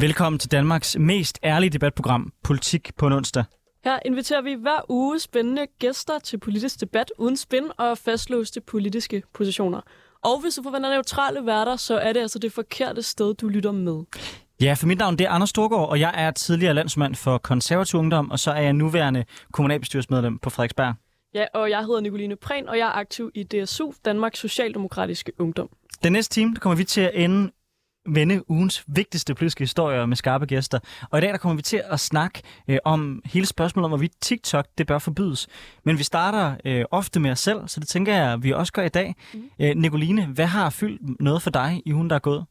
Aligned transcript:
Velkommen 0.00 0.38
til 0.38 0.50
Danmarks 0.50 0.96
mest 0.98 1.38
ærlige 1.44 1.70
debatprogram, 1.70 2.32
Politik 2.44 2.90
på 2.96 3.06
en 3.06 3.12
onsdag. 3.12 3.44
Her 3.84 3.98
inviterer 4.04 4.42
vi 4.42 4.54
hver 4.54 4.90
uge 4.90 5.20
spændende 5.20 5.66
gæster 5.78 6.18
til 6.18 6.38
politisk 6.38 6.80
debat 6.80 7.12
uden 7.18 7.36
spin 7.36 7.64
og 7.78 7.98
fastlåste 7.98 8.60
politiske 8.60 9.22
positioner. 9.34 9.80
Og 10.24 10.40
hvis 10.40 10.54
du 10.54 10.62
forventer 10.62 10.90
neutrale 10.90 11.46
værter, 11.46 11.76
så 11.76 11.98
er 11.98 12.12
det 12.12 12.20
altså 12.20 12.38
det 12.38 12.52
forkerte 12.52 13.02
sted, 13.02 13.34
du 13.34 13.48
lytter 13.48 13.72
med. 13.72 14.02
Ja, 14.60 14.74
for 14.74 14.86
mit 14.86 14.98
navn 14.98 15.18
det 15.18 15.24
er 15.26 15.30
Anders 15.30 15.50
Storgård, 15.50 15.88
og 15.88 16.00
jeg 16.00 16.12
er 16.14 16.30
tidligere 16.30 16.74
landsmand 16.74 17.14
for 17.14 17.38
konservativ 17.38 17.98
ungdom, 17.98 18.30
og 18.30 18.38
så 18.38 18.50
er 18.50 18.60
jeg 18.60 18.72
nuværende 18.72 19.24
kommunalbestyrelsesmedlem 19.52 20.38
på 20.38 20.50
Frederiksberg. 20.50 20.94
Ja, 21.34 21.44
og 21.54 21.70
jeg 21.70 21.80
hedder 21.80 22.00
Nicoline 22.00 22.36
Prehn, 22.36 22.68
og 22.68 22.78
jeg 22.78 22.86
er 22.86 22.92
aktiv 22.92 23.30
i 23.34 23.42
DSU, 23.42 23.92
Danmarks 24.04 24.38
Socialdemokratiske 24.38 25.32
Ungdom. 25.38 25.68
Den 26.02 26.12
næste 26.12 26.34
time 26.34 26.54
der 26.54 26.60
kommer 26.60 26.76
vi 26.76 26.84
til 26.84 27.00
at 27.00 27.10
ende 27.14 27.50
vende 28.08 28.50
ugens 28.50 28.84
vigtigste 28.86 29.34
politiske 29.34 29.62
historier 29.62 30.06
med 30.06 30.16
skarpe 30.16 30.46
gæster. 30.46 30.78
Og 31.10 31.18
i 31.18 31.20
dag 31.20 31.30
der 31.30 31.36
kommer 31.36 31.56
vi 31.56 31.62
til 31.62 31.82
at 31.84 32.00
snakke 32.00 32.42
øh, 32.68 32.78
om 32.84 33.22
hele 33.24 33.46
spørgsmålet 33.46 33.84
om, 33.84 33.90
hvorvidt 33.90 34.12
TikTok 34.20 34.66
det 34.78 34.86
bør 34.86 34.98
forbydes. 34.98 35.48
Men 35.84 35.98
vi 35.98 36.02
starter 36.02 36.54
øh, 36.64 36.84
ofte 36.90 37.20
med 37.20 37.30
os 37.30 37.40
selv, 37.40 37.68
så 37.68 37.80
det 37.80 37.88
tænker 37.88 38.14
jeg, 38.14 38.42
vi 38.42 38.52
også 38.52 38.72
gør 38.72 38.82
i 38.82 38.88
dag. 38.88 39.14
Mm. 39.34 39.50
Øh, 39.60 39.76
Nicoline, 39.76 40.26
hvad 40.26 40.46
har 40.46 40.70
fyldt 40.70 41.20
noget 41.20 41.42
for 41.42 41.50
dig 41.50 41.82
i 41.86 41.92
ugen, 41.92 42.10
der 42.10 42.16
er 42.16 42.20
gået? 42.20 42.44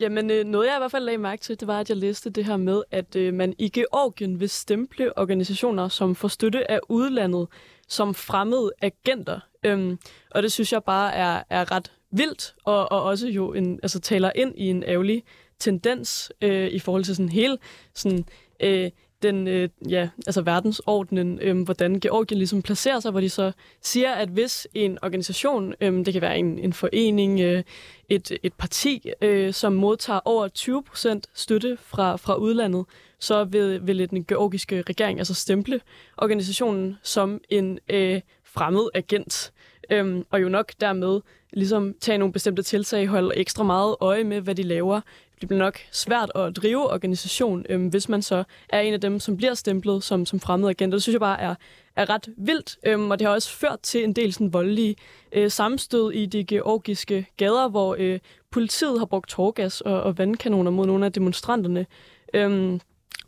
Jamen, 0.00 0.30
øh, 0.30 0.44
noget 0.44 0.66
jeg 0.66 0.76
i 0.76 0.80
hvert 0.80 0.90
fald 0.90 1.04
lagde 1.04 1.18
mærke 1.18 1.42
til, 1.42 1.60
det 1.60 1.68
var, 1.68 1.80
at 1.80 1.88
jeg 1.88 1.96
læste 1.96 2.30
det 2.30 2.44
her 2.44 2.56
med, 2.56 2.82
at 2.90 3.16
øh, 3.16 3.34
man 3.34 3.54
i 3.58 3.68
Georgien 3.68 4.40
vil 4.40 4.48
stemple 4.48 5.18
organisationer, 5.18 5.88
som 5.88 6.14
får 6.14 6.28
støtte 6.28 6.70
af 6.70 6.80
udlandet, 6.88 7.48
som 7.88 8.14
fremmede 8.14 8.72
agenter. 8.82 9.40
Øhm, 9.64 9.98
og 10.30 10.42
det 10.42 10.52
synes 10.52 10.72
jeg 10.72 10.84
bare 10.84 11.14
er, 11.14 11.42
er 11.50 11.72
ret 11.72 11.92
vildt, 12.10 12.54
og, 12.64 12.92
og 12.92 13.02
også 13.02 13.28
jo 13.28 13.52
en, 13.52 13.80
altså, 13.82 14.00
taler 14.00 14.30
ind 14.34 14.54
i 14.56 14.66
en 14.66 14.82
ærgerlig 14.82 15.24
tendens 15.58 16.32
øh, 16.42 16.68
i 16.68 16.78
forhold 16.78 17.04
til 17.04 17.16
sådan 17.16 17.28
hele 17.28 17.58
sådan, 17.94 18.24
øh, 18.60 18.90
den, 19.22 19.48
øh, 19.48 19.68
ja, 19.88 20.08
altså 20.26 20.42
verdensordnen, 20.42 21.38
øh, 21.42 21.62
hvordan 21.62 22.00
Georgien 22.00 22.38
ligesom 22.38 22.62
placerer 22.62 23.00
sig, 23.00 23.10
hvor 23.10 23.20
de 23.20 23.28
så 23.28 23.52
siger, 23.82 24.12
at 24.12 24.28
hvis 24.28 24.68
en 24.74 24.98
organisation, 25.02 25.74
øh, 25.80 26.04
det 26.06 26.12
kan 26.12 26.22
være 26.22 26.38
en, 26.38 26.58
en 26.58 26.72
forening, 26.72 27.40
øh, 27.40 27.62
et, 28.08 28.38
et 28.42 28.52
parti, 28.52 29.10
øh, 29.22 29.52
som 29.52 29.72
modtager 29.72 30.20
over 30.24 30.48
20% 30.48 31.20
støtte 31.34 31.78
fra, 31.80 32.16
fra 32.16 32.34
udlandet, 32.34 32.84
så 33.18 33.44
vil, 33.44 33.86
vil 33.86 34.10
den 34.10 34.24
georgiske 34.24 34.82
regering 34.82 35.18
altså 35.18 35.34
stemple 35.34 35.80
organisationen 36.16 36.96
som 37.02 37.40
en 37.50 37.78
øh, 37.88 38.20
fremmed 38.44 38.88
agent, 38.94 39.52
øh, 39.90 40.24
og 40.30 40.42
jo 40.42 40.48
nok 40.48 40.72
dermed 40.80 41.20
ligesom 41.52 41.94
tage 42.00 42.18
nogle 42.18 42.32
bestemte 42.32 42.62
tiltag, 42.62 43.06
holde 43.06 43.36
ekstra 43.36 43.64
meget 43.64 43.96
øje 44.00 44.24
med, 44.24 44.40
hvad 44.40 44.54
de 44.54 44.62
laver. 44.62 45.00
Det 45.40 45.48
bliver 45.48 45.58
nok 45.58 45.78
svært 45.92 46.32
at 46.34 46.56
drive 46.56 46.92
organisation, 46.92 47.66
øhm, 47.68 47.88
hvis 47.88 48.08
man 48.08 48.22
så 48.22 48.44
er 48.68 48.80
en 48.80 48.94
af 48.94 49.00
dem, 49.00 49.20
som 49.20 49.36
bliver 49.36 49.54
stemplet 49.54 50.04
som, 50.04 50.26
som 50.26 50.40
fremmede 50.40 50.70
agent. 50.70 50.92
Det 50.92 51.02
synes 51.02 51.14
jeg 51.14 51.20
bare 51.20 51.40
er, 51.40 51.54
er 51.96 52.10
ret 52.10 52.28
vildt, 52.36 52.78
øhm, 52.86 53.10
og 53.10 53.18
det 53.18 53.26
har 53.26 53.34
også 53.34 53.50
ført 53.50 53.80
til 53.82 54.04
en 54.04 54.12
del 54.12 54.32
sådan 54.32 54.52
voldelige 54.52 54.96
øh, 55.32 55.50
sammenstød 55.50 56.12
i 56.12 56.26
de 56.26 56.44
georgiske 56.44 57.26
gader, 57.36 57.68
hvor 57.68 57.96
øh, 57.98 58.18
politiet 58.50 58.98
har 58.98 59.06
brugt 59.06 59.28
tårgas 59.28 59.80
og, 59.80 60.02
og 60.02 60.18
vandkanoner 60.18 60.70
mod 60.70 60.86
nogle 60.86 61.06
af 61.06 61.12
demonstranterne. 61.12 61.86
Øhm, 62.34 62.80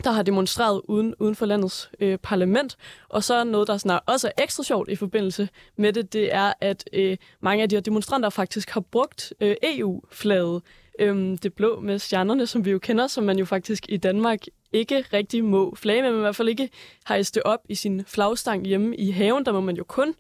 der 0.05 0.11
har 0.11 0.23
demonstreret 0.23 0.81
uden, 0.85 1.15
uden 1.19 1.35
for 1.35 1.47
landets 1.47 1.91
øh, 2.01 2.19
parlament. 2.19 2.77
Og 3.09 3.25
så 3.25 3.45
noget, 3.45 3.69
der 3.69 3.77
snart 3.77 4.03
også 4.07 4.29
er 4.29 4.43
ekstra 4.43 4.63
sjovt 4.63 4.89
i 4.89 4.97
forbindelse 4.97 5.49
med 5.77 5.93
det, 5.93 6.13
det 6.13 6.35
er, 6.35 6.53
at 6.61 6.85
øh, 6.93 7.17
mange 7.41 7.63
af 7.63 7.69
de 7.69 7.77
her 7.77 7.81
demonstranter 7.81 8.31
faktisk 8.31 8.71
har 8.71 8.81
brugt 8.81 9.33
øh, 9.41 9.57
EU-flaget, 9.63 10.63
øh, 10.99 11.39
det 11.43 11.55
blå 11.55 11.81
med 11.81 11.99
stjernerne, 11.99 12.47
som 12.47 12.65
vi 12.65 12.71
jo 12.71 12.79
kender, 12.79 13.07
som 13.07 13.25
man 13.25 13.39
jo 13.39 13.45
faktisk 13.45 13.87
i 13.89 13.97
Danmark 13.97 14.45
ikke 14.73 15.05
rigtig 15.13 15.45
må 15.45 15.75
flage 15.75 16.03
med, 16.03 16.11
men 16.11 16.19
i 16.19 16.23
hvert 16.23 16.37
fald 16.37 16.49
ikke 16.49 16.71
hejse 17.09 17.33
det 17.35 17.43
op 17.43 17.61
i 17.69 17.75
sin 17.75 18.05
flagstang 18.07 18.67
hjemme 18.67 18.97
i 18.97 19.11
haven. 19.11 19.45
Der 19.45 19.53
må 19.53 19.61
man 19.61 19.77
jo 19.77 19.85
kun 19.85 20.15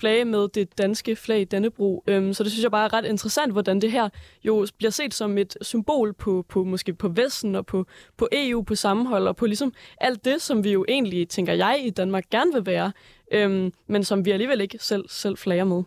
flage 0.00 0.24
med 0.24 0.48
det 0.48 0.78
danske 0.78 1.16
flag 1.16 1.46
Dannebro. 1.50 2.04
Øhm, 2.06 2.34
så 2.34 2.44
det 2.44 2.52
synes 2.52 2.62
jeg 2.62 2.70
bare 2.70 2.84
er 2.84 2.92
ret 2.92 3.04
interessant, 3.04 3.52
hvordan 3.52 3.80
det 3.80 3.92
her 3.92 4.08
jo 4.44 4.66
bliver 4.78 4.90
set 4.90 5.14
som 5.14 5.38
et 5.38 5.56
symbol 5.62 6.12
på, 6.12 6.44
på 6.48 6.64
måske 6.64 6.94
på 6.94 7.08
Vesten 7.08 7.54
og 7.54 7.66
på, 7.66 7.86
på 8.16 8.28
EU, 8.32 8.62
på 8.62 8.74
sammenhold 8.74 9.28
og 9.28 9.36
på 9.36 9.46
ligesom 9.46 9.72
alt 10.00 10.24
det, 10.24 10.42
som 10.42 10.64
vi 10.64 10.72
jo 10.72 10.84
egentlig, 10.88 11.28
tænker 11.28 11.52
jeg, 11.52 11.80
i 11.84 11.90
Danmark 11.90 12.24
gerne 12.30 12.52
vil 12.52 12.66
være, 12.66 12.92
øhm, 13.32 13.72
men 13.86 14.04
som 14.04 14.24
vi 14.24 14.30
alligevel 14.30 14.60
ikke 14.60 14.78
selv, 14.80 15.04
selv 15.08 15.36
flager 15.36 15.64
med. 15.64 15.82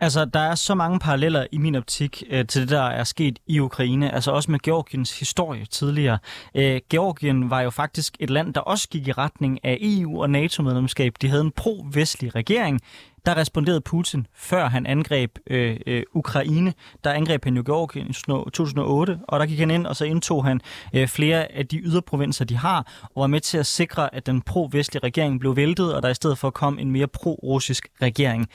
Altså, 0.00 0.24
der 0.24 0.40
er 0.40 0.54
så 0.54 0.74
mange 0.74 0.98
paralleller 0.98 1.46
i 1.52 1.58
min 1.58 1.74
optik 1.74 2.22
øh, 2.30 2.46
til 2.46 2.62
det, 2.62 2.70
der 2.70 2.82
er 2.82 3.04
sket 3.04 3.38
i 3.46 3.60
Ukraine. 3.60 4.14
Altså 4.14 4.30
også 4.30 4.50
med 4.50 4.58
Georgiens 4.58 5.18
historie 5.18 5.64
tidligere. 5.64 6.18
Øh, 6.54 6.80
Georgien 6.90 7.50
var 7.50 7.60
jo 7.60 7.70
faktisk 7.70 8.16
et 8.20 8.30
land, 8.30 8.54
der 8.54 8.60
også 8.60 8.88
gik 8.88 9.08
i 9.08 9.12
retning 9.12 9.64
af 9.64 9.78
EU 9.80 10.22
og 10.22 10.30
NATO-medlemskab. 10.30 11.14
De 11.22 11.28
havde 11.28 11.42
en 11.42 11.50
pro-vestlig 11.50 12.34
regering. 12.34 12.80
Der 13.26 13.36
responderede 13.36 13.80
Putin, 13.80 14.26
før 14.34 14.68
han 14.68 14.86
angreb 14.86 15.38
øh, 15.46 15.76
øh, 15.86 16.02
Ukraine. 16.14 16.74
Der 17.04 17.12
angreb 17.12 17.44
han 17.44 17.56
jo 17.56 17.62
Georgien 17.66 18.06
i 18.06 18.12
2008, 18.12 19.18
og 19.28 19.40
der 19.40 19.46
gik 19.46 19.58
han 19.58 19.70
ind, 19.70 19.86
og 19.86 19.96
så 19.96 20.04
indtog 20.04 20.44
han 20.44 20.60
øh, 20.94 21.08
flere 21.08 21.52
af 21.52 21.66
de 21.66 21.78
yderprovinser, 21.78 22.44
de 22.44 22.56
har, 22.56 23.08
og 23.14 23.20
var 23.20 23.26
med 23.26 23.40
til 23.40 23.58
at 23.58 23.66
sikre, 23.66 24.14
at 24.14 24.26
den 24.26 24.42
pro-vestlige 24.42 25.02
regering 25.04 25.40
blev 25.40 25.56
væltet, 25.56 25.94
og 25.94 26.02
der 26.02 26.08
i 26.08 26.14
stedet 26.14 26.38
for 26.38 26.50
kom 26.50 26.78
en 26.78 26.90
mere 26.90 27.06
pro-russisk 27.06 27.88
regering 28.02 28.48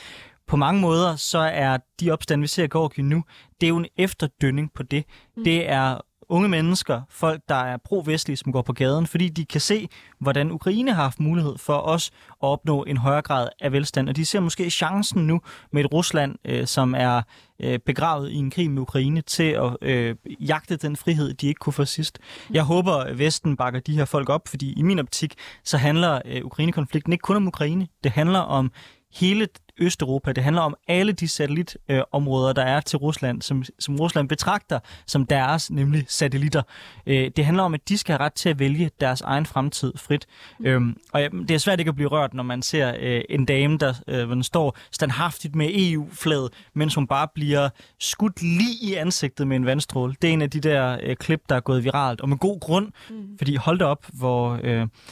på 0.49 0.57
mange 0.57 0.81
måder, 0.81 1.15
så 1.15 1.39
er 1.39 1.77
de 1.99 2.11
opstande, 2.11 2.41
vi 2.41 2.47
ser 2.47 2.63
i 2.63 2.67
Georgien 2.67 3.09
nu, 3.09 3.23
det 3.61 3.67
er 3.67 3.69
jo 3.69 3.77
en 3.77 3.87
efterdønning 3.97 4.73
på 4.73 4.83
det. 4.83 5.05
Mm. 5.37 5.43
Det 5.43 5.69
er 5.69 5.97
unge 6.29 6.49
mennesker, 6.49 7.01
folk, 7.09 7.41
der 7.49 7.55
er 7.55 7.77
pro-vestlige, 7.77 8.37
som 8.37 8.51
går 8.51 8.61
på 8.61 8.73
gaden, 8.73 9.07
fordi 9.07 9.29
de 9.29 9.45
kan 9.45 9.61
se, 9.61 9.87
hvordan 10.19 10.51
Ukraine 10.51 10.93
har 10.93 11.03
haft 11.03 11.19
mulighed 11.19 11.57
for 11.57 11.73
os 11.73 12.11
at 12.29 12.47
opnå 12.47 12.83
en 12.83 12.97
højere 12.97 13.21
grad 13.21 13.49
af 13.61 13.71
velstand. 13.71 14.09
Og 14.09 14.15
de 14.15 14.25
ser 14.25 14.39
måske 14.39 14.69
chancen 14.69 15.27
nu 15.27 15.41
med 15.71 15.85
et 15.85 15.93
Rusland, 15.93 16.35
øh, 16.45 16.67
som 16.67 16.95
er 16.97 17.21
øh, 17.59 17.79
begravet 17.79 18.31
i 18.31 18.35
en 18.35 18.51
krig 18.51 18.71
med 18.71 18.81
Ukraine, 18.81 19.21
til 19.21 19.43
at 19.43 19.77
øh, 19.81 20.15
jagte 20.39 20.77
den 20.77 20.95
frihed, 20.95 21.33
de 21.33 21.47
ikke 21.47 21.59
kunne 21.59 21.73
få 21.73 21.85
sidst. 21.85 22.19
Jeg 22.53 22.63
håber, 22.63 22.93
at 22.93 23.19
Vesten 23.19 23.57
bakker 23.57 23.79
de 23.79 23.95
her 23.95 24.05
folk 24.05 24.29
op, 24.29 24.47
fordi 24.47 24.73
i 24.73 24.81
min 24.81 24.99
optik, 24.99 25.33
så 25.63 25.77
handler 25.77 26.21
øh, 26.25 26.45
Ukraine-konflikten 26.45 27.13
ikke 27.13 27.21
kun 27.21 27.35
om 27.35 27.47
Ukraine. 27.47 27.87
Det 28.03 28.11
handler 28.11 28.39
om 28.39 28.71
hele 29.13 29.47
Østeuropa. 29.79 30.31
Det 30.31 30.43
handler 30.43 30.61
om 30.61 30.75
alle 30.87 31.11
de 31.11 31.27
satellitområder, 31.27 32.53
der 32.53 32.63
er 32.63 32.81
til 32.81 32.97
Rusland, 32.97 33.41
som, 33.41 33.63
som 33.79 33.95
Rusland 33.95 34.29
betragter 34.29 34.79
som 35.05 35.25
deres, 35.25 35.71
nemlig 35.71 36.05
satellitter. 36.07 36.61
Øh, 37.05 37.31
det 37.35 37.45
handler 37.45 37.63
om, 37.63 37.73
at 37.73 37.89
de 37.89 37.97
skal 37.97 38.13
have 38.13 38.25
ret 38.25 38.33
til 38.33 38.49
at 38.49 38.59
vælge 38.59 38.91
deres 38.99 39.21
egen 39.21 39.45
fremtid 39.45 39.93
frit. 39.95 40.27
Øhm, 40.61 40.97
og 41.13 41.21
det 41.21 41.51
er 41.51 41.57
svært 41.57 41.79
ikke 41.79 41.89
at 41.89 41.95
blive 41.95 42.09
rørt, 42.09 42.33
når 42.33 42.43
man 42.43 42.61
ser 42.61 42.93
øh, 42.99 43.21
en 43.29 43.45
dame, 43.45 43.77
der 43.77 43.93
øh, 44.07 44.29
den 44.29 44.43
står 44.43 44.77
standhaftigt 44.91 45.55
med 45.55 45.69
EU-flaget, 45.73 46.53
mens 46.73 46.95
hun 46.95 47.07
bare 47.07 47.27
bliver 47.35 47.69
skudt 47.99 48.41
lige 48.41 48.77
i 48.81 48.93
ansigtet 48.93 49.47
med 49.47 49.55
en 49.55 49.65
vandstråle. 49.65 50.15
Det 50.21 50.29
er 50.29 50.33
en 50.33 50.41
af 50.41 50.49
de 50.49 50.59
der 50.59 51.15
klip, 51.15 51.41
der 51.49 51.55
er 51.55 51.59
gået 51.59 51.83
viralt, 51.83 52.21
og 52.21 52.29
med 52.29 52.37
god 52.37 52.59
grund, 52.59 52.91
mm. 53.09 53.37
fordi 53.37 53.55
hold 53.55 53.79
da 53.79 53.85
op, 53.85 54.05
hvor, 54.13 54.59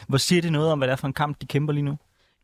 hvor 0.07 0.18
siger 0.18 0.42
det 0.42 0.51
noget 0.51 0.71
om, 0.71 0.77
hvad 0.80 0.88
det 0.88 0.92
er 0.92 0.95
for 0.95 1.07
en 1.07 1.13
kamp, 1.13 1.42
de 1.42 1.45
kæmper 1.45 1.74
lige 1.74 1.83
nu? 1.83 1.97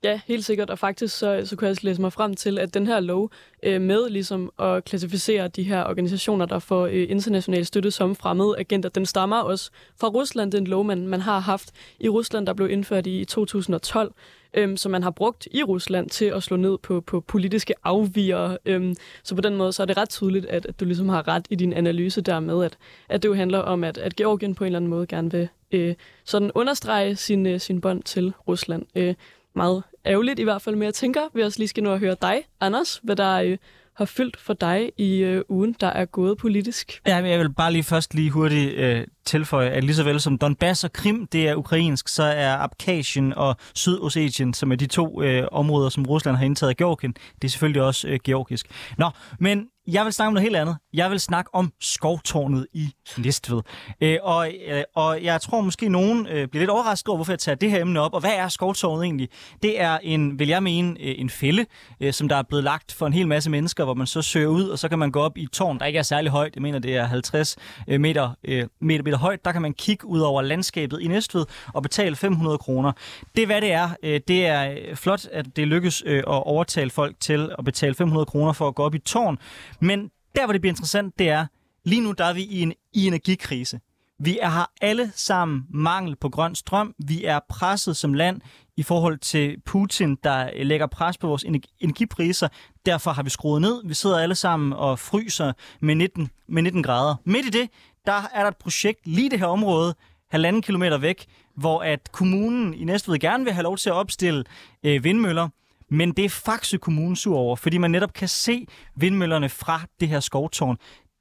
Ja, 0.03 0.19
helt 0.27 0.45
sikkert. 0.45 0.69
Og 0.69 0.79
faktisk 0.79 1.17
så, 1.17 1.41
så 1.45 1.55
kunne 1.55 1.67
jeg 1.67 1.83
læse 1.83 2.01
mig 2.01 2.13
frem 2.13 2.33
til, 2.33 2.59
at 2.59 2.73
den 2.73 2.87
her 2.87 2.99
lov 2.99 3.31
øh, 3.63 3.81
med 3.81 4.09
ligesom 4.09 4.51
at 4.59 4.83
klassificere 4.83 5.47
de 5.47 5.63
her 5.63 5.83
organisationer, 5.83 6.45
der 6.45 6.59
får 6.59 6.85
øh, 6.85 7.05
international 7.09 7.65
støtte 7.65 7.91
som 7.91 8.15
fremmede 8.15 8.55
agenter, 8.57 8.89
den 8.89 9.05
stammer 9.05 9.37
også 9.37 9.71
fra 9.99 10.07
Rusland. 10.07 10.51
Den 10.51 10.67
lov, 10.67 10.83
man, 10.83 11.07
man 11.07 11.21
har 11.21 11.39
haft 11.39 11.71
i 11.99 12.09
Rusland, 12.09 12.47
der 12.47 12.53
blev 12.53 12.69
indført 12.69 13.07
i 13.07 13.25
2012 13.25 14.13
øhm, 14.53 14.77
som 14.77 14.91
man 14.91 15.03
har 15.03 15.11
brugt 15.11 15.47
i 15.51 15.63
Rusland 15.63 16.09
til 16.09 16.25
at 16.25 16.43
slå 16.43 16.57
ned 16.57 16.77
på, 16.77 17.01
på 17.01 17.19
politiske 17.19 17.73
afviger. 17.83 18.57
Øhm, 18.65 18.95
så 19.23 19.35
på 19.35 19.41
den 19.41 19.55
måde 19.55 19.73
så 19.73 19.83
er 19.83 19.85
det 19.85 19.97
ret 19.97 20.09
tydeligt, 20.09 20.45
at, 20.45 20.65
at 20.65 20.79
du 20.79 20.85
ligesom 20.85 21.09
har 21.09 21.27
ret 21.27 21.45
i 21.49 21.55
din 21.55 21.73
analyse 21.73 22.21
der 22.21 22.39
med, 22.39 22.65
at, 22.65 22.77
at 23.09 23.23
det 23.23 23.29
jo 23.29 23.33
handler 23.33 23.59
om, 23.59 23.83
at, 23.83 23.97
at 23.97 24.15
Georgien 24.15 24.55
på 24.55 24.63
en 24.63 24.65
eller 24.65 24.79
anden 24.79 24.89
måde 24.89 25.07
gerne 25.07 25.31
vil 25.31 25.47
øh, 25.71 25.95
sådan 26.23 26.51
understrege 26.55 27.15
sin, 27.15 27.45
øh, 27.45 27.59
sin 27.59 27.81
bånd 27.81 28.03
til 28.03 28.33
Rusland. 28.47 28.85
Øh, 28.95 29.15
meget 29.55 29.83
ærgerligt 30.05 30.39
i 30.39 30.43
hvert 30.43 30.61
fald, 30.61 30.75
men 30.75 30.83
jeg 30.83 30.93
tænker, 30.93 31.21
vi 31.33 31.41
også 31.41 31.59
lige 31.59 31.67
skal 31.67 31.83
nå 31.83 31.93
at 31.93 31.99
høre 31.99 32.15
dig, 32.21 32.43
Anders, 32.61 32.99
hvad 33.03 33.15
der 33.15 33.33
øh, 33.41 33.57
har 33.93 34.05
fyldt 34.05 34.37
for 34.37 34.53
dig 34.53 34.91
i 34.97 35.17
øh, 35.17 35.43
ugen, 35.49 35.75
der 35.79 35.87
er 35.87 36.05
gået 36.05 36.37
politisk. 36.37 37.01
Ja, 37.07 37.21
men 37.21 37.31
jeg 37.31 37.39
vil 37.39 37.53
bare 37.53 37.71
lige 37.71 37.83
først 37.83 38.13
lige 38.13 38.29
hurtigt 38.29 38.73
øh, 38.73 39.07
tilføje, 39.25 39.69
at 39.69 39.83
lige 39.83 39.95
så 39.95 40.03
vel 40.03 40.21
som 40.21 40.37
Donbass 40.37 40.83
og 40.83 40.93
Krim, 40.93 41.27
det 41.27 41.47
er 41.47 41.55
ukrainsk, 41.55 42.07
så 42.07 42.23
er 42.23 42.57
Abkhazien 42.57 43.33
og 43.33 43.55
Sydossetien, 43.75 44.53
som 44.53 44.71
er 44.71 44.75
de 44.75 44.87
to 44.87 45.21
øh, 45.21 45.47
områder, 45.51 45.89
som 45.89 46.05
Rusland 46.05 46.37
har 46.37 46.45
indtaget 46.45 46.69
af 46.69 46.77
Georgien, 46.77 47.13
det 47.41 47.47
er 47.47 47.49
selvfølgelig 47.49 47.81
også 47.81 48.07
øh, 48.07 48.19
georgisk. 48.23 48.67
Nå, 48.97 49.09
men 49.39 49.67
jeg 49.87 50.05
vil 50.05 50.13
snakke 50.13 50.27
om 50.27 50.33
noget 50.33 50.43
helt 50.43 50.55
andet. 50.55 50.77
Jeg 50.93 51.11
vil 51.11 51.19
snakke 51.19 51.55
om 51.55 51.71
skovtårnet 51.81 52.67
i 52.73 52.89
Næstved. 53.17 53.61
Øh, 54.01 54.17
og, 54.23 54.51
øh, 54.67 54.83
og 54.95 55.23
jeg 55.23 55.41
tror 55.41 55.61
måske 55.61 55.89
nogen 55.89 56.27
øh, 56.27 56.47
bliver 56.47 56.61
lidt 56.61 56.69
overrasket 56.69 57.07
over, 57.07 57.17
hvorfor 57.17 57.31
jeg 57.31 57.39
tager 57.39 57.55
det 57.55 57.71
her 57.71 57.81
emne 57.81 57.99
op. 57.99 58.13
Og 58.13 58.19
hvad 58.19 58.33
er 58.33 58.47
skovtårnet 58.47 59.03
egentlig? 59.03 59.29
Det 59.63 59.81
er 59.81 59.97
en, 60.03 60.39
vil 60.39 60.47
jeg 60.47 60.63
mene, 60.63 60.89
øh, 60.89 61.15
en 61.17 61.29
fælde, 61.29 61.65
øh, 61.99 62.13
som 62.13 62.29
der 62.29 62.35
er 62.35 62.43
blevet 62.43 62.63
lagt 62.63 62.93
for 62.93 63.07
en 63.07 63.13
hel 63.13 63.27
masse 63.27 63.49
mennesker, 63.49 63.83
hvor 63.83 63.93
man 63.93 64.07
så 64.07 64.21
søger 64.21 64.47
ud, 64.47 64.63
og 64.63 64.79
så 64.79 64.89
kan 64.89 64.99
man 64.99 65.11
gå 65.11 65.19
op 65.19 65.37
i 65.37 65.43
et 65.43 65.51
tårn, 65.51 65.79
der 65.79 65.85
ikke 65.85 65.99
er 65.99 66.03
særlig 66.03 66.31
højt. 66.31 66.55
Jeg 66.55 66.61
mener, 66.61 66.79
det 66.79 66.95
er 66.95 67.05
50 67.05 67.55
øh, 67.87 68.01
meter, 68.01 68.29
øh, 68.43 68.67
meter, 68.81 69.03
meter 69.03 69.12
højt. 69.17 69.45
Der 69.45 69.51
kan 69.51 69.61
man 69.61 69.73
kigge 69.73 70.05
ud 70.05 70.19
over 70.19 70.41
landskabet 70.41 71.01
i 71.01 71.07
Næstved 71.07 71.45
og 71.73 71.83
betale 71.83 72.15
500 72.15 72.57
kroner. 72.57 72.91
Det 73.35 73.41
er, 73.41 73.45
hvad 73.45 73.61
det 73.61 73.71
er. 73.71 73.89
Øh, 74.03 74.21
det 74.27 74.45
er 74.45 74.71
øh, 74.71 74.95
flot, 74.95 75.25
at 75.31 75.55
det 75.55 75.67
lykkes 75.67 76.03
øh, 76.05 76.17
at 76.17 76.23
overtale 76.27 76.89
folk 76.89 77.19
til 77.19 77.51
at 77.59 77.65
betale 77.65 77.95
500 77.95 78.25
kroner 78.25 78.53
for 78.53 78.67
at 78.67 78.75
gå 78.75 78.83
op 78.83 78.95
i 78.95 78.99
tårn. 78.99 79.37
Men 79.79 80.09
der, 80.35 80.45
hvor 80.45 80.51
det 80.51 80.61
bliver 80.61 80.71
interessant, 80.71 81.19
det 81.19 81.29
er, 81.29 81.45
lige 81.85 82.01
nu 82.01 82.11
der 82.11 82.25
er 82.25 82.33
vi 82.33 82.43
i 82.43 82.61
en 82.61 82.73
i 82.93 83.07
energikrise. 83.07 83.79
Vi 84.19 84.39
er 84.41 84.49
har 84.49 84.71
alle 84.81 85.11
sammen 85.15 85.63
mangel 85.69 86.15
på 86.15 86.29
grøn 86.29 86.55
strøm. 86.55 86.95
Vi 87.07 87.25
er 87.25 87.39
presset 87.49 87.97
som 87.97 88.13
land 88.13 88.41
i 88.77 88.83
forhold 88.83 89.17
til 89.17 89.61
Putin, 89.65 90.17
der 90.23 90.63
lægger 90.63 90.87
pres 90.87 91.17
på 91.17 91.27
vores 91.27 91.45
energipriser. 91.79 92.47
Derfor 92.85 93.11
har 93.11 93.23
vi 93.23 93.29
skruet 93.29 93.61
ned. 93.61 93.81
Vi 93.85 93.93
sidder 93.93 94.19
alle 94.19 94.35
sammen 94.35 94.73
og 94.73 94.99
fryser 94.99 95.53
med 95.81 95.95
19, 95.95 96.29
med 96.49 96.61
19 96.61 96.83
grader. 96.83 97.15
Midt 97.25 97.45
i 97.45 97.49
det, 97.49 97.69
der 98.05 98.21
er 98.33 98.41
der 98.41 98.47
et 98.47 98.57
projekt 98.57 99.07
lige 99.07 99.29
det 99.29 99.39
her 99.39 99.47
område, 99.47 99.95
halvanden 100.31 100.61
kilometer 100.61 100.97
væk, 100.97 101.25
hvor 101.55 101.83
at 101.83 102.11
kommunen 102.11 102.73
i 102.73 102.83
Næstved 102.83 103.19
gerne 103.19 103.43
vil 103.43 103.53
have 103.53 103.63
lov 103.63 103.77
til 103.77 103.89
at 103.89 103.93
opstille 103.95 104.43
øh, 104.83 105.03
vindmøller. 105.03 105.49
Men 105.89 106.11
det 106.11 106.25
er 106.25 106.29
Faxe 106.29 106.77
Kommune 106.77 107.17
sur 107.17 107.37
over, 107.37 107.55
fordi 107.55 107.77
man 107.77 107.91
netop 107.91 108.13
kan 108.13 108.27
se 108.27 108.67
vindmøllerne 108.95 109.49
fra 109.49 109.81
det 109.99 110.07
her 110.07 110.19
skovtårn. 110.19 110.77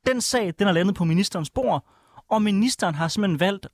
Den 0.07 0.21
sag, 0.21 0.55
den 0.59 0.69
er 0.69 0.73
landet 0.73 0.95
på 0.95 1.05
ministerens 1.05 1.51
bord, 1.51 1.87
og 2.31 2.43
ministeren 2.43 2.95
har 2.95 3.09
simpelthen 3.09 3.41
valgt 3.41 3.67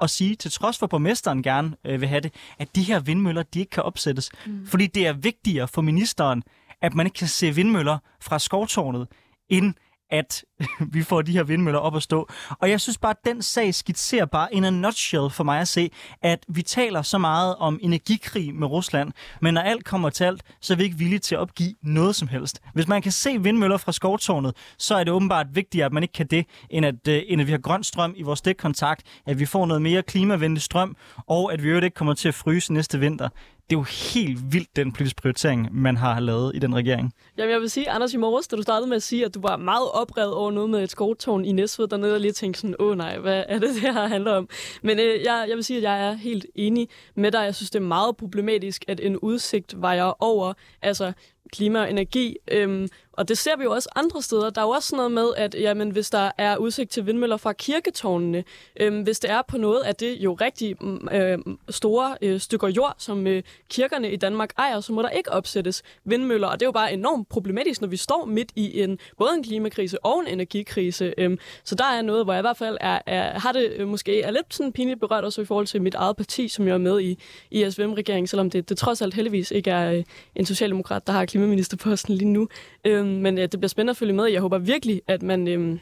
at 0.00 0.10
sige, 0.10 0.36
til 0.36 0.50
trods 0.50 0.78
for 0.78 0.86
borgmesteren 0.86 1.42
gerne 1.42 1.76
øh, 1.84 2.00
vil 2.00 2.08
have 2.08 2.20
det, 2.20 2.34
at 2.58 2.76
de 2.76 2.82
her 2.82 3.00
vindmøller, 3.00 3.42
de 3.42 3.60
ikke 3.60 3.70
kan 3.70 3.82
opsættes. 3.82 4.30
Mm. 4.46 4.66
Fordi 4.66 4.86
det 4.86 5.06
er 5.06 5.12
vigtigere 5.12 5.68
for 5.68 5.82
ministeren, 5.82 6.42
at 6.82 6.94
man 6.94 7.06
ikke 7.06 7.18
kan 7.18 7.28
se 7.28 7.54
vindmøller 7.54 7.98
fra 8.20 8.38
skovtårnet, 8.38 9.08
end 9.48 9.74
at 10.14 10.44
vi 10.94 11.02
får 11.02 11.22
de 11.22 11.32
her 11.32 11.42
vindmøller 11.42 11.80
op 11.80 11.96
at 11.96 12.02
stå. 12.02 12.28
Og 12.58 12.70
jeg 12.70 12.80
synes 12.80 12.98
bare, 12.98 13.10
at 13.10 13.24
den 13.24 13.42
sag 13.42 13.74
skitserer 13.74 14.24
bare 14.26 14.54
in 14.54 14.64
a 14.64 14.70
nutshell 14.70 15.30
for 15.30 15.44
mig 15.44 15.60
at 15.60 15.68
se, 15.68 15.90
at 16.22 16.44
vi 16.48 16.62
taler 16.62 17.02
så 17.02 17.18
meget 17.18 17.56
om 17.56 17.78
energikrig 17.82 18.54
med 18.54 18.66
Rusland, 18.66 19.12
men 19.40 19.54
når 19.54 19.60
alt 19.60 19.84
kommer 19.84 20.10
til 20.10 20.24
alt, 20.24 20.42
så 20.60 20.72
er 20.72 20.76
vi 20.76 20.84
ikke 20.84 20.98
villige 20.98 21.18
til 21.18 21.34
at 21.34 21.38
opgive 21.38 21.74
noget 21.82 22.16
som 22.16 22.28
helst. 22.28 22.60
Hvis 22.74 22.88
man 22.88 23.02
kan 23.02 23.12
se 23.12 23.42
vindmøller 23.42 23.76
fra 23.76 23.92
skovtårnet, 23.92 24.56
så 24.78 24.94
er 24.94 25.04
det 25.04 25.12
åbenbart 25.12 25.46
vigtigere, 25.52 25.86
at 25.86 25.92
man 25.92 26.02
ikke 26.02 26.12
kan 26.12 26.26
det, 26.26 26.46
end 26.70 26.86
at, 26.86 26.94
uh, 27.08 27.14
end 27.26 27.40
at 27.40 27.46
vi 27.46 27.52
har 27.52 27.58
grøn 27.58 27.84
strøm 27.84 28.14
i 28.16 28.22
vores 28.22 28.38
stikkontakt, 28.38 29.02
at 29.26 29.38
vi 29.38 29.46
får 29.46 29.66
noget 29.66 29.82
mere 29.82 30.02
klimavenlig 30.02 30.62
strøm, 30.62 30.96
og 31.26 31.52
at 31.52 31.62
vi 31.62 31.68
jo 31.68 31.76
ikke 31.76 31.90
kommer 31.90 32.14
til 32.14 32.28
at 32.28 32.34
fryse 32.34 32.72
næste 32.72 33.00
vinter 33.00 33.28
det 33.70 33.76
er 33.76 33.80
jo 33.80 33.86
helt 34.14 34.52
vildt, 34.52 34.76
den 34.76 34.92
politiske 34.92 35.22
prioritering, 35.22 35.68
man 35.72 35.96
har 35.96 36.20
lavet 36.20 36.52
i 36.54 36.58
den 36.58 36.74
regering. 36.74 37.12
Jamen, 37.38 37.52
jeg 37.52 37.60
vil 37.60 37.70
sige, 37.70 37.90
Anders, 37.90 38.14
i 38.14 38.16
morges, 38.16 38.48
da 38.48 38.56
du 38.56 38.62
startede 38.62 38.88
med 38.88 38.96
at 38.96 39.02
sige, 39.02 39.24
at 39.24 39.34
du 39.34 39.40
var 39.40 39.56
meget 39.56 39.88
oprevet 39.92 40.34
over 40.34 40.50
noget 40.50 40.70
med 40.70 40.82
et 40.82 40.90
skovtårn 40.90 41.44
i 41.44 41.52
Næstved, 41.52 41.88
dernede 41.88 42.14
og 42.14 42.20
lige 42.20 42.32
tænkte 42.32 42.60
sådan, 42.60 42.76
åh 42.78 42.96
nej, 42.96 43.18
hvad 43.18 43.44
er 43.48 43.58
det, 43.58 43.74
det 43.74 43.80
her 43.80 44.08
handler 44.08 44.32
om? 44.32 44.48
Men 44.82 44.98
øh, 44.98 45.22
jeg, 45.24 45.46
jeg 45.48 45.56
vil 45.56 45.64
sige, 45.64 45.76
at 45.76 45.82
jeg 45.82 46.08
er 46.08 46.12
helt 46.12 46.46
enig 46.54 46.88
med 47.14 47.32
dig. 47.32 47.44
Jeg 47.44 47.54
synes, 47.54 47.70
det 47.70 47.78
er 47.78 47.84
meget 47.84 48.16
problematisk, 48.16 48.84
at 48.88 49.00
en 49.00 49.16
udsigt 49.18 49.74
vejer 49.80 50.22
over 50.22 50.52
altså 50.82 51.12
klima 51.52 51.80
og 51.80 51.90
energi. 51.90 52.36
Øhm, 52.50 52.88
og 53.16 53.28
det 53.28 53.38
ser 53.38 53.56
vi 53.56 53.64
jo 53.64 53.72
også 53.72 53.88
andre 53.96 54.22
steder. 54.22 54.50
Der 54.50 54.60
er 54.60 54.64
jo 54.64 54.70
også 54.70 54.88
sådan 54.88 54.96
noget 54.96 55.12
med, 55.12 55.28
at 55.36 55.54
jamen, 55.54 55.90
hvis 55.90 56.10
der 56.10 56.30
er 56.38 56.56
udsigt 56.56 56.90
til 56.90 57.06
vindmøller 57.06 57.36
fra 57.36 57.52
kirketårnene, 57.52 58.44
øh, 58.80 59.02
hvis 59.02 59.20
det 59.20 59.30
er 59.30 59.42
på 59.48 59.58
noget 59.58 59.82
af 59.82 59.94
det 59.94 60.16
jo 60.16 60.34
rigtig 60.34 60.76
øh, 61.12 61.38
store 61.68 62.16
øh, 62.22 62.40
stykker 62.40 62.68
jord, 62.68 62.94
som 62.98 63.26
øh, 63.26 63.42
kirkerne 63.70 64.10
i 64.12 64.16
Danmark 64.16 64.52
ejer, 64.58 64.80
så 64.80 64.92
må 64.92 65.02
der 65.02 65.10
ikke 65.10 65.32
opsættes 65.32 65.82
vindmøller. 66.04 66.48
Og 66.48 66.60
det 66.60 66.62
er 66.62 66.68
jo 66.68 66.72
bare 66.72 66.92
enormt 66.92 67.28
problematisk, 67.28 67.80
når 67.80 67.88
vi 67.88 67.96
står 67.96 68.24
midt 68.24 68.52
i 68.56 68.80
en 68.80 68.98
både 69.18 69.30
en 69.36 69.42
klimakrise 69.44 70.04
og 70.04 70.20
en 70.20 70.26
energikrise. 70.26 71.14
Øh, 71.18 71.38
så 71.64 71.74
der 71.74 71.84
er 71.84 72.02
noget, 72.02 72.24
hvor 72.24 72.32
jeg 72.32 72.40
i 72.40 72.46
hvert 72.46 72.56
fald 72.56 72.78
er, 72.80 72.98
er, 73.06 73.38
har 73.38 73.52
det 73.52 73.72
øh, 73.76 73.88
måske 73.88 74.22
er 74.22 74.30
lidt 74.30 74.54
sådan 74.54 74.72
pinligt 74.72 75.00
berørt 75.00 75.24
også 75.24 75.40
i 75.40 75.44
forhold 75.44 75.66
til 75.66 75.82
mit 75.82 75.94
eget 75.94 76.16
parti, 76.16 76.48
som 76.48 76.66
jeg 76.66 76.74
er 76.74 76.78
med 76.78 77.00
i, 77.00 77.18
i 77.50 77.70
SVM-regeringen, 77.70 78.26
selvom 78.26 78.50
det, 78.50 78.68
det 78.68 78.78
trods 78.78 79.02
alt 79.02 79.14
heldigvis 79.14 79.50
ikke 79.50 79.70
er 79.70 79.92
øh, 79.92 80.04
en 80.34 80.46
socialdemokrat, 80.46 81.06
der 81.06 81.12
har 81.12 81.24
klimaministerposten 81.24 82.14
lige 82.14 82.28
nu. 82.28 82.48
Øhm. 82.84 83.03
Øhm, 83.04 83.22
men 83.22 83.38
ja, 83.38 83.46
det 83.46 83.60
bliver 83.60 83.68
spændende 83.68 83.90
at 83.90 83.96
følge 83.96 84.12
med. 84.12 84.24
Jeg 84.24 84.40
håber 84.40 84.58
virkelig, 84.58 85.02
at 85.06 85.22
man 85.22 85.48
øhm, 85.48 85.80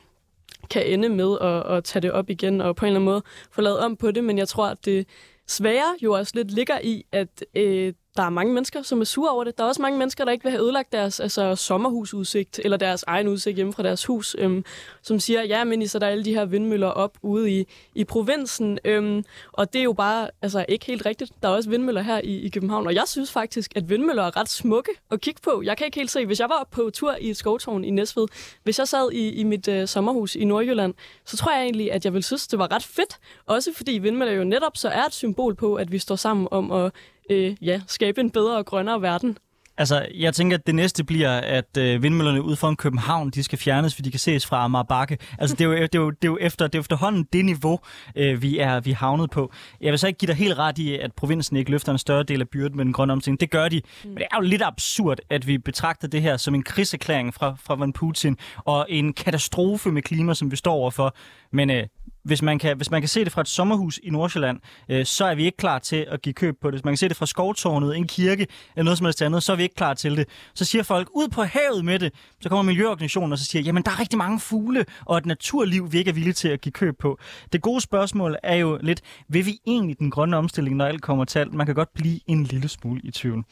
kan 0.71 0.87
ende 0.87 1.09
med 1.09 1.39
at, 1.41 1.77
at 1.77 1.85
tage 1.85 2.01
det 2.01 2.13
op 2.13 2.31
igen 2.31 2.61
og 2.61 2.77
på 2.77 2.85
en 2.85 2.89
eller 2.89 3.01
anden 3.01 3.13
måde 3.13 3.23
få 3.51 3.61
lavet 3.61 3.79
om 3.79 3.97
på 3.97 4.11
det. 4.11 4.25
Men 4.25 4.39
jeg 4.39 4.49
tror, 4.49 4.67
at 4.67 4.85
det 4.85 5.07
svære 5.47 5.97
jo 6.03 6.13
også 6.13 6.33
lidt 6.35 6.51
ligger 6.51 6.79
i, 6.83 7.05
at 7.13 7.45
øh, 7.57 7.93
der 8.17 8.23
er 8.23 8.31
mange 8.31 8.53
mennesker, 8.53 8.83
som 8.83 9.01
er 9.01 9.05
sure 9.05 9.31
over 9.31 9.45
det. 9.45 9.59
Der 9.59 9.65
er 9.65 9.69
også 9.69 9.83
mange 9.83 9.99
mennesker, 9.99 10.25
der 10.25 10.33
ikke 10.33 10.43
vil 10.43 10.51
have 10.51 10.63
ødelagt 10.63 10.93
deres 10.93 11.21
altså, 11.21 11.57
sommerhusudsigt, 11.57 12.61
eller 12.65 12.77
deres 12.77 13.05
egen 13.07 13.29
udsigt 13.29 13.57
hjemme 13.57 13.73
fra 13.73 13.83
deres 13.83 14.05
hus, 14.05 14.37
øhm, 14.39 14.65
som 15.03 15.21
siger, 15.21 15.43
ja, 15.43 15.65
men 15.65 15.83
I 15.83 15.87
så 15.87 15.99
der 15.99 16.07
alle 16.07 16.25
de 16.25 16.35
her 16.35 16.45
vindmøller 16.45 16.87
op 16.89 17.19
ude 17.23 17.51
i, 17.51 17.67
i 17.95 18.05
provinsen. 18.05 18.79
Øhm, 18.85 19.25
og 19.53 19.73
det 19.73 19.79
er 19.79 19.83
jo 19.83 19.93
bare 19.93 20.29
altså, 20.43 20.65
ikke 20.69 20.87
helt 20.87 21.07
rigtigt. 21.07 21.33
Der 21.43 21.49
er 21.49 21.53
også 21.53 21.71
vindmøller 21.71 22.03
her 22.03 22.21
i, 22.25 22.37
i 22.37 22.49
København, 22.49 22.87
og 22.87 22.95
jeg 22.95 23.05
synes 23.07 23.33
faktisk, 23.33 23.77
at 23.77 23.89
vindmøller 23.89 24.23
er 24.23 24.37
ret 24.37 24.49
smukke 24.49 24.91
at 25.11 25.21
kigge 25.21 25.41
på. 25.45 25.63
Jeg 25.65 25.77
kan 25.77 25.85
ikke 25.85 25.99
helt 25.99 26.11
se, 26.11 26.27
hvis 26.27 26.41
jeg 26.41 26.49
var 26.49 26.69
på 26.71 26.91
tur 26.95 27.17
i 27.21 27.31
et 27.31 27.37
skovtårn 27.37 27.85
i 27.85 27.91
Næstved, 27.91 28.27
hvis 28.63 28.79
jeg 28.79 28.89
sad 28.89 29.13
i, 29.13 29.29
i 29.29 29.43
mit 29.43 29.69
øh, 29.69 29.89
sommerhus 29.89 30.35
i 30.35 30.45
Nordjylland, 30.45 30.95
så 31.25 31.37
tror 31.37 31.53
jeg 31.53 31.63
egentlig, 31.63 31.93
at 31.93 32.05
jeg 32.05 32.13
ville 32.13 32.25
synes, 32.25 32.47
det 32.47 32.59
var 32.59 32.73
ret 32.73 32.85
fedt. 32.85 33.19
Også 33.47 33.71
fordi 33.77 33.93
vindmøller 33.93 34.35
jo 34.35 34.45
netop 34.45 34.77
så 34.77 34.89
er 34.89 35.05
et 35.05 35.15
symbol 35.15 35.55
på, 35.55 35.75
at 35.75 35.93
vi 35.93 35.99
står 35.99 36.17
sammen 36.17 36.49
om 36.51 36.73
at 36.73 36.93
øh, 37.31 37.57
ja, 37.61 37.81
skabe 37.87 38.21
en 38.21 38.31
bedre 38.31 38.57
og 38.57 38.67
grønnere 38.67 39.03
verden. 39.03 39.39
Altså, 39.79 40.07
jeg 40.15 40.35
tænker, 40.35 40.57
at 40.57 40.67
det 40.67 40.75
næste 40.75 41.05
bliver, 41.05 41.31
at 41.31 41.77
øh, 41.79 42.03
vindmøllerne 42.03 42.43
ud 42.43 42.57
foran 42.57 42.77
København, 42.77 43.31
de 43.31 43.43
skal 43.43 43.59
fjernes, 43.59 43.95
fordi 43.95 44.07
de 44.07 44.11
kan 44.11 44.21
ses 44.21 44.47
fra 44.47 44.65
Amager 44.65 44.83
Bakke. 44.83 45.19
Altså, 45.39 45.57
det 45.57 45.65
er 45.65 45.69
jo, 45.69 45.75
det 45.75 45.95
er 45.95 45.99
jo, 45.99 46.11
det 46.11 46.25
er 46.25 46.29
jo 46.29 46.39
efter, 46.41 46.67
det 46.67 46.75
er 46.75 46.81
efterhånden 46.81 47.27
det 47.33 47.45
niveau, 47.45 47.79
øh, 48.17 48.43
vi 48.43 48.59
er 48.59 48.81
vi 48.81 48.91
er 48.91 48.95
havnet 48.95 49.31
på. 49.31 49.53
Jeg 49.81 49.91
vil 49.91 49.99
så 49.99 50.07
ikke 50.07 50.19
give 50.19 50.27
dig 50.27 50.37
helt 50.37 50.59
ret 50.59 50.79
i, 50.79 50.99
at 50.99 51.13
provinsen 51.13 51.57
ikke 51.57 51.71
løfter 51.71 51.93
en 51.93 51.99
større 51.99 52.23
del 52.23 52.41
af 52.41 52.49
byrden 52.49 52.77
med 52.77 52.85
den 52.85 52.93
grønne 52.93 53.13
omstilling. 53.13 53.41
Det 53.41 53.51
gør 53.51 53.69
de. 53.69 53.81
Mm. 54.05 54.11
Men 54.11 54.17
det 54.17 54.27
er 54.31 54.37
jo 54.37 54.43
lidt 54.43 54.63
absurd, 54.63 55.19
at 55.31 55.47
vi 55.47 55.59
betragter 55.59 56.09
det 56.09 56.23
her 56.23 56.37
som 56.37 56.55
en 56.55 56.63
kriserklæring 56.63 57.35
fra, 57.35 57.55
fra 57.65 57.75
Van 57.75 57.93
Putin, 57.93 58.37
og 58.57 58.87
en 58.89 59.13
katastrofe 59.13 59.93
med 59.93 60.03
klima, 60.03 60.35
som 60.35 60.51
vi 60.51 60.57
står 60.57 60.73
overfor. 60.73 61.15
Men 61.53 61.71
øh, 61.71 61.87
hvis 62.25 62.43
man, 62.43 62.59
kan, 62.59 62.77
hvis 62.77 62.91
man 62.91 63.03
kan 63.03 63.09
se 63.09 63.25
det 63.25 63.33
fra 63.33 63.41
et 63.41 63.49
sommerhus 63.49 64.01
i 64.03 64.11
Nordsjælland, 64.11 64.61
øh, 64.89 65.07
så 65.07 65.25
er 65.25 65.35
vi 65.35 65.45
ikke 65.45 65.57
klar 65.57 65.79
til 65.79 66.07
at 66.09 66.23
give 66.23 66.33
køb 66.33 66.57
på 66.61 66.71
det. 66.71 66.75
Hvis 66.75 66.85
man 66.85 66.93
kan 66.93 66.97
se 66.97 67.09
det 67.09 67.17
fra 67.17 67.27
skovtårnet, 67.27 67.97
en 67.97 68.07
kirke 68.07 68.47
eller 68.77 68.85
noget 68.85 68.99
som 68.99 69.05
helst 69.05 69.23
andet, 69.23 69.43
så 69.43 69.53
er 69.53 69.57
vi 69.57 69.63
ikke 69.63 69.75
klar 69.75 69.95
til 69.95 70.17
det. 70.17 70.29
Så 70.55 70.65
siger 70.65 70.83
folk, 70.83 71.09
ud 71.15 71.29
på 71.29 71.43
havet 71.43 71.85
med 71.85 71.99
det. 71.99 72.13
Så 72.41 72.49
kommer 72.49 72.63
miljøorganisationen 72.63 73.33
og 73.33 73.39
så 73.39 73.45
siger, 73.45 73.63
jamen 73.63 73.83
der 73.83 73.91
er 73.91 74.01
rigtig 74.01 74.19
mange 74.19 74.41
fugle 74.41 74.85
og 75.05 75.19
et 75.19 75.27
naturliv, 75.27 75.93
vi 75.93 75.99
ikke 75.99 76.09
er 76.09 76.15
villige 76.15 76.33
til 76.33 76.49
at 76.49 76.61
give 76.61 76.73
køb 76.73 76.99
på. 76.99 77.19
Det 77.53 77.63
gode 77.63 77.81
spørgsmål 77.81 78.37
er 78.43 78.57
jo 78.57 78.79
lidt, 78.83 79.01
vil 79.29 79.47
vi 79.47 79.59
egentlig 79.67 79.99
den 79.99 80.11
grønne 80.11 80.37
omstilling, 80.37 80.77
når 80.77 80.85
alt 80.85 81.03
kommer 81.03 81.25
til 81.25 81.39
alt? 81.39 81.55
Man 81.55 81.67
kan 81.67 81.75
godt 81.75 81.95
blive 81.95 82.21
en 82.27 82.45
lille 82.45 82.69
smule 82.69 83.01
i 83.05 83.11
tvivl. 83.11 83.45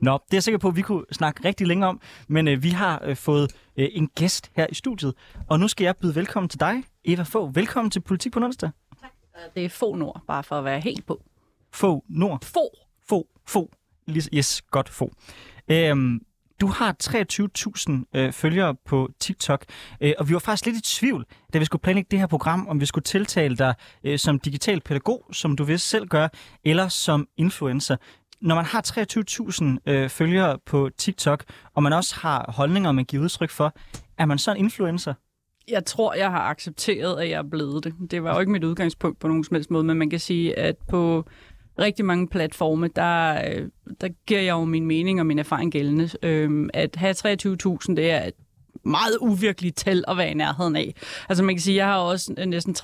Nå, 0.00 0.12
det 0.12 0.32
er 0.32 0.36
jeg 0.36 0.42
sikker 0.42 0.58
på, 0.58 0.68
at 0.68 0.76
vi 0.76 0.82
kunne 0.82 1.04
snakke 1.12 1.48
rigtig 1.48 1.66
længe 1.66 1.86
om, 1.86 2.00
men 2.28 2.48
øh, 2.48 2.62
vi 2.62 2.68
har 2.68 3.02
øh, 3.04 3.16
fået 3.16 3.52
øh, 3.78 3.88
en 3.92 4.08
gæst 4.08 4.50
her 4.56 4.66
i 4.70 4.74
studiet. 4.74 5.14
Og 5.48 5.60
nu 5.60 5.68
skal 5.68 5.84
jeg 5.84 5.96
byde 5.96 6.14
velkommen 6.14 6.48
til 6.48 6.60
dig, 6.60 6.84
Eva 7.04 7.22
Få. 7.22 7.46
Velkommen 7.46 7.90
til 7.90 8.00
Politik 8.00 8.32
på 8.32 8.40
onsdag. 8.40 8.70
Tak. 9.00 9.10
Det 9.54 9.64
er 9.64 9.68
Få 9.68 9.94
Nord, 9.94 10.22
bare 10.26 10.42
for 10.42 10.58
at 10.58 10.64
være 10.64 10.80
helt 10.80 11.06
på. 11.06 11.22
Få 11.72 12.04
Nord? 12.08 12.44
Få. 12.44 12.70
Få. 13.08 13.26
Få. 13.46 13.70
Yes, 14.34 14.62
godt 14.62 14.88
få. 14.88 15.12
Øhm, 15.68 16.20
du 16.60 16.66
har 16.66 16.96
23.000 18.14 18.18
øh, 18.20 18.32
følgere 18.32 18.74
på 18.84 19.10
TikTok, 19.20 19.64
øh, 20.00 20.12
og 20.18 20.28
vi 20.28 20.32
var 20.32 20.38
faktisk 20.38 20.66
lidt 20.66 20.76
i 20.76 20.98
tvivl, 20.98 21.26
da 21.52 21.58
vi 21.58 21.64
skulle 21.64 21.82
planlægge 21.82 22.08
det 22.10 22.18
her 22.18 22.26
program, 22.26 22.68
om 22.68 22.80
vi 22.80 22.86
skulle 22.86 23.02
tiltale 23.02 23.56
dig 23.56 23.74
øh, 24.04 24.18
som 24.18 24.40
digital 24.40 24.80
pædagog, 24.80 25.26
som 25.32 25.56
du 25.56 25.64
vist 25.64 25.88
selv 25.88 26.06
gør, 26.06 26.28
eller 26.64 26.88
som 26.88 27.28
influencer 27.36 27.96
når 28.40 28.54
man 28.54 28.64
har 28.64 28.82
23.000 29.86 29.92
øh, 29.92 30.08
følgere 30.08 30.58
på 30.66 30.90
TikTok, 30.98 31.44
og 31.74 31.82
man 31.82 31.92
også 31.92 32.16
har 32.16 32.52
holdninger, 32.56 32.92
man 32.92 33.04
giver 33.04 33.22
udtryk 33.22 33.50
for, 33.50 33.74
er 34.18 34.26
man 34.26 34.38
så 34.38 34.50
en 34.50 34.56
influencer? 34.56 35.14
Jeg 35.68 35.84
tror, 35.84 36.14
jeg 36.14 36.30
har 36.30 36.40
accepteret, 36.40 37.20
at 37.20 37.30
jeg 37.30 37.38
er 37.38 37.48
blevet 37.50 37.84
det. 37.84 37.94
Det 38.10 38.22
var 38.22 38.34
jo 38.34 38.40
ikke 38.40 38.52
mit 38.52 38.64
udgangspunkt 38.64 39.18
på 39.18 39.28
nogen 39.28 39.44
som 39.44 39.54
helst 39.54 39.70
måde, 39.70 39.84
men 39.84 39.98
man 39.98 40.10
kan 40.10 40.20
sige, 40.20 40.58
at 40.58 40.76
på 40.88 41.24
rigtig 41.78 42.04
mange 42.04 42.28
platforme, 42.28 42.88
der, 42.96 43.42
øh, 43.48 43.68
der 44.00 44.08
giver 44.26 44.40
jeg 44.40 44.52
jo 44.52 44.64
min 44.64 44.86
mening 44.86 45.20
og 45.20 45.26
min 45.26 45.38
erfaring 45.38 45.72
gældende. 45.72 46.10
Øhm, 46.22 46.70
at 46.74 46.96
have 46.96 47.14
23.000, 47.14 47.94
det 47.94 48.10
er 48.10 48.24
et 48.24 48.34
meget 48.88 49.16
uvirkeligt 49.20 49.76
tal 49.76 50.04
at 50.08 50.16
være 50.16 50.30
i 50.30 50.34
nærheden 50.34 50.76
af. 50.76 50.94
Altså 51.28 51.44
man 51.44 51.54
kan 51.54 51.62
sige, 51.62 51.76
jeg 51.76 51.86
har 51.86 51.98
også 51.98 52.34
næsten 52.46 52.76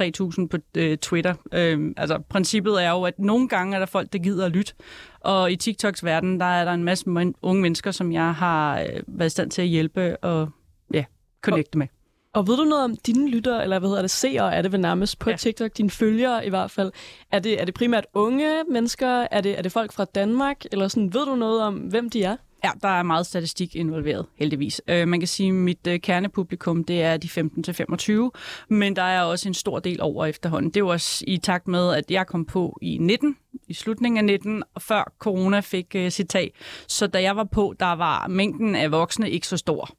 3.000 0.42 0.46
på 0.46 0.56
øh, 0.75 0.99
Twitter. 0.99 1.34
Øhm, 1.52 1.94
altså 1.96 2.18
princippet 2.28 2.84
er 2.84 2.90
jo, 2.90 3.02
at 3.02 3.18
nogle 3.18 3.49
gange 3.49 3.75
er 3.75 3.78
der 3.78 3.87
folk, 3.87 4.12
der 4.12 4.18
gider 4.18 4.46
at 4.46 4.52
lytte. 4.52 4.73
Og 5.20 5.52
i 5.52 5.56
TikToks 5.56 6.04
verden, 6.04 6.40
der 6.40 6.46
er 6.46 6.64
der 6.64 6.73
en 6.73 6.84
masse 6.84 7.04
unge 7.42 7.62
mennesker, 7.62 7.90
som 7.90 8.12
jeg 8.12 8.34
har 8.34 8.80
øh, 8.80 9.02
været 9.06 9.26
i 9.26 9.30
stand 9.30 9.50
til 9.50 9.62
at 9.62 9.68
hjælpe 9.68 10.16
og 10.16 10.49
ja, 10.94 11.04
connecte 11.42 11.78
med. 11.78 11.87
Og 12.34 12.46
ved 12.46 12.56
du 12.56 12.64
noget 12.64 12.84
om 12.84 12.96
dine 12.96 13.30
lyttere, 13.30 13.62
eller 13.62 13.78
hvad 13.78 13.88
hedder 13.88 14.02
det, 14.02 14.11
seere, 14.11 14.54
er 14.54 14.62
det 14.62 14.73
vel 14.73 14.80
nærmest 14.80 15.18
på 15.18 15.30
ja. 15.30 15.37
TikTok, 15.37 15.70
dine 15.76 15.90
følgere 15.90 16.46
i 16.46 16.49
hvert 16.49 16.70
fald? 16.70 16.92
Er 17.32 17.38
det, 17.38 17.61
er 17.61 17.64
det 17.64 17.75
primært 17.75 18.06
unge 18.14 18.64
mennesker? 18.70 19.26
Er 19.30 19.40
det, 19.40 19.58
er 19.58 19.62
det 19.62 19.73
folk 19.73 19.92
fra 19.92 20.04
Danmark? 20.04 20.64
Eller 20.73 20.88
sådan, 20.88 21.14
ved 21.14 21.26
du 21.26 21.34
noget 21.34 21.62
om, 21.62 21.75
hvem 21.75 22.11
de 22.11 22.25
er? 22.25 22.37
Ja, 22.64 22.71
der 22.83 22.88
er 22.88 23.02
meget 23.02 23.26
statistik 23.26 23.76
involveret, 23.76 24.26
heldigvis. 24.37 24.83
Øh, 24.88 25.09
man 25.09 25.21
kan 25.21 25.28
sige, 25.28 25.49
at 25.49 25.54
mit 25.54 25.87
øh, 25.88 26.00
kernepublikum, 26.00 26.85
det 26.85 27.02
er 27.02 27.16
de 27.16 27.28
15-25, 27.28 28.30
men 28.68 28.97
der 28.97 29.02
er 29.02 29.23
også 29.23 29.49
en 29.49 29.54
stor 29.54 29.78
del 29.78 30.02
over 30.02 30.26
efterhånden. 30.26 30.71
Det 30.71 30.85
var 30.85 30.90
også 30.90 31.25
i 31.26 31.38
takt 31.38 31.68
med, 31.68 31.94
at 31.94 32.11
jeg 32.11 32.26
kom 32.26 32.44
på 32.44 32.78
i 32.83 32.99
19, 33.00 33.37
i 33.68 33.75
slutningen 33.75 34.18
af 34.18 34.25
19, 34.25 34.62
og 34.75 34.83
før 34.83 35.12
corona 35.18 35.61
fik 35.61 35.87
øh, 35.94 36.11
sit 36.11 36.28
tag. 36.28 36.54
Så 36.88 37.06
da 37.06 37.23
jeg 37.23 37.37
var 37.37 37.44
på, 37.44 37.75
der 37.80 37.92
var 37.92 38.26
mængden 38.28 38.75
af 38.75 38.92
voksne 38.92 39.30
ikke 39.30 39.47
så 39.47 39.56
stor. 39.56 39.90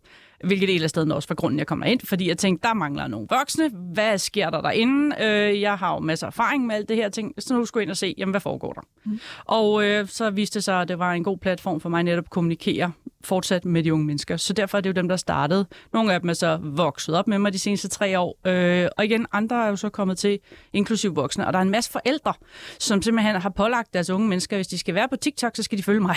Hvilket 0.43 0.69
del 0.69 0.83
af 0.83 0.89
stedet 0.89 1.11
også 1.11 1.27
for 1.27 1.35
grunden, 1.35 1.59
jeg 1.59 1.67
kommer 1.67 1.85
ind, 1.85 1.99
fordi 2.03 2.27
jeg 2.27 2.37
tænkte, 2.37 2.67
der 2.67 2.73
mangler 2.73 3.07
nogle 3.07 3.27
voksne. 3.29 3.69
Hvad 3.93 4.17
sker 4.17 4.49
der 4.49 4.61
derinde? 4.61 5.15
Øh, 5.21 5.61
jeg 5.61 5.75
har 5.75 5.93
jo 5.93 5.99
masser 5.99 6.27
af 6.27 6.31
erfaring 6.31 6.65
med 6.65 6.75
alt 6.75 6.89
det 6.89 6.97
her 6.97 7.09
ting, 7.09 7.33
så 7.39 7.53
nu 7.53 7.65
skulle 7.65 7.81
jeg 7.81 7.85
ind 7.85 7.91
og 7.91 7.97
se, 7.97 8.15
jamen, 8.17 8.31
hvad 8.31 8.41
foregår 8.41 8.73
der? 8.73 8.81
Mm. 9.05 9.19
Og 9.45 9.85
øh, 9.85 10.07
så 10.07 10.29
viste 10.29 10.59
det 10.59 10.63
sig, 10.63 10.81
at 10.81 10.87
det 10.87 10.99
var 10.99 11.13
en 11.13 11.23
god 11.23 11.37
platform 11.37 11.79
for 11.79 11.89
mig 11.89 12.03
netop 12.03 12.23
at 12.23 12.29
kommunikere 12.29 12.91
fortsat 13.25 13.65
med 13.65 13.83
de 13.83 13.93
unge 13.93 14.05
mennesker. 14.05 14.37
Så 14.37 14.53
derfor 14.53 14.77
er 14.77 14.81
det 14.81 14.89
jo 14.89 14.93
dem, 14.93 15.07
der 15.07 15.15
startede. 15.15 15.65
Nogle 15.93 16.13
af 16.13 16.19
dem 16.21 16.29
er 16.29 16.33
så 16.33 16.59
vokset 16.61 17.15
op 17.15 17.27
med 17.27 17.39
mig 17.39 17.53
de 17.53 17.59
seneste 17.59 17.87
tre 17.87 18.19
år. 18.19 18.39
Øh, 18.47 18.87
og 18.97 19.05
igen, 19.05 19.25
andre 19.31 19.65
er 19.65 19.69
jo 19.69 19.75
så 19.75 19.89
kommet 19.89 20.17
til, 20.17 20.39
inklusiv 20.73 21.15
voksne. 21.15 21.47
Og 21.47 21.53
der 21.53 21.59
er 21.59 21.63
en 21.63 21.69
masse 21.69 21.91
forældre, 21.91 22.33
som 22.79 23.01
simpelthen 23.01 23.35
har 23.35 23.49
pålagt 23.49 23.93
deres 23.93 24.09
unge 24.09 24.27
mennesker, 24.27 24.57
hvis 24.57 24.67
de 24.67 24.77
skal 24.77 24.95
være 24.95 25.07
på 25.09 25.15
TikTok, 25.15 25.55
så 25.55 25.63
skal 25.63 25.77
de 25.77 25.83
følge 25.83 25.99
mig. 25.99 26.15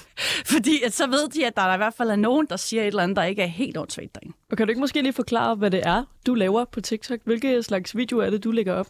Fordi 0.52 0.82
at 0.86 0.92
så 0.92 1.06
ved 1.06 1.28
de, 1.28 1.46
at 1.46 1.56
der, 1.56 1.66
der 1.66 1.74
i 1.74 1.76
hvert 1.76 1.94
fald 1.94 2.10
er 2.10 2.16
nogen, 2.16 2.46
der 2.50 2.56
siger 2.56 2.82
et 2.82 2.86
eller 2.86 3.02
andet, 3.02 3.16
der 3.16 3.24
ikke 3.24 3.42
er 3.42 3.46
helt 3.46 3.76
åndssvagt 3.76 4.14
derinde. 4.14 4.36
Og 4.50 4.56
kan 4.56 4.66
du 4.66 4.70
ikke 4.70 4.80
måske 4.80 5.02
lige 5.02 5.12
forklare, 5.12 5.54
hvad 5.54 5.70
det 5.70 5.80
er, 5.86 6.04
du 6.26 6.34
laver 6.34 6.64
på 6.64 6.80
TikTok? 6.80 7.18
Hvilke 7.24 7.62
slags 7.62 7.96
videoer 7.96 8.24
er 8.24 8.30
det, 8.30 8.44
du 8.44 8.50
lægger 8.50 8.74
op? 8.74 8.86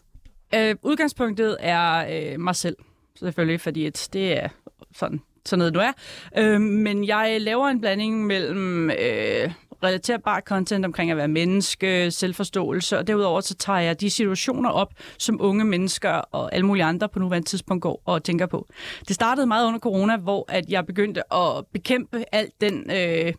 Øh, 0.55 0.77
udgangspunktet 0.83 1.57
er 1.61 2.07
øh, 2.33 2.41
mig 2.41 2.57
selv, 2.57 2.77
selvfølgelig, 3.19 3.61
fordi 3.61 3.87
at 3.87 4.09
det 4.13 4.39
er 4.39 4.49
sådan, 4.95 5.21
sådan 5.49 5.59
noget, 5.59 5.75
du 5.75 5.81
er. 5.81 5.93
Øh, 6.39 6.61
men 6.61 7.07
jeg 7.07 7.37
laver 7.41 7.69
en 7.69 7.81
blanding 7.81 8.27
mellem 8.27 8.91
øh, 8.91 9.51
relaterbar 9.83 10.41
content 10.41 10.85
omkring 10.85 11.11
at 11.11 11.17
være 11.17 11.29
menneske, 11.29 12.11
selvforståelse, 12.11 12.99
og 12.99 13.07
derudover 13.07 13.41
så 13.41 13.55
tager 13.55 13.79
jeg 13.79 14.01
de 14.01 14.11
situationer 14.11 14.71
op, 14.71 14.93
som 15.19 15.41
unge 15.41 15.65
mennesker 15.65 16.11
og 16.11 16.55
alle 16.55 16.67
mulige 16.67 16.85
andre 16.85 17.09
på 17.09 17.19
nuværende 17.19 17.49
tidspunkt 17.49 17.83
går 17.83 18.03
og 18.05 18.25
tænker 18.25 18.47
på. 18.47 18.67
Det 19.09 19.15
startede 19.15 19.47
meget 19.47 19.67
under 19.67 19.79
corona, 19.79 20.17
hvor 20.17 20.45
at 20.49 20.65
jeg 20.69 20.87
begyndte 20.87 21.35
at 21.35 21.67
bekæmpe 21.73 22.25
alt 22.33 22.61
den... 22.61 22.91
Øh, 22.91 23.33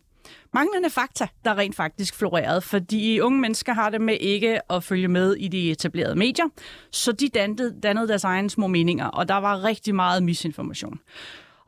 manglende 0.54 0.89
fakta, 0.89 1.28
der 1.46 1.58
rent 1.58 1.75
faktisk 1.75 2.16
florerede, 2.16 2.62
fordi 2.62 3.20
unge 3.20 3.39
mennesker 3.39 3.74
har 3.74 3.89
det 3.89 4.01
med 4.01 4.18
ikke 4.20 4.72
at 4.72 4.84
følge 4.84 5.08
med 5.08 5.36
i 5.36 5.48
de 5.48 5.72
etablerede 5.72 6.16
medier, 6.16 6.46
så 6.92 7.12
de 7.12 7.30
dannede, 7.34 7.75
dannede 7.84 8.08
deres 8.08 8.24
egne 8.24 8.50
små 8.50 8.68
meninger, 8.68 9.06
og 9.06 9.28
der 9.28 9.36
var 9.38 9.63
rigtig 9.63 9.96
meget 9.96 10.24
misinformation. 10.24 11.00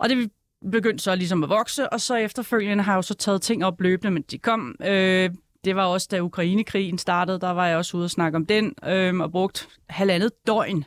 Og 0.01 0.09
det 0.09 0.31
begyndte 0.71 1.03
så 1.03 1.15
ligesom 1.15 1.43
at 1.43 1.49
vokse, 1.49 1.93
og 1.93 2.01
så 2.01 2.15
efterfølgende 2.15 2.83
har 2.83 2.91
jeg 2.91 2.97
jo 2.97 3.01
så 3.01 3.13
taget 3.13 3.41
ting 3.41 3.65
op 3.65 3.81
løbende, 3.81 4.11
men 4.11 4.23
de 4.31 4.37
kom. 4.37 4.75
Øh, 4.85 5.29
det 5.65 5.75
var 5.75 5.85
også, 5.85 6.07
da 6.11 6.19
Ukrainekrigen 6.19 6.97
startede, 6.97 7.39
der 7.39 7.49
var 7.49 7.67
jeg 7.67 7.77
også 7.77 7.97
ude 7.97 8.05
og 8.05 8.09
snakke 8.09 8.35
om 8.35 8.45
den, 8.45 8.73
øh, 8.87 9.19
og 9.19 9.31
brugt 9.31 9.69
halvandet 9.89 10.31
døgn 10.47 10.85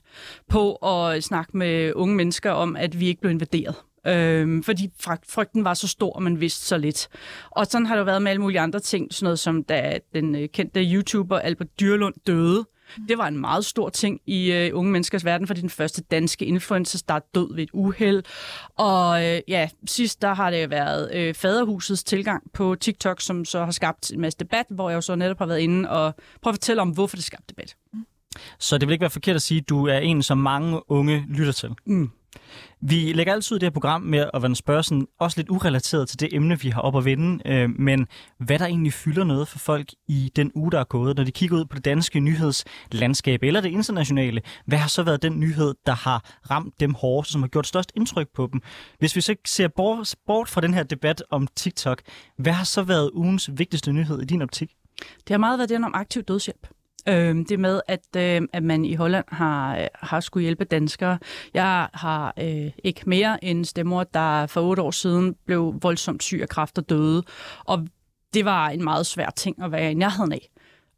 på 0.49 0.75
at 0.75 1.25
snakke 1.25 1.57
med 1.57 1.93
unge 1.95 2.15
mennesker 2.15 2.51
om, 2.51 2.77
at 2.77 3.01
vi 3.01 3.07
ikke 3.07 3.21
blev 3.21 3.31
invaderet. 3.31 3.75
Øhm, 4.07 4.63
fordi 4.63 4.91
frygten 5.29 5.65
var 5.65 5.75
så 5.75 5.89
stor, 5.89 6.13
og 6.13 6.23
man 6.23 6.41
vidste 6.41 6.67
så 6.67 6.79
lidt. 6.79 7.09
Og 7.51 7.67
sådan 7.67 7.87
har 7.87 7.95
det 7.95 8.01
jo 8.01 8.05
været 8.05 8.23
med 8.23 8.31
alle 8.31 8.43
mulige 8.43 8.61
andre 8.61 8.81
ting, 8.81 9.15
sådan 9.15 9.25
noget 9.25 9.39
som 9.39 9.65
da 9.65 9.99
den 10.15 10.35
øh, 10.35 10.49
kendte 10.49 10.81
YouTuber 10.81 11.39
Albert 11.39 11.81
Dyrlund 11.81 12.15
døde. 12.27 12.65
Det 13.09 13.19
var 13.19 13.29
en 13.29 13.39
meget 13.39 13.65
stor 13.65 13.89
ting 13.89 14.21
i 14.27 14.53
øh, 14.53 14.71
unge 14.75 14.93
menneskers 14.93 15.25
verden, 15.25 15.47
fordi 15.47 15.61
den 15.61 15.71
første 15.71 16.03
danske 16.03 16.45
influencer 16.45 17.05
der 17.09 17.19
død 17.35 17.55
ved 17.55 17.63
et 17.63 17.71
uheld. 17.73 18.23
Og 18.79 19.27
øh, 19.27 19.41
ja, 19.49 19.69
sidst 19.87 20.23
der 20.23 20.35
har 20.35 20.51
det 20.51 20.71
været 20.71 21.15
øh, 21.15 21.35
Faderhusets 21.35 22.05
tilgang 22.05 22.43
på 22.55 22.75
TikTok, 22.75 23.21
som 23.21 23.45
så 23.45 23.65
har 23.65 23.73
skabt 23.73 24.11
en 24.13 24.21
masse 24.21 24.39
debat, 24.39 24.67
hvor 24.71 24.91
jeg 24.91 24.97
jo 24.97 25.01
så 25.01 25.15
netop 25.15 25.39
har 25.39 25.47
været 25.47 25.61
inde 25.61 25.91
og 25.91 26.15
prøve 26.43 26.51
at 26.53 26.55
fortælle 26.55 26.83
om, 26.83 26.91
hvorfor 26.91 27.17
det 27.17 27.25
skabte 27.25 27.47
debat. 27.49 27.77
Så 28.59 28.79
det 28.79 28.89
vil 28.89 28.93
ikke 28.93 29.03
være 29.03 29.11
forkert 29.11 29.37
at 29.37 29.43
sige, 29.43 29.61
at 29.61 29.69
du 29.69 29.87
er 29.87 29.99
en, 29.99 30.23
som 30.23 30.39
mange 30.39 30.91
unge 30.91 31.25
lytter 31.29 31.53
til. 31.53 31.71
Mm. 31.87 32.11
Vi 32.81 33.13
lægger 33.13 33.33
altid 33.33 33.57
det 33.57 33.63
her 33.63 33.71
program 33.71 34.03
med 34.03 34.31
at 34.35 34.43
være 34.43 34.55
spørgsmål, 34.55 35.09
også 35.21 35.39
lidt 35.39 35.51
urelateret 35.51 36.09
til 36.09 36.21
det 36.21 36.29
emne, 36.33 36.61
vi 36.61 36.69
har 36.69 36.81
op 36.81 36.97
at 36.97 37.05
vende, 37.05 37.49
øh, 37.51 37.71
men 37.79 38.07
hvad 38.39 38.59
der 38.59 38.67
egentlig 38.67 38.93
fylder 38.93 39.25
noget 39.25 39.49
for 39.49 39.59
folk 39.59 39.89
i 40.09 40.33
den 40.37 40.53
uge, 40.55 40.73
der 40.73 40.81
er 40.81 40.85
gået, 40.85 41.17
når 41.17 41.25
de 41.25 41.33
kigger 41.33 41.57
ud 41.57 41.65
på 41.65 41.77
det 41.77 41.85
danske 41.85 42.21
nyhedslandskab 42.21 43.43
eller 43.43 43.61
det 43.61 43.71
internationale, 43.71 44.43
hvad 44.67 44.79
har 44.79 44.89
så 44.89 45.03
været 45.03 45.23
den 45.23 45.41
nyhed, 45.41 45.75
der 45.87 45.95
har 45.95 46.35
ramt 46.51 46.81
dem 46.81 46.95
hårdest, 46.95 47.33
som 47.33 47.43
har 47.43 47.49
gjort 47.49 47.67
størst 47.67 47.93
indtryk 47.97 48.29
på 48.35 48.49
dem? 48.53 48.61
Hvis 48.99 49.17
vi 49.17 49.21
så 49.21 49.35
ser 49.47 49.69
bort, 49.69 50.15
bort 50.27 50.49
fra 50.49 50.61
den 50.61 50.75
her 50.75 50.83
debat 50.83 51.23
om 51.31 51.49
TikTok, 51.57 52.03
hvad 52.39 52.53
har 52.53 52.65
så 52.65 52.83
været 52.83 53.11
ugens 53.15 53.51
vigtigste 53.53 53.93
nyhed 53.93 54.23
i 54.23 54.25
din 54.25 54.43
optik? 54.43 54.71
Det 54.99 55.31
har 55.31 55.39
meget 55.39 55.59
været 55.59 55.69
den 55.69 55.85
om 55.85 55.95
aktiv 55.95 56.23
dødshjælp. 56.23 56.69
Øh, 57.09 57.37
det 57.49 57.61
med, 57.61 57.81
at, 57.89 58.17
øh, 58.17 58.49
at 58.53 58.63
man 58.63 58.85
i 58.85 58.95
Holland 58.95 59.25
har, 59.29 59.89
har 59.95 60.21
skulle 60.21 60.43
hjælpe 60.43 60.65
danskere. 60.65 61.19
Jeg 61.55 61.89
har 61.95 62.35
øh, 62.39 62.71
ikke 62.85 63.03
mere 63.07 63.45
end 63.45 63.65
stemmer, 63.65 64.05
der 64.05 64.47
for 64.47 64.61
otte 64.61 64.83
år 64.83 64.91
siden 64.91 65.35
blev 65.47 65.75
voldsomt 65.83 66.23
syg 66.23 66.39
af 66.43 66.49
kræft 66.49 66.79
og 66.79 66.89
døde. 66.89 67.23
Og 67.65 67.87
det 68.35 68.45
var 68.45 68.69
en 68.69 68.85
meget 68.85 69.07
svær 69.07 69.31
ting 69.37 69.63
at 69.63 69.73
være 69.73 69.91
i 69.91 69.95
nærheden 69.95 70.33
af. 70.33 70.51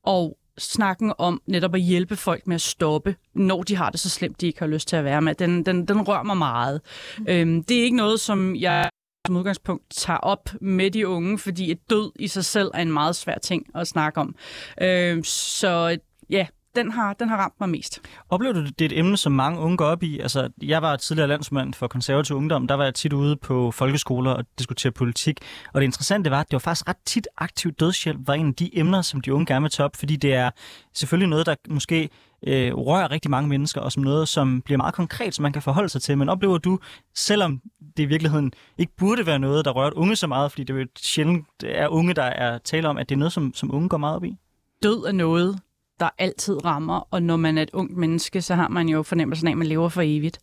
Og 0.02 0.38
snakken 0.58 1.12
om 1.18 1.42
netop 1.46 1.74
at 1.74 1.80
hjælpe 1.80 2.16
folk 2.16 2.46
med 2.46 2.54
at 2.54 2.60
stoppe, 2.60 3.16
når 3.34 3.62
de 3.62 3.76
har 3.76 3.90
det 3.90 4.00
så 4.00 4.10
slemt, 4.10 4.40
de 4.40 4.46
ikke 4.46 4.58
har 4.58 4.66
lyst 4.66 4.88
til 4.88 4.96
at 4.96 5.04
være 5.04 5.22
med, 5.22 5.34
den, 5.34 5.66
den, 5.66 5.88
den 5.88 6.08
rører 6.08 6.22
mig 6.22 6.36
meget. 6.36 6.80
Mm. 7.18 7.26
Øhm, 7.28 7.64
det 7.64 7.78
er 7.78 7.82
ikke 7.82 7.96
noget, 7.96 8.20
som 8.20 8.56
jeg 8.56 8.88
som 9.26 9.36
udgangspunkt 9.36 9.84
tager 9.90 10.18
op 10.18 10.50
med 10.60 10.90
de 10.90 11.08
unge, 11.08 11.38
fordi 11.38 11.70
et 11.70 11.90
død 11.90 12.12
i 12.18 12.28
sig 12.28 12.44
selv 12.44 12.70
er 12.74 12.82
en 12.82 12.92
meget 12.92 13.16
svær 13.16 13.38
ting 13.38 13.66
at 13.74 13.88
snakke 13.88 14.20
om. 14.20 14.34
Øh, 14.82 15.24
så 15.24 15.98
ja, 16.30 16.46
den 16.76 16.92
har, 16.92 17.12
den 17.12 17.28
har 17.28 17.36
ramt 17.36 17.54
mig 17.60 17.68
mest. 17.68 18.00
Oplever 18.28 18.54
du, 18.54 18.60
det 18.64 18.80
er 18.80 18.84
et 18.86 18.98
emne, 18.98 19.16
som 19.16 19.32
mange 19.32 19.60
unge 19.60 19.76
går 19.76 19.84
op 19.84 20.02
i? 20.02 20.18
Altså, 20.20 20.48
jeg 20.62 20.82
var 20.82 20.96
tidligere 20.96 21.28
landsmand 21.28 21.74
for 21.74 21.86
konservativ 21.86 22.36
ungdom. 22.36 22.68
Der 22.68 22.74
var 22.74 22.84
jeg 22.84 22.94
tit 22.94 23.12
ude 23.12 23.36
på 23.36 23.70
folkeskoler 23.70 24.30
og 24.30 24.44
diskutere 24.58 24.92
politik. 24.92 25.38
Og 25.72 25.80
det 25.80 25.86
interessante 25.86 26.30
var, 26.30 26.40
at 26.40 26.46
det 26.46 26.52
var 26.52 26.58
faktisk 26.58 26.88
ret 26.88 26.96
tit 27.06 27.28
aktiv 27.38 27.72
dødshjælp 27.72 28.18
var 28.26 28.34
en 28.34 28.48
af 28.48 28.54
de 28.54 28.78
emner, 28.78 29.02
som 29.02 29.20
de 29.20 29.34
unge 29.34 29.46
gerne 29.46 29.62
vil 29.62 29.70
tage 29.70 29.84
op, 29.84 29.96
fordi 29.96 30.16
det 30.16 30.34
er 30.34 30.50
selvfølgelig 30.94 31.28
noget, 31.28 31.46
der 31.46 31.54
måske 31.68 32.08
øh, 32.46 32.74
rører 32.74 33.10
rigtig 33.10 33.30
mange 33.30 33.48
mennesker, 33.48 33.80
og 33.80 33.92
som 33.92 34.02
noget, 34.02 34.28
som 34.28 34.62
bliver 34.62 34.76
meget 34.76 34.94
konkret, 34.94 35.34
som 35.34 35.42
man 35.42 35.52
kan 35.52 35.62
forholde 35.62 35.88
sig 35.88 36.02
til. 36.02 36.18
Men 36.18 36.28
oplever 36.28 36.58
du, 36.58 36.78
selvom 37.14 37.60
det 37.96 38.02
i 38.02 38.06
virkeligheden 38.06 38.52
ikke 38.78 38.92
burde 38.96 39.26
være 39.26 39.38
noget, 39.38 39.64
der 39.64 39.70
rører 39.70 39.90
unge 39.96 40.16
så 40.16 40.26
meget, 40.26 40.52
fordi 40.52 40.64
det 40.64 40.76
er 40.76 40.80
jo 40.80 40.86
sjældent 40.98 41.46
er 41.64 41.88
unge, 41.88 42.14
der 42.14 42.22
er 42.22 42.58
tale 42.58 42.88
om, 42.88 42.98
at 42.98 43.08
det 43.08 43.14
er 43.14 43.18
noget, 43.18 43.32
som, 43.32 43.54
som 43.54 43.74
unge 43.74 43.88
går 43.88 43.96
meget 43.96 44.16
op 44.16 44.24
i? 44.24 44.36
Død 44.82 45.04
er 45.06 45.12
noget, 45.12 45.60
der 46.00 46.08
altid 46.18 46.64
rammer, 46.64 47.08
og 47.10 47.22
når 47.22 47.36
man 47.36 47.58
er 47.58 47.62
et 47.62 47.70
ungt 47.72 47.96
menneske, 47.96 48.42
så 48.42 48.54
har 48.54 48.68
man 48.68 48.88
jo 48.88 49.02
fornemmelsen 49.02 49.46
af, 49.46 49.50
at 49.52 49.58
man 49.58 49.66
lever 49.66 49.88
for 49.88 50.02
evigt. 50.04 50.38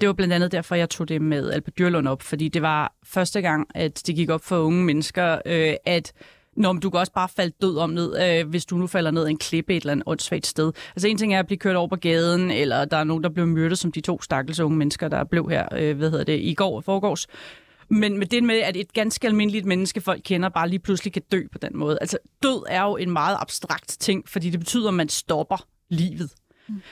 Det 0.00 0.06
var 0.06 0.12
blandt 0.12 0.34
andet 0.34 0.52
derfor, 0.52 0.74
jeg 0.74 0.90
tog 0.90 1.08
det 1.08 1.22
med 1.22 1.50
Albert 1.50 1.78
Dyrlund 1.78 2.08
op, 2.08 2.22
fordi 2.22 2.48
det 2.48 2.62
var 2.62 2.92
første 3.04 3.40
gang, 3.40 3.68
at 3.74 4.02
det 4.06 4.14
gik 4.16 4.30
op 4.30 4.44
for 4.44 4.58
unge 4.58 4.84
mennesker, 4.84 5.38
øh, 5.46 5.74
at 5.84 6.12
Nå, 6.56 6.72
men 6.72 6.80
du 6.82 6.90
kan 6.90 7.00
også 7.00 7.12
bare 7.12 7.28
falde 7.28 7.52
død 7.62 7.76
om 7.76 7.90
ned, 7.90 8.40
øh, 8.40 8.48
hvis 8.48 8.66
du 8.66 8.76
nu 8.76 8.86
falder 8.86 9.10
ned 9.10 9.26
i 9.26 9.30
en 9.30 9.38
klippe 9.38 9.76
et 9.76 9.80
eller 9.80 9.92
andet 9.92 10.04
åndssvagt 10.06 10.46
sted. 10.46 10.72
Altså 10.96 11.08
en 11.08 11.18
ting 11.18 11.34
er 11.34 11.38
at 11.38 11.46
blive 11.46 11.58
kørt 11.58 11.76
over 11.76 11.88
på 11.88 11.96
gaden, 11.96 12.50
eller 12.50 12.84
der 12.84 12.96
er 12.96 13.04
nogen, 13.04 13.22
der 13.22 13.28
blev 13.28 13.46
myrdet, 13.46 13.78
som 13.78 13.92
de 13.92 14.00
to 14.00 14.22
stakkels 14.22 14.60
unge 14.60 14.78
mennesker, 14.78 15.08
der 15.08 15.24
blev 15.24 15.50
her, 15.50 15.68
øh, 15.76 15.96
hvad 15.96 16.10
hedder 16.10 16.24
det, 16.24 16.40
i 16.40 16.54
går 16.54 16.76
og 16.76 16.84
forgårs. 16.84 17.26
Men 17.88 18.18
med 18.18 18.26
det 18.26 18.44
med, 18.44 18.58
at 18.58 18.76
et 18.76 18.92
ganske 18.92 19.26
almindeligt 19.26 19.66
menneske, 19.66 20.00
folk 20.00 20.22
kender, 20.24 20.48
bare 20.48 20.68
lige 20.68 20.78
pludselig 20.78 21.12
kan 21.12 21.22
dø 21.32 21.42
på 21.52 21.58
den 21.58 21.76
måde. 21.76 21.98
Altså, 22.00 22.18
død 22.42 22.62
er 22.68 22.82
jo 22.82 22.96
en 22.96 23.10
meget 23.10 23.36
abstrakt 23.40 23.96
ting, 24.00 24.28
fordi 24.28 24.50
det 24.50 24.60
betyder, 24.60 24.88
at 24.88 24.94
man 24.94 25.08
stopper 25.08 25.66
livet. 25.90 26.30
Mm. 26.68 26.82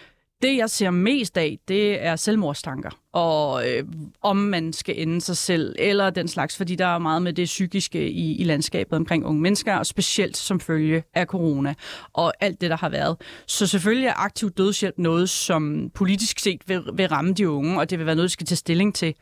Det, 0.42 0.56
jeg 0.56 0.70
ser 0.70 0.90
mest 0.90 1.36
af, 1.36 1.58
det 1.68 2.04
er 2.04 2.16
selvmordstanker, 2.16 2.90
og 3.12 3.70
øh, 3.70 3.84
om 4.22 4.36
man 4.36 4.72
skal 4.72 5.02
ende 5.02 5.20
sig 5.20 5.36
selv, 5.36 5.76
eller 5.78 6.10
den 6.10 6.28
slags, 6.28 6.56
fordi 6.56 6.74
der 6.74 6.86
er 6.86 6.98
meget 6.98 7.22
med 7.22 7.32
det 7.32 7.44
psykiske 7.44 8.10
i, 8.10 8.36
i 8.36 8.44
landskabet 8.44 8.92
omkring 8.92 9.24
unge 9.24 9.40
mennesker, 9.40 9.74
og 9.74 9.86
specielt 9.86 10.36
som 10.36 10.60
følge 10.60 11.02
af 11.14 11.26
corona, 11.26 11.74
og 12.12 12.32
alt 12.40 12.60
det, 12.60 12.70
der 12.70 12.76
har 12.76 12.88
været. 12.88 13.16
Så 13.46 13.66
selvfølgelig 13.66 14.06
er 14.06 14.24
aktiv 14.24 14.50
dødshjælp 14.50 14.98
noget, 14.98 15.30
som 15.30 15.90
politisk 15.94 16.38
set 16.38 16.62
vil, 16.66 16.82
vil 16.94 17.08
ramme 17.08 17.32
de 17.32 17.48
unge, 17.48 17.78
og 17.80 17.90
det 17.90 17.98
vil 17.98 18.06
være 18.06 18.14
noget, 18.14 18.28
de 18.28 18.32
skal 18.32 18.46
tage 18.46 18.56
stilling 18.56 18.94
til. 18.94 19.14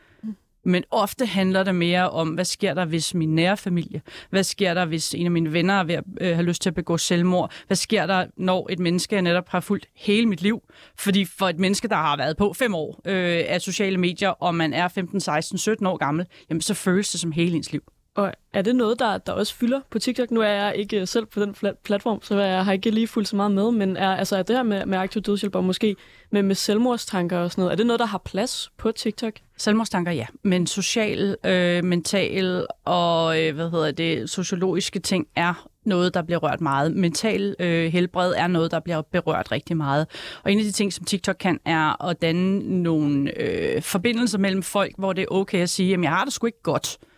Men 0.65 0.85
ofte 0.91 1.27
handler 1.27 1.63
det 1.63 1.75
mere 1.75 2.11
om, 2.11 2.29
hvad 2.29 2.45
sker 2.45 2.75
der, 2.75 2.85
hvis 2.85 3.15
min 3.15 3.35
nære 3.35 3.57
familie? 3.57 4.03
Hvad 4.31 4.45
sker 4.45 4.75
der, 4.75 4.85
hvis 4.85 5.15
en 5.15 5.27
af 5.27 5.31
mine 5.33 5.53
venner 5.53 5.75
er 5.75 5.85
ved 5.85 5.95
at 5.95 6.05
øh, 6.21 6.35
have 6.35 6.43
lyst 6.43 6.63
til 6.63 6.71
at 6.71 6.75
begå 6.75 6.99
selvmord? 6.99 7.53
Hvad 7.67 7.77
sker 7.77 8.07
der, 8.07 8.27
når 8.37 8.69
et 8.71 8.79
menneske, 8.79 9.15
jeg 9.15 9.23
netop 9.23 9.49
har 9.49 9.61
fulgt 9.61 9.87
hele 9.97 10.27
mit 10.27 10.43
liv? 10.43 10.63
Fordi 10.99 11.25
for 11.25 11.49
et 11.49 11.59
menneske, 11.59 11.89
der 11.89 11.97
har 11.97 12.17
været 12.17 12.37
på 12.37 12.53
fem 12.53 12.75
år 12.75 13.01
øh, 13.05 13.45
af 13.49 13.61
sociale 13.61 13.99
medier, 13.99 14.29
og 14.29 14.55
man 14.55 14.73
er 14.73 14.89
15, 14.89 15.21
16, 15.21 15.59
17 15.59 15.87
år 15.87 15.97
gammel, 15.97 16.27
jamen 16.51 16.61
så 16.61 16.75
føles 16.75 17.11
det 17.11 17.21
som 17.21 17.33
hele 17.33 17.57
ens 17.57 17.73
liv. 17.73 17.83
Og 18.15 18.33
er 18.53 18.63
det 18.63 18.77
noget, 18.77 18.99
der, 18.99 19.19
der 19.19 19.33
også 19.33 19.55
fylder 19.55 19.81
på 19.91 19.99
TikTok? 19.99 20.31
Nu 20.31 20.41
er 20.41 20.49
jeg 20.49 20.77
ikke 20.77 21.01
øh, 21.01 21.09
selv 21.09 21.27
på 21.27 21.41
den 21.41 21.55
platform, 21.85 22.23
så 22.23 22.41
jeg 22.41 22.65
har 22.65 22.73
ikke 22.73 22.91
lige 22.91 23.09
fulgt 23.09 23.29
så 23.29 23.37
meget 23.37 23.53
med, 23.53 23.71
men 23.71 23.97
er, 23.97 24.17
altså, 24.17 24.37
er 24.37 24.43
det 24.43 24.57
her 24.57 24.63
med, 24.63 24.87
med 24.87 24.99
aktiv 24.99 25.23
dødshjælp 25.23 25.55
og 25.55 25.65
måske 25.65 25.97
med, 26.31 26.43
med 26.43 26.55
selvmordstanker 26.55 27.39
og 27.39 27.51
sådan 27.51 27.63
noget, 27.63 27.73
er 27.73 27.77
det 27.77 27.87
noget, 27.87 28.01
der 28.01 28.07
har 28.07 28.19
plads 28.19 28.73
på 28.79 28.93
TikTok? 28.93 29.33
Selvmordstanker, 29.57 30.13
ja. 30.13 30.27
Men 30.43 30.67
social, 30.67 31.37
øh, 31.45 31.85
mental 31.85 32.67
og 32.85 33.43
øh, 33.43 33.55
hvad 33.55 33.71
hedder 33.71 33.91
det, 33.91 34.31
sociologiske 34.31 34.99
ting 34.99 35.27
er 35.37 35.69
noget, 35.85 36.15
der 36.15 36.23
bliver 36.23 36.39
rørt 36.39 36.61
meget. 36.61 36.93
Mental 36.93 37.57
øh, 37.59 37.93
helbred 37.93 38.35
er 38.37 38.47
noget, 38.47 38.71
der 38.71 38.81
bliver 38.81 39.03
berørt 39.03 39.53
rigtig 39.53 39.77
meget. 39.77 40.07
Og 40.43 40.53
en 40.53 40.59
af 40.59 40.65
de 40.65 40.73
ting, 40.73 40.93
som 40.93 41.05
TikTok 41.05 41.37
kan, 41.41 41.61
er 41.65 42.05
at 42.05 42.23
danne 42.23 42.83
nogle 42.83 43.41
øh, 43.41 43.83
forbindelser 43.83 44.39
mellem 44.39 44.63
folk, 44.63 44.93
hvor 44.99 45.13
det 45.13 45.23
er 45.23 45.27
okay 45.31 45.59
at 45.59 45.71
sige, 45.71 45.95
at 45.95 46.03
jeg 46.03 46.11
har 46.11 46.25
det 46.25 46.33
sgu 46.33 46.47
ikke 46.47 46.63
godt. 46.63 46.99
Øh, 47.03 47.09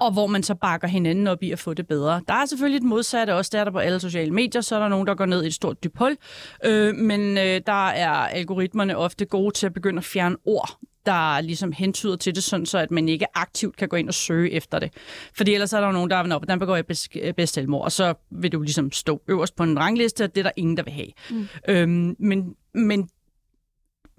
og 0.00 0.12
hvor 0.12 0.26
man 0.26 0.42
så 0.42 0.54
bakker 0.54 0.88
hinanden 0.88 1.26
op 1.26 1.42
i 1.42 1.50
at 1.50 1.58
få 1.58 1.74
det 1.74 1.86
bedre. 1.86 2.22
Der 2.28 2.34
er 2.34 2.46
selvfølgelig 2.46 2.76
et 2.76 2.82
modsatte 2.82 3.34
også, 3.34 3.50
der 3.52 3.60
er 3.60 3.64
der 3.64 3.70
på 3.70 3.78
alle 3.78 4.00
sociale 4.00 4.30
medier, 4.30 4.60
så 4.60 4.76
er 4.76 4.80
der 4.80 4.88
nogen, 4.88 5.06
der 5.06 5.14
går 5.14 5.26
ned 5.26 5.44
i 5.44 5.46
et 5.46 5.54
stort 5.54 5.84
dyb 5.84 5.98
hul. 5.98 6.16
Øh, 6.64 6.94
men 6.94 7.38
øh, 7.38 7.60
der 7.66 7.88
er 7.88 8.10
algoritmerne 8.10 8.96
ofte 8.96 9.24
gode 9.24 9.54
til 9.54 9.66
at 9.66 9.74
begynde 9.74 9.98
at 9.98 10.04
fjerne 10.04 10.36
ord, 10.44 10.78
der 11.06 11.40
ligesom 11.40 11.72
hentyder 11.72 12.16
til 12.16 12.34
det, 12.34 12.42
sådan 12.44 12.66
så 12.66 12.78
at 12.78 12.90
man 12.90 13.08
ikke 13.08 13.26
aktivt 13.34 13.76
kan 13.76 13.88
gå 13.88 13.96
ind 13.96 14.08
og 14.08 14.14
søge 14.14 14.50
efter 14.50 14.78
det. 14.78 14.92
Fordi 15.36 15.54
ellers 15.54 15.72
er 15.72 15.80
der 15.80 15.86
jo 15.86 15.92
nogen, 15.92 16.10
der 16.10 16.16
er, 16.16 16.34
op, 16.34 16.40
hvordan 16.40 16.58
begår 16.58 16.76
jeg 16.76 16.86
bedst 16.86 17.54
selvmord, 17.54 17.84
og 17.84 17.92
så 17.92 18.14
vil 18.30 18.52
du 18.52 18.60
ligesom 18.60 18.92
stå 18.92 19.22
øverst 19.28 19.56
på 19.56 19.62
en 19.62 19.78
rangliste, 19.78 20.24
og 20.24 20.34
det 20.34 20.40
er 20.40 20.44
der 20.44 20.50
ingen, 20.56 20.76
der 20.76 20.82
vil 20.82 20.92
have. 20.92 21.08
Mm. 21.30 21.48
Øhm, 21.68 22.16
men, 22.18 22.54
men 22.74 23.08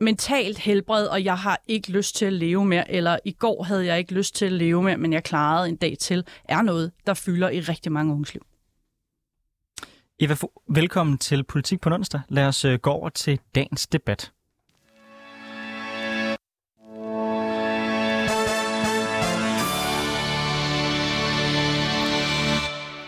mentalt 0.02 0.58
helbred, 0.58 1.08
og 1.08 1.24
jeg 1.24 1.38
har 1.38 1.62
ikke 1.68 1.92
lyst 1.92 2.16
til 2.16 2.26
at 2.26 2.34
leve 2.34 2.66
mere, 2.66 2.92
eller 2.92 3.20
i 3.26 3.32
går 3.32 3.64
havde 3.64 3.86
jeg 3.86 3.98
ikke 3.98 4.14
lyst 4.14 4.36
til 4.36 4.46
at 4.46 4.52
leve 4.52 4.84
mere, 4.84 4.98
men 4.98 5.14
jeg 5.14 5.24
klarede 5.24 5.70
en 5.70 5.76
dag 5.76 5.98
til, 6.00 6.24
er 6.44 6.62
noget, 6.62 6.92
der 7.06 7.14
fylder 7.14 7.50
i 7.50 7.60
rigtig 7.60 7.92
mange 7.92 8.14
unges 8.14 8.34
liv. 8.34 8.46
Eva, 10.20 10.36
velkommen 10.70 11.18
til 11.18 11.44
Politik 11.44 11.82
på 11.82 11.90
onsdag. 11.90 12.22
Lad 12.30 12.46
os 12.46 12.66
øh, 12.66 12.80
gå 12.80 12.90
over 12.90 13.10
til 13.10 13.40
dagens 13.56 13.88
debat. 13.88 14.32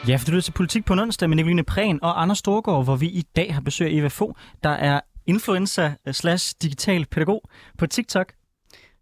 Ja, 0.08 0.16
for 0.16 0.26
du 0.26 0.32
lytter 0.32 0.42
til 0.42 0.52
Politik 0.52 0.86
på 0.86 0.94
onsdag 0.94 1.30
med 1.30 1.36
Nicoline 1.36 1.64
Prehn 1.64 2.00
og 2.02 2.22
Anders 2.22 2.38
Storgård, 2.38 2.84
hvor 2.84 2.96
vi 2.96 3.08
i 3.08 3.22
dag 3.36 3.54
har 3.54 3.62
besøg 3.62 3.88
af 3.88 3.92
Eva 3.92 4.08
Fogh, 4.08 4.34
der 4.64 4.70
er 4.70 5.00
influencer 5.26 5.92
slash 6.12 6.56
digital 6.62 7.06
pædagog 7.06 7.50
på 7.78 7.88
TikTok. 7.88 8.34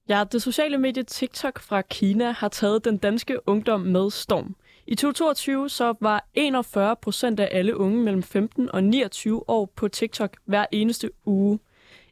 Ja, 0.09 0.23
det 0.31 0.41
sociale 0.41 0.77
medie 0.77 1.03
TikTok 1.03 1.59
fra 1.59 1.81
Kina 1.81 2.31
har 2.31 2.47
taget 2.47 2.85
den 2.85 2.97
danske 2.97 3.49
ungdom 3.49 3.81
med 3.81 4.11
storm. 4.11 4.55
I 4.87 4.95
2022 4.95 5.69
så 5.69 5.93
var 6.01 6.29
41 6.33 6.95
procent 6.95 7.39
af 7.39 7.49
alle 7.51 7.77
unge 7.77 8.03
mellem 8.03 8.23
15 8.23 8.71
og 8.71 8.83
29 8.83 9.49
år 9.49 9.65
på 9.75 9.87
TikTok 9.87 10.37
hver 10.45 10.65
eneste 10.71 11.11
uge. 11.25 11.59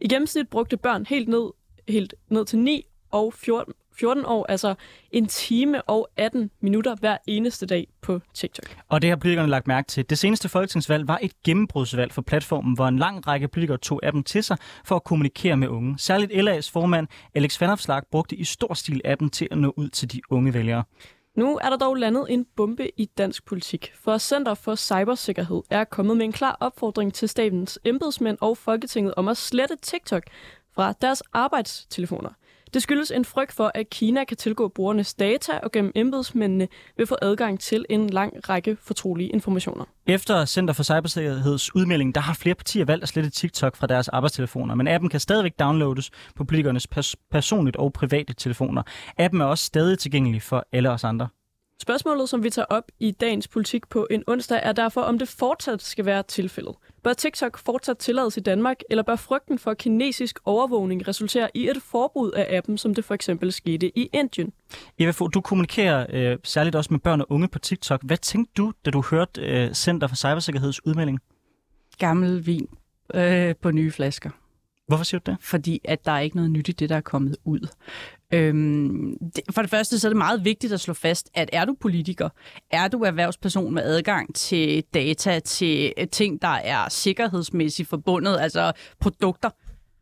I 0.02 0.08
gennemsnit 0.08 0.50
brugte 0.50 0.78
børn 0.78 1.06
helt 1.06 1.28
ned, 1.28 1.52
helt 1.88 2.14
ned 2.30 2.46
til 2.46 2.60
9 2.60 2.86
og 3.12 3.34
14, 3.34 3.74
14 4.00 4.26
år, 4.26 4.46
altså 4.50 4.76
en 5.12 5.26
time 5.26 5.82
og 5.82 6.10
18 6.18 6.52
minutter 6.62 6.96
hver 6.96 7.18
eneste 7.28 7.66
dag 7.66 7.88
på 8.02 8.20
TikTok. 8.34 8.78
Og 8.90 9.02
det 9.02 9.10
har 9.10 9.18
politikerne 9.18 9.50
lagt 9.50 9.68
mærke 9.68 9.88
til. 9.88 10.10
Det 10.10 10.18
seneste 10.18 10.50
folketingsvalg 10.50 11.08
var 11.08 11.20
et 11.22 11.32
gennembrudsvalg 11.44 12.14
for 12.14 12.22
platformen, 12.22 12.76
hvor 12.76 12.88
en 12.88 13.00
lang 13.00 13.28
række 13.28 13.48
politikere 13.48 13.78
tog 13.78 14.00
appen 14.04 14.24
til 14.24 14.44
sig 14.44 14.58
for 14.86 14.96
at 14.96 15.04
kommunikere 15.04 15.58
med 15.58 15.68
unge. 15.68 15.96
Særligt 16.00 16.32
LA's 16.32 16.72
formand 16.72 17.08
Alex 17.36 17.62
Vanopslagh 17.62 18.06
brugte 18.12 18.36
i 18.36 18.44
stor 18.44 18.74
stil 18.74 19.02
appen 19.06 19.30
til 19.30 19.48
at 19.52 19.58
nå 19.58 19.74
ud 19.78 19.90
til 19.90 20.12
de 20.12 20.22
unge 20.30 20.54
vælgere. 20.54 20.84
Nu 21.36 21.60
er 21.64 21.70
der 21.70 21.78
dog 21.78 21.96
landet 21.96 22.26
en 22.30 22.46
bombe 22.56 23.00
i 23.00 23.06
dansk 23.06 23.46
politik, 23.46 23.94
for 24.04 24.18
Center 24.18 24.54
for 24.54 24.76
Cybersikkerhed 24.76 25.62
er 25.70 25.84
kommet 25.84 26.18
med 26.18 26.26
en 26.26 26.32
klar 26.32 26.58
opfordring 26.60 27.14
til 27.14 27.30
statens 27.30 27.80
embedsmænd 27.86 28.38
og 28.42 28.58
Folketinget 28.58 29.14
om 29.18 29.28
at 29.28 29.38
slette 29.38 29.76
TikTok 29.82 30.24
fra 30.76 30.94
deres 31.02 31.24
arbejdstelefoner. 31.34 32.30
Det 32.78 32.84
skyldes 32.84 33.12
en 33.12 33.26
frygt 33.26 33.54
for, 33.54 33.72
at 33.76 33.90
Kina 33.90 34.24
kan 34.24 34.38
tilgå 34.38 34.68
brugernes 34.68 35.14
data 35.14 35.52
og 35.64 35.72
gennem 35.72 35.92
embedsmændene 35.96 36.68
vil 36.98 37.08
få 37.08 37.18
adgang 37.22 37.60
til 37.60 37.86
en 37.90 38.10
lang 38.10 38.50
række 38.50 38.78
fortrolige 38.82 39.30
informationer. 39.30 39.86
Efter 40.08 40.46
Center 40.46 40.74
for 40.74 40.84
Cybersikkerheds 40.84 41.76
udmelding, 41.76 42.16
der 42.16 42.22
har 42.22 42.34
flere 42.34 42.56
partier 42.56 42.86
valgt 42.86 43.04
at 43.04 43.10
slette 43.10 43.30
TikTok 43.30 43.76
fra 43.76 43.88
deres 43.88 44.08
arbejdstelefoner, 44.08 44.76
men 44.76 44.88
appen 44.88 45.10
kan 45.10 45.20
stadigvæk 45.20 45.60
downloades 45.60 46.12
på 46.36 46.44
politikernes 46.44 46.88
pers- 46.88 47.16
personligt 47.32 47.76
og 47.76 47.94
private 47.94 48.34
telefoner. 48.34 48.84
Appen 49.18 49.42
er 49.42 49.46
også 49.46 49.64
stadig 49.64 50.00
tilgængelig 50.00 50.42
for 50.42 50.66
alle 50.72 50.92
os 50.92 51.04
andre. 51.04 51.28
Spørgsmålet, 51.82 52.30
som 52.30 52.44
vi 52.44 52.50
tager 52.50 52.66
op 52.70 52.84
i 53.00 53.12
dagens 53.12 53.48
politik 53.48 53.90
på 53.90 54.08
en 54.12 54.24
onsdag, 54.28 54.60
er 54.64 54.72
derfor, 54.72 55.02
om 55.02 55.20
det 55.20 55.28
fortsat 55.28 55.82
skal 55.82 56.06
være 56.06 56.24
tilfældet. 56.24 56.76
Bør 57.04 57.14
TikTok 57.14 57.58
fortsat 57.58 57.98
tillades 57.98 58.38
i 58.38 58.40
Danmark, 58.40 58.78
eller 58.90 59.04
bør 59.04 59.16
frygten 59.16 59.60
for 59.60 59.74
kinesisk 59.74 60.40
overvågning 60.46 61.08
resultere 61.08 61.50
i 61.54 61.70
et 61.70 61.82
forbud 61.82 62.32
af 62.32 62.58
appen, 62.58 62.78
som 62.78 62.96
det 62.96 63.06
for 63.06 63.14
eksempel 63.14 63.52
skete 63.52 63.98
i 64.00 64.10
Indien? 64.14 64.54
Eva 65.00 65.12
Fogh, 65.12 65.30
du 65.34 65.42
kommunikerer 65.42 66.06
øh, 66.10 66.38
særligt 66.44 66.76
også 66.76 66.94
med 66.94 67.00
børn 67.00 67.22
og 67.22 67.32
unge 67.32 67.48
på 67.48 67.60
TikTok. 67.60 68.04
Hvad 68.04 68.18
tænkte 68.18 68.54
du, 68.58 68.74
da 68.86 68.92
du 68.92 69.04
hørte 69.12 69.42
øh, 69.42 69.74
Center 69.74 70.08
for 70.08 70.16
Cybersikkerheds 70.16 70.86
udmelding? 70.86 71.20
Gammel 71.98 72.46
vin 72.46 72.68
øh, 73.14 73.56
på 73.62 73.72
nye 73.72 73.92
flasker. 73.92 74.30
Hvorfor 74.88 75.04
siger 75.04 75.20
du 75.20 75.32
det? 75.32 75.38
Fordi 75.42 75.82
at 75.86 76.06
der 76.06 76.12
er 76.12 76.20
ikke 76.20 76.36
noget 76.36 76.52
nyt 76.52 76.70
i 76.70 76.72
det, 76.72 76.90
der 76.90 76.96
er 76.96 77.02
kommet 77.02 77.38
ud. 77.46 77.68
Øhm, 78.34 79.18
det, 79.36 79.44
for 79.52 79.62
det 79.62 79.72
første 79.72 80.00
så 80.00 80.08
er 80.08 80.10
det 80.10 80.18
meget 80.18 80.46
vigtigt 80.46 80.74
at 80.74 80.80
slå 80.80 80.94
fast, 80.94 81.30
at 81.34 81.50
er 81.54 81.66
du 81.66 81.76
politiker, 81.80 82.30
er 82.72 82.88
du 82.88 83.02
erhvervsperson 83.04 83.74
med 83.74 83.84
adgang 83.84 84.36
til 84.36 84.84
data, 84.94 85.40
til 85.40 85.94
øh, 85.98 86.08
ting, 86.08 86.42
der 86.42 86.48
er 86.48 86.90
sikkerhedsmæssigt 86.90 87.90
forbundet, 87.90 88.38
altså 88.40 88.72
produkter, 89.00 89.50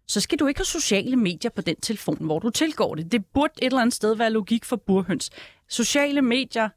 så 0.07 0.19
skal 0.19 0.39
du 0.39 0.47
ikke 0.47 0.59
have 0.59 0.65
sociale 0.65 1.15
medier 1.15 1.51
på 1.51 1.61
den 1.61 1.75
telefon, 1.75 2.17
hvor 2.19 2.39
du 2.39 2.49
tilgår 2.49 2.95
det. 2.95 3.11
Det 3.11 3.25
burde 3.25 3.53
et 3.61 3.65
eller 3.65 3.81
andet 3.81 3.95
sted 3.95 4.15
være 4.15 4.29
logik 4.29 4.65
for 4.65 4.75
burhøns. 4.75 5.29
Sociale 5.69 6.21
medier 6.21 6.69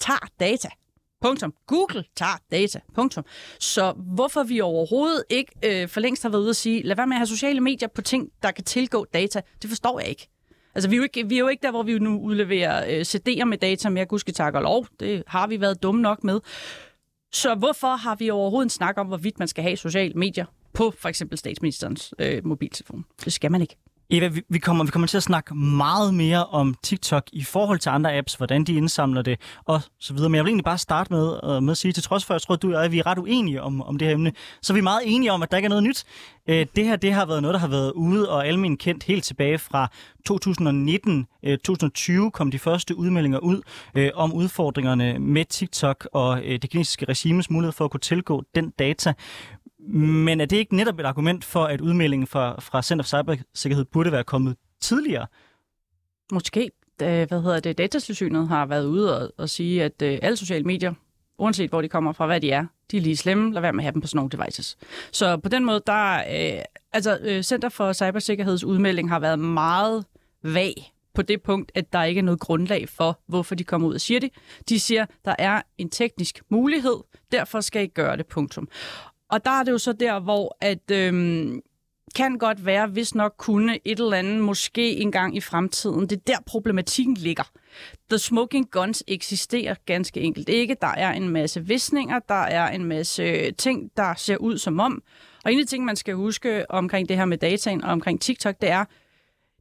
tager 0.00 0.28
data. 0.40 0.68
Punktum. 1.22 1.54
Google 1.66 2.04
tager 2.16 2.38
data. 2.50 2.80
Punktum. 2.94 3.24
Så 3.60 3.92
hvorfor 3.92 4.42
vi 4.42 4.60
overhovedet 4.60 5.24
ikke 5.30 5.52
øh, 5.64 5.88
for 5.88 6.00
længst 6.00 6.22
har 6.22 6.30
været 6.30 6.42
ude 6.42 6.50
at 6.50 6.56
sige, 6.56 6.82
lad 6.82 6.96
være 6.96 7.06
med 7.06 7.16
at 7.16 7.18
have 7.18 7.26
sociale 7.26 7.60
medier 7.60 7.88
på 7.88 8.02
ting, 8.02 8.28
der 8.42 8.50
kan 8.50 8.64
tilgå 8.64 9.06
data, 9.14 9.40
det 9.62 9.70
forstår 9.70 10.00
jeg 10.00 10.08
ikke. 10.08 10.28
Altså, 10.76 10.90
vi 10.90 10.96
er, 10.96 10.98
jo 10.98 11.02
ikke, 11.02 11.28
vi 11.28 11.34
er 11.34 11.38
jo 11.38 11.48
ikke 11.48 11.62
der, 11.62 11.70
hvor 11.70 11.82
vi 11.82 11.98
nu 11.98 12.18
udleverer 12.20 12.98
øh, 12.98 13.00
CD'er 13.00 13.44
med 13.44 13.58
data 13.58 13.88
mere, 13.88 14.06
gudske 14.06 14.32
tak 14.32 14.54
og 14.54 14.62
lov. 14.62 14.86
Det 15.00 15.22
har 15.26 15.46
vi 15.46 15.60
været 15.60 15.82
dumme 15.82 16.02
nok 16.02 16.24
med. 16.24 16.40
Så 17.32 17.54
hvorfor 17.54 17.96
har 17.96 18.16
vi 18.16 18.30
overhovedet 18.30 18.66
en 18.66 18.70
snak 18.70 18.98
om, 18.98 19.06
hvorvidt 19.06 19.38
man 19.38 19.48
skal 19.48 19.64
have 19.64 19.76
sociale 19.76 20.14
medier 20.14 20.44
på 20.72 20.92
for 20.98 21.08
eksempel 21.08 21.38
statsministerens 21.38 22.14
øh, 22.18 22.46
mobiltelefon? 22.46 23.04
Det 23.24 23.32
skal 23.32 23.52
man 23.52 23.60
ikke. 23.60 23.76
Eva, 24.10 24.28
vi, 24.28 24.42
vi, 24.48 24.58
kommer, 24.58 24.84
vi 24.84 24.90
kommer 24.90 25.06
til 25.06 25.16
at 25.16 25.22
snakke 25.22 25.54
meget 25.54 26.14
mere 26.14 26.46
om 26.46 26.74
TikTok 26.82 27.24
i 27.32 27.44
forhold 27.44 27.78
til 27.78 27.90
andre 27.90 28.16
apps, 28.16 28.34
hvordan 28.34 28.64
de 28.64 28.74
indsamler 28.74 29.22
det 29.22 29.40
og 29.64 29.80
så 30.00 30.14
videre. 30.14 30.28
Men 30.28 30.36
jeg 30.36 30.44
vil 30.44 30.50
egentlig 30.50 30.64
bare 30.64 30.78
starte 30.78 31.12
med, 31.12 31.40
øh, 31.44 31.62
med 31.62 31.70
at 31.70 31.76
sige, 31.76 31.92
til 31.92 32.02
trods 32.02 32.24
for, 32.24 32.34
at 32.34 32.36
jeg 32.40 32.42
tror, 32.42 32.54
at 32.54 32.62
du 32.62 32.74
og 32.74 32.82
jeg 32.82 32.92
vi 32.92 32.98
er 32.98 33.06
ret 33.06 33.18
uenige 33.18 33.62
om, 33.62 33.82
om 33.82 33.98
det 33.98 34.08
her 34.08 34.14
emne, 34.14 34.32
så 34.62 34.72
er 34.72 34.74
vi 34.74 34.80
meget 34.80 35.02
enige 35.04 35.32
om, 35.32 35.42
at 35.42 35.50
der 35.50 35.56
ikke 35.56 35.66
er 35.66 35.68
noget 35.70 35.84
nyt. 35.84 36.04
Øh, 36.48 36.66
det 36.76 36.84
her 36.84 36.96
det 36.96 37.12
har 37.12 37.26
været 37.26 37.42
noget, 37.42 37.54
der 37.54 37.60
har 37.60 37.68
været 37.68 37.92
ude 37.92 38.30
og 38.30 38.46
almindeligt 38.46 38.82
kendt 38.82 39.04
helt 39.04 39.24
tilbage 39.24 39.58
fra 39.58 39.90
2019. 40.26 41.26
Øh, 41.44 41.58
2020 41.58 42.30
kom 42.30 42.50
de 42.50 42.58
første 42.58 42.96
udmeldinger 42.96 43.38
ud 43.38 43.60
øh, 43.94 44.10
om 44.14 44.32
udfordringerne 44.32 45.18
med 45.18 45.44
TikTok 45.44 46.08
og 46.12 46.42
øh, 46.44 46.62
det 46.62 46.70
kinesiske 46.70 47.04
regimes 47.04 47.50
mulighed 47.50 47.72
for 47.72 47.84
at 47.84 47.90
kunne 47.90 48.00
tilgå 48.00 48.44
den 48.54 48.70
data. 48.78 49.14
Men 49.88 50.40
er 50.40 50.44
det 50.44 50.56
ikke 50.56 50.76
netop 50.76 50.98
et 50.98 51.04
argument 51.04 51.44
for, 51.44 51.64
at 51.64 51.80
udmeldingen 51.80 52.26
fra, 52.26 52.60
fra 52.60 52.82
Center 52.82 53.04
for 53.04 53.08
Cybersikkerhed 53.08 53.84
burde 53.84 54.12
være 54.12 54.24
kommet 54.24 54.56
tidligere? 54.80 55.26
Måske. 56.32 56.70
Hvad 56.98 57.42
hedder 57.42 57.60
det? 57.60 57.78
Datatilsynet 57.78 58.48
har 58.48 58.66
været 58.66 58.86
ude 58.86 59.20
og, 59.20 59.32
og 59.38 59.48
sige, 59.48 59.84
at 59.84 60.02
øh, 60.02 60.18
alle 60.22 60.36
sociale 60.36 60.64
medier, 60.64 60.94
uanset 61.38 61.70
hvor 61.70 61.82
de 61.82 61.88
kommer 61.88 62.12
fra, 62.12 62.26
hvad 62.26 62.40
de 62.40 62.50
er, 62.50 62.66
de 62.90 62.96
er 62.96 63.00
lige 63.00 63.16
slemme. 63.16 63.52
Lad 63.52 63.60
være 63.60 63.72
med 63.72 63.80
at 63.80 63.84
have 63.84 63.92
dem 63.92 64.00
på 64.00 64.06
sådan 64.06 64.16
nogle 64.16 64.30
devices. 64.30 64.76
Så 65.12 65.36
på 65.36 65.48
den 65.48 65.64
måde, 65.64 65.82
der 65.86 66.14
øh, 66.16 66.62
altså 66.92 67.18
øh, 67.22 67.42
Center 67.42 67.68
for 67.68 67.92
Cybersikkerheds 67.92 68.64
udmelding 68.64 69.10
har 69.10 69.18
været 69.18 69.38
meget 69.38 70.04
vag 70.42 70.92
på 71.14 71.22
det 71.22 71.42
punkt, 71.42 71.72
at 71.74 71.92
der 71.92 72.02
ikke 72.02 72.18
er 72.18 72.22
noget 72.22 72.40
grundlag 72.40 72.88
for, 72.88 73.20
hvorfor 73.26 73.54
de 73.54 73.64
kommer 73.64 73.88
ud 73.88 73.94
og 73.94 74.00
siger 74.00 74.20
det. 74.20 74.30
De 74.68 74.80
siger, 74.80 75.06
der 75.24 75.34
er 75.38 75.62
en 75.78 75.90
teknisk 75.90 76.42
mulighed, 76.48 76.96
derfor 77.32 77.60
skal 77.60 77.84
I 77.84 77.86
gøre 77.86 78.16
det, 78.16 78.26
punktum. 78.26 78.68
Og 79.30 79.44
der 79.44 79.50
er 79.50 79.62
det 79.62 79.72
jo 79.72 79.78
så 79.78 79.92
der, 79.92 80.20
hvor 80.20 80.56
at 80.60 80.90
øhm, 80.90 81.62
kan 82.16 82.38
godt 82.38 82.66
være, 82.66 82.86
hvis 82.86 83.14
nok 83.14 83.34
kunne 83.38 83.78
et 83.84 84.00
eller 84.00 84.16
andet 84.16 84.40
måske 84.40 84.96
engang 84.96 85.36
i 85.36 85.40
fremtiden. 85.40 86.00
Det 86.00 86.12
er 86.12 86.22
der 86.26 86.38
problematikken 86.46 87.14
ligger. 87.14 87.50
The 88.10 88.18
smoking 88.18 88.70
guns 88.70 89.04
eksisterer 89.06 89.74
ganske 89.86 90.20
enkelt 90.20 90.48
ikke. 90.48 90.76
Der 90.80 90.86
er 90.86 91.12
en 91.12 91.28
masse 91.28 91.66
visninger, 91.66 92.18
der 92.18 92.34
er 92.34 92.68
en 92.70 92.84
masse 92.84 93.22
øh, 93.22 93.52
ting, 93.58 93.90
der 93.96 94.14
ser 94.16 94.36
ud 94.36 94.58
som 94.58 94.80
om. 94.80 95.02
Og 95.44 95.52
en 95.52 95.58
af 95.58 95.64
de 95.64 95.70
ting, 95.70 95.84
man 95.84 95.96
skal 95.96 96.14
huske 96.14 96.70
omkring 96.70 97.08
det 97.08 97.16
her 97.16 97.24
med 97.24 97.38
dataen 97.38 97.84
og 97.84 97.90
omkring 97.90 98.20
TikTok, 98.20 98.60
det 98.60 98.70
er, 98.70 98.84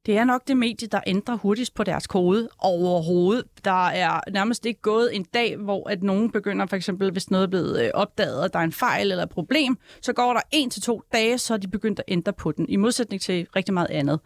det 0.06 0.18
er 0.18 0.24
nok 0.24 0.48
det 0.48 0.58
medie, 0.58 0.88
der 0.88 1.00
ændrer 1.08 1.36
hurtigst 1.36 1.74
på 1.74 1.84
deres 1.84 2.08
kode 2.08 2.50
overhovedet. 2.60 3.46
Der 3.66 3.88
er 3.88 4.20
nærmest 4.32 4.66
ikke 4.66 4.82
gået 4.82 5.16
en 5.16 5.24
dag, 5.24 5.58
hvor 5.58 5.90
at 5.90 6.04
nogen 6.04 6.32
begynder, 6.32 6.66
for 6.66 6.76
eksempel 6.76 7.12
hvis 7.12 7.32
noget 7.32 7.44
er 7.44 7.50
blevet 7.50 7.84
øh, 7.84 7.90
opdaget, 7.94 8.42
og 8.42 8.54
der 8.54 8.60
er 8.60 8.64
en 8.64 8.72
fejl 8.72 9.12
eller 9.12 9.24
et 9.24 9.30
problem, 9.30 9.78
så 10.02 10.14
går 10.14 10.34
der 10.34 10.42
en 10.52 10.70
til 10.70 10.82
to 10.82 11.02
dage, 11.14 11.38
så 11.38 11.54
er 11.54 11.58
de 11.58 11.68
begyndt 11.68 12.00
at 12.00 12.06
ændre 12.08 12.34
på 12.34 12.52
den, 12.52 12.66
i 12.70 12.76
modsætning 12.76 13.22
til 13.22 13.48
rigtig 13.56 13.74
meget 13.74 13.90
andet. 13.90 14.20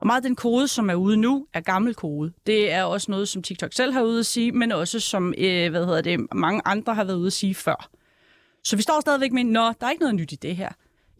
Og 0.00 0.06
meget 0.06 0.18
af 0.18 0.22
den 0.22 0.36
kode, 0.36 0.68
som 0.68 0.90
er 0.90 0.94
ude 0.94 1.16
nu, 1.16 1.46
er 1.54 1.60
gammel 1.60 1.94
kode. 1.94 2.32
Det 2.46 2.72
er 2.72 2.82
også 2.82 3.10
noget, 3.10 3.28
som 3.28 3.42
TikTok 3.42 3.72
selv 3.72 3.92
har 3.92 4.02
ude 4.02 4.18
at 4.18 4.26
sige, 4.26 4.52
men 4.52 4.72
også 4.72 5.00
som 5.00 5.34
øh, 5.38 5.70
hvad 5.70 5.86
hedder 5.86 6.00
det, 6.00 6.20
mange 6.34 6.60
andre 6.64 6.94
har 6.94 7.04
været 7.04 7.16
ude 7.16 7.26
at 7.26 7.32
sige 7.32 7.54
før. 7.54 7.88
Så 8.64 8.76
vi 8.76 8.82
står 8.82 9.00
stadigvæk 9.00 9.32
med, 9.32 9.44
nå, 9.44 9.72
der 9.80 9.86
er 9.86 9.90
ikke 9.90 10.02
noget 10.02 10.14
nyt 10.14 10.32
i 10.32 10.36
det 10.36 10.56
her. 10.56 10.68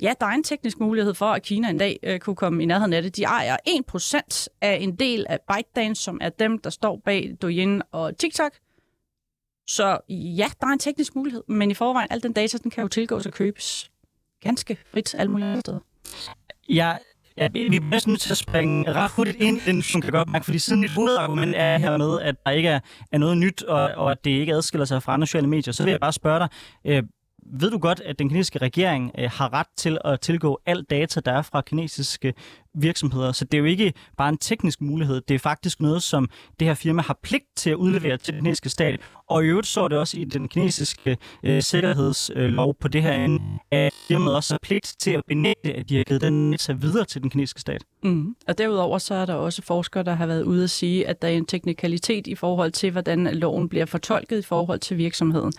Ja, 0.02 0.12
der 0.20 0.26
er 0.26 0.30
en 0.30 0.42
teknisk 0.42 0.80
mulighed 0.80 1.14
for, 1.14 1.26
at 1.26 1.42
Kina 1.42 1.70
en 1.70 1.78
dag 1.78 1.98
øh, 2.02 2.18
kunne 2.18 2.36
komme 2.36 2.62
i 2.62 2.66
nærheden 2.66 2.92
af 2.92 3.02
det. 3.02 3.16
De 3.16 3.22
ejer 3.22 3.56
1% 3.68 4.46
af 4.60 4.78
en 4.80 4.96
del 4.96 5.26
af 5.28 5.38
ByteDance, 5.40 6.02
som 6.02 6.18
er 6.20 6.28
dem, 6.28 6.58
der 6.58 6.70
står 6.70 7.00
bag 7.04 7.36
Douyin 7.42 7.82
og 7.92 8.18
TikTok. 8.18 8.52
Så 9.66 9.98
ja, 10.08 10.46
der 10.60 10.66
er 10.66 10.72
en 10.72 10.78
teknisk 10.78 11.14
mulighed, 11.14 11.42
men 11.48 11.70
i 11.70 11.74
forvejen, 11.74 12.08
al 12.10 12.22
den 12.22 12.32
data, 12.32 12.58
den 12.58 12.70
kan 12.70 12.82
jo 12.82 12.88
tilgås 12.88 13.26
og 13.26 13.32
købes 13.32 13.90
ganske 14.40 14.78
frit 14.92 15.14
alle 15.18 15.32
mulige 15.32 15.60
steder. 15.60 15.78
Ja, 16.68 16.96
Ja, 17.36 17.48
vi 17.48 17.76
er 17.76 17.80
næsten 17.80 18.12
nødt 18.12 18.20
til 18.20 18.30
at 18.30 18.36
springe 18.36 18.92
ret 18.92 19.10
hurtigt 19.10 19.36
ind 19.40 19.56
i 19.56 19.60
den, 19.66 19.82
som 19.82 20.00
kan 20.00 20.12
godt 20.12 20.28
mærke, 20.28 20.44
fordi 20.44 20.58
siden 20.58 20.80
mit 20.80 20.90
hovedargument 20.90 21.54
er 21.56 21.78
her 21.78 21.96
med, 21.96 22.20
at 22.20 22.34
der 22.46 22.50
ikke 22.50 22.68
er, 22.68 22.80
er 23.12 23.18
noget 23.18 23.38
nyt, 23.38 23.62
og, 23.62 23.90
og 23.96 24.10
at 24.10 24.24
det 24.24 24.30
ikke 24.30 24.54
adskiller 24.54 24.84
sig 24.84 25.02
fra 25.02 25.14
andre 25.14 25.26
sociale 25.26 25.46
medier, 25.46 25.72
så 25.72 25.82
vil 25.84 25.90
jeg 25.90 26.00
bare 26.00 26.12
spørge 26.12 26.38
dig, 26.38 26.48
øh, 26.84 27.02
ved 27.46 27.70
du 27.70 27.78
godt, 27.78 28.00
at 28.00 28.18
den 28.18 28.28
kinesiske 28.28 28.58
regering 28.58 29.12
øh, 29.18 29.30
har 29.32 29.52
ret 29.52 29.66
til 29.76 29.98
at 30.04 30.20
tilgå 30.20 30.60
al 30.66 30.82
data, 30.82 31.20
der 31.20 31.32
er 31.32 31.42
fra 31.42 31.60
kinesiske 31.60 32.34
virksomheder? 32.74 33.32
Så 33.32 33.44
det 33.44 33.54
er 33.54 33.58
jo 33.58 33.64
ikke 33.64 33.92
bare 34.16 34.28
en 34.28 34.38
teknisk 34.38 34.80
mulighed, 34.80 35.20
det 35.20 35.34
er 35.34 35.38
faktisk 35.38 35.80
noget, 35.80 36.02
som 36.02 36.28
det 36.60 36.68
her 36.68 36.74
firma 36.74 37.02
har 37.02 37.18
pligt 37.22 37.44
til 37.56 37.70
at 37.70 37.76
udlevere 37.76 38.16
til 38.16 38.34
den 38.34 38.40
kinesiske 38.40 38.68
stat. 38.68 39.00
Og 39.26 39.44
i 39.44 39.46
øvrigt 39.46 39.66
så 39.66 39.88
det 39.88 39.98
også 39.98 40.18
i 40.18 40.24
den 40.24 40.48
kinesiske 40.48 41.16
øh, 41.42 41.62
sikkerhedslov 41.62 42.74
på 42.74 42.88
det 42.88 43.02
her 43.02 43.12
ende, 43.12 43.40
at 43.70 43.92
firmaet 44.08 44.36
også 44.36 44.54
har 44.54 44.58
pligt 44.62 44.94
til 44.98 45.10
at 45.10 45.22
benægte, 45.28 45.74
at 45.74 45.88
de 45.88 45.96
har 45.96 46.04
givet 46.04 46.20
den 46.20 46.50
data 46.50 46.72
videre 46.72 47.04
til 47.04 47.22
den 47.22 47.30
kinesiske 47.30 47.60
stat. 47.60 47.84
Mm. 48.02 48.36
Og 48.48 48.58
derudover 48.58 48.98
så 48.98 49.14
er 49.14 49.26
der 49.26 49.34
også 49.34 49.62
forskere, 49.62 50.02
der 50.02 50.14
har 50.14 50.26
været 50.26 50.42
ude 50.42 50.64
at 50.64 50.70
sige, 50.70 51.08
at 51.08 51.22
der 51.22 51.28
er 51.28 51.32
en 51.32 51.46
teknikalitet 51.46 52.26
i 52.26 52.34
forhold 52.34 52.72
til, 52.72 52.90
hvordan 52.90 53.26
loven 53.32 53.68
bliver 53.68 53.86
fortolket 53.86 54.38
i 54.38 54.42
forhold 54.42 54.80
til 54.80 54.96
virksomheden. 54.96 55.52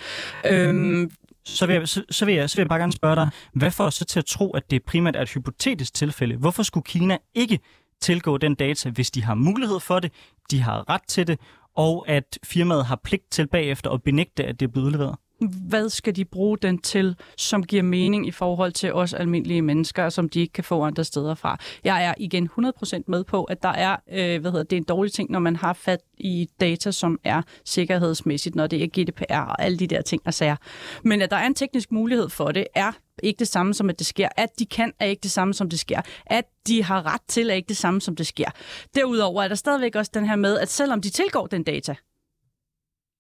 Øhm, 0.51 1.11
så 1.45 1.65
vil, 1.65 1.73
jeg, 1.73 1.87
så, 1.87 2.03
så, 2.09 2.25
vil 2.25 2.35
jeg, 2.35 2.49
så 2.49 2.55
vil 2.55 2.61
jeg 2.61 2.69
bare 2.69 2.79
gerne 2.79 2.93
spørge 2.93 3.15
dig, 3.15 3.29
hvad 3.53 3.71
får 3.71 3.89
så 3.89 4.05
til 4.05 4.19
at 4.19 4.25
tro, 4.25 4.51
at 4.51 4.71
det 4.71 4.83
primært 4.83 5.15
er 5.15 5.21
et 5.21 5.29
hypotetisk 5.33 5.93
tilfælde? 5.93 6.35
Hvorfor 6.37 6.63
skulle 6.63 6.83
Kina 6.83 7.17
ikke 7.33 7.59
tilgå 8.01 8.37
den 8.37 8.55
data, 8.55 8.89
hvis 8.89 9.11
de 9.11 9.23
har 9.23 9.35
mulighed 9.35 9.79
for 9.79 9.99
det, 9.99 10.11
de 10.51 10.61
har 10.61 10.89
ret 10.89 11.01
til 11.07 11.27
det, 11.27 11.39
og 11.75 12.05
at 12.09 12.39
firmaet 12.43 12.85
har 12.85 12.99
pligt 13.03 13.31
til 13.31 13.47
bagefter 13.47 13.89
at 13.89 14.03
benægte, 14.03 14.43
at 14.45 14.59
det 14.59 14.67
er 14.67 14.71
blevet 14.71 14.85
udleveret? 14.85 15.15
Hvad 15.39 15.89
skal 15.89 16.15
de 16.15 16.25
bruge 16.25 16.57
den 16.57 16.77
til, 16.77 17.15
som 17.37 17.63
giver 17.63 17.83
mening 17.83 18.27
i 18.27 18.31
forhold 18.31 18.71
til 18.71 18.93
os 18.93 19.13
almindelige 19.13 19.61
mennesker, 19.61 20.09
som 20.09 20.29
de 20.29 20.39
ikke 20.39 20.53
kan 20.53 20.63
få 20.63 20.83
andre 20.83 21.03
steder 21.03 21.35
fra. 21.35 21.57
Jeg 21.83 22.05
er 22.05 22.13
igen 22.17 22.49
100% 22.59 23.01
med 23.07 23.23
på, 23.23 23.43
at 23.43 23.63
der 23.63 23.69
er, 23.69 23.97
øh, 24.11 24.41
hvad 24.41 24.51
hedder 24.51 24.63
det, 24.63 24.77
en 24.77 24.83
dårlig 24.83 25.13
ting, 25.13 25.31
når 25.31 25.39
man 25.39 25.55
har 25.55 25.73
fat 25.73 25.99
i 26.17 26.49
data, 26.59 26.91
som 26.91 27.19
er 27.23 27.41
sikkerhedsmæssigt, 27.65 28.55
når 28.55 28.67
det 28.67 28.83
er 28.83 28.87
GDPR 28.87 29.33
og 29.33 29.61
alle 29.63 29.77
de 29.77 29.87
der 29.87 30.01
ting 30.01 30.21
og 30.25 30.33
sager. 30.33 30.55
Men 31.03 31.21
at 31.21 31.31
der 31.31 31.37
er 31.37 31.47
en 31.47 31.55
teknisk 31.55 31.91
mulighed 31.91 32.29
for 32.29 32.51
det, 32.51 32.67
er 32.75 32.91
ikke 33.23 33.39
det 33.39 33.47
samme 33.47 33.73
som, 33.73 33.89
at 33.89 33.99
det 33.99 34.07
sker. 34.07 34.29
At 34.37 34.59
de 34.59 34.65
kan, 34.65 34.93
er 34.99 35.05
ikke 35.05 35.21
det 35.23 35.31
samme 35.31 35.53
som 35.53 35.69
det 35.69 35.79
sker. 35.79 36.01
At 36.25 36.45
de 36.67 36.83
har 36.83 37.13
ret 37.13 37.21
til, 37.27 37.49
er 37.49 37.53
ikke 37.53 37.69
det 37.69 37.77
samme 37.77 38.01
som 38.01 38.15
det 38.15 38.27
sker. 38.27 38.49
Derudover 38.95 39.43
er 39.43 39.47
der 39.47 39.55
stadigvæk 39.55 39.95
også 39.95 40.11
den 40.13 40.25
her 40.25 40.35
med, 40.35 40.59
at 40.59 40.69
selvom 40.69 41.01
de 41.01 41.09
tilgår 41.09 41.47
den 41.47 41.63
data, 41.63 41.95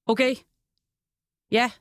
okay, 0.07 0.35
ja, 1.51 1.71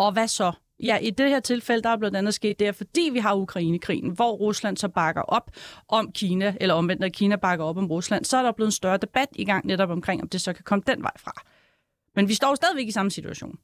og 0.00 0.12
hvad 0.12 0.28
så? 0.28 0.52
Ja, 0.82 0.96
i 0.96 1.10
det 1.10 1.28
her 1.28 1.40
tilfælde, 1.40 1.82
der 1.82 1.88
er 1.88 1.96
blandt 1.96 2.16
andet 2.16 2.34
sket 2.34 2.58
det, 2.58 2.74
fordi 2.74 3.10
vi 3.12 3.18
har 3.18 3.34
Ukrainekrigen, 3.34 4.10
hvor 4.10 4.32
Rusland 4.32 4.76
så 4.76 4.88
bakker 4.88 5.22
op 5.22 5.50
om 5.88 6.12
Kina, 6.12 6.56
eller 6.60 6.74
omvendt, 6.74 7.00
når 7.00 7.08
Kina 7.08 7.36
bakker 7.36 7.64
op 7.64 7.76
om 7.76 7.86
Rusland, 7.86 8.24
så 8.24 8.36
er 8.36 8.42
der 8.42 8.52
blevet 8.52 8.68
en 8.68 8.72
større 8.72 8.96
debat 8.96 9.28
i 9.32 9.44
gang 9.44 9.66
netop 9.66 9.90
omkring, 9.90 10.22
om 10.22 10.28
det 10.28 10.40
så 10.40 10.52
kan 10.52 10.64
komme 10.64 10.82
den 10.86 11.02
vej 11.02 11.12
fra. 11.18 11.32
Men 12.16 12.28
vi 12.28 12.34
står 12.34 12.54
stadigvæk 12.54 12.88
i 12.88 12.90
samme 12.90 13.10
situation. 13.10 13.58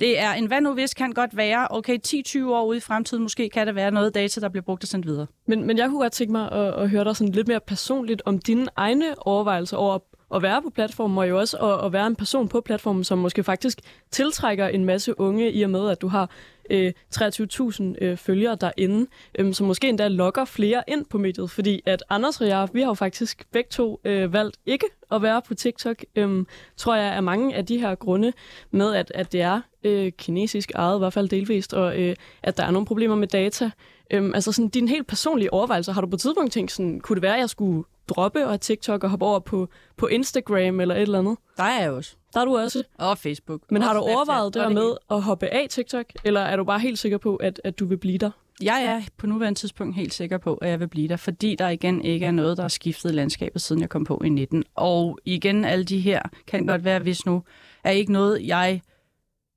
Det 0.00 0.18
er 0.18 0.32
en 0.32 0.46
hvad 0.46 0.60
nu 0.60 0.74
hvis 0.74 0.94
kan 0.94 1.12
godt 1.12 1.36
være, 1.36 1.68
okay, 1.70 1.98
10-20 2.06 2.44
år 2.44 2.64
ude 2.64 2.76
i 2.76 2.80
fremtiden, 2.80 3.22
måske 3.22 3.48
kan 3.48 3.66
der 3.66 3.72
være 3.72 3.90
noget 3.90 4.14
data, 4.14 4.40
der 4.40 4.48
bliver 4.48 4.62
brugt 4.62 4.84
og 4.84 4.88
sendt 4.88 5.06
videre. 5.06 5.26
Men, 5.46 5.66
men 5.66 5.78
jeg 5.78 5.88
kunne 5.88 6.00
godt 6.00 6.12
tænke 6.12 6.32
mig 6.32 6.52
at, 6.52 6.74
at 6.74 6.90
høre 6.90 7.04
dig 7.04 7.16
sådan 7.16 7.32
lidt 7.32 7.48
mere 7.48 7.60
personligt 7.60 8.22
om 8.24 8.38
dine 8.38 8.66
egne 8.76 9.26
overvejelser 9.26 9.76
over 9.76 9.98
at 10.34 10.42
være 10.42 10.62
på 10.62 10.70
platformen, 10.70 11.18
og 11.18 11.28
jo 11.28 11.38
også 11.38 11.56
at, 11.56 11.86
at 11.86 11.92
være 11.92 12.06
en 12.06 12.16
person 12.16 12.48
på 12.48 12.60
platformen, 12.60 13.04
som 13.04 13.18
måske 13.18 13.44
faktisk 13.44 13.80
tiltrækker 14.10 14.68
en 14.68 14.84
masse 14.84 15.20
unge, 15.20 15.52
i 15.52 15.62
og 15.62 15.70
med, 15.70 15.90
at 15.90 16.00
du 16.00 16.08
har 16.08 16.30
øh, 16.70 16.92
23.000 17.14 17.82
øh, 18.00 18.16
følgere 18.16 18.56
derinde, 18.60 19.06
øh, 19.38 19.54
som 19.54 19.66
måske 19.66 19.88
endda 19.88 20.08
lokker 20.08 20.44
flere 20.44 20.82
ind 20.88 21.04
på 21.04 21.18
mediet, 21.18 21.50
fordi 21.50 21.80
at 21.86 22.04
Anders 22.08 22.40
og 22.40 22.48
jeg, 22.48 22.68
vi 22.72 22.80
har 22.80 22.88
jo 22.88 22.94
faktisk 22.94 23.46
begge 23.52 23.68
to 23.70 24.00
øh, 24.04 24.32
valgt 24.32 24.56
ikke 24.66 24.86
at 25.12 25.22
være 25.22 25.42
på 25.42 25.54
TikTok, 25.54 26.04
øh, 26.16 26.44
tror 26.76 26.96
jeg 26.96 27.16
er 27.16 27.20
mange 27.20 27.54
af 27.54 27.66
de 27.66 27.78
her 27.78 27.94
grunde 27.94 28.32
med, 28.70 28.94
at, 28.94 29.12
at 29.14 29.32
det 29.32 29.42
er 29.42 29.60
øh, 29.88 30.12
kinesisk 30.12 30.72
ejet, 30.74 30.96
i 30.96 30.98
hvert 30.98 31.12
fald 31.12 31.28
delvist, 31.28 31.74
og 31.74 32.00
øh, 32.00 32.16
at 32.42 32.56
der 32.56 32.64
er 32.64 32.70
nogle 32.70 32.86
problemer 32.86 33.14
med 33.14 33.28
data. 33.28 33.70
Øh, 34.10 34.30
altså 34.34 34.52
sådan 34.52 34.68
din 34.68 34.88
helt 34.88 35.06
personlige 35.06 35.52
overvejelser, 35.52 35.92
har 35.92 36.00
du 36.00 36.06
på 36.06 36.16
et 36.16 36.20
tidspunkt 36.20 36.52
tænkt 36.52 36.72
sådan, 36.72 37.00
kunne 37.00 37.16
det 37.16 37.22
være, 37.22 37.34
at 37.34 37.40
jeg 37.40 37.50
skulle 37.50 37.84
droppe 38.08 38.46
og 38.46 38.60
TikTok 38.60 39.04
og 39.04 39.10
hoppe 39.10 39.26
over 39.26 39.38
på, 39.38 39.68
på 39.96 40.06
Instagram 40.06 40.80
eller 40.80 40.94
et 40.94 41.02
eller 41.02 41.18
andet? 41.18 41.36
Der 41.56 41.62
er 41.62 41.80
jeg 41.80 41.90
også. 41.90 42.16
Der 42.34 42.40
er 42.40 42.44
du 42.44 42.58
også. 42.58 42.82
Og 42.98 43.18
Facebook. 43.18 43.60
Men 43.70 43.82
har 43.82 43.94
du 43.94 44.00
overvejet 44.00 44.54
det 44.54 44.72
med 44.72 44.96
at 45.10 45.22
hoppe 45.22 45.46
af 45.46 45.66
TikTok, 45.70 46.06
eller 46.24 46.40
er 46.40 46.56
du 46.56 46.64
bare 46.64 46.78
helt 46.78 46.98
sikker 46.98 47.18
på, 47.18 47.36
at, 47.36 47.60
at 47.64 47.78
du 47.78 47.86
vil 47.86 47.96
blive 47.96 48.18
der? 48.18 48.30
Jeg 48.62 48.84
er 48.84 49.02
på 49.16 49.26
nuværende 49.26 49.58
tidspunkt 49.58 49.96
helt 49.96 50.14
sikker 50.14 50.38
på, 50.38 50.54
at 50.54 50.70
jeg 50.70 50.80
vil 50.80 50.88
blive 50.88 51.08
der, 51.08 51.16
fordi 51.16 51.54
der 51.54 51.68
igen 51.68 52.04
ikke 52.04 52.26
er 52.26 52.30
noget, 52.30 52.56
der 52.56 52.64
er 52.64 52.68
skiftet 52.68 53.14
landskabet, 53.14 53.62
siden 53.62 53.82
jeg 53.82 53.88
kom 53.88 54.04
på 54.04 54.22
i 54.24 54.28
19. 54.28 54.64
Og 54.74 55.18
igen, 55.24 55.64
alle 55.64 55.84
de 55.84 56.00
her 56.00 56.22
kan 56.46 56.66
godt 56.66 56.84
være, 56.84 56.98
hvis 56.98 57.26
nu 57.26 57.42
er 57.84 57.90
ikke 57.90 58.12
noget, 58.12 58.46
jeg 58.46 58.80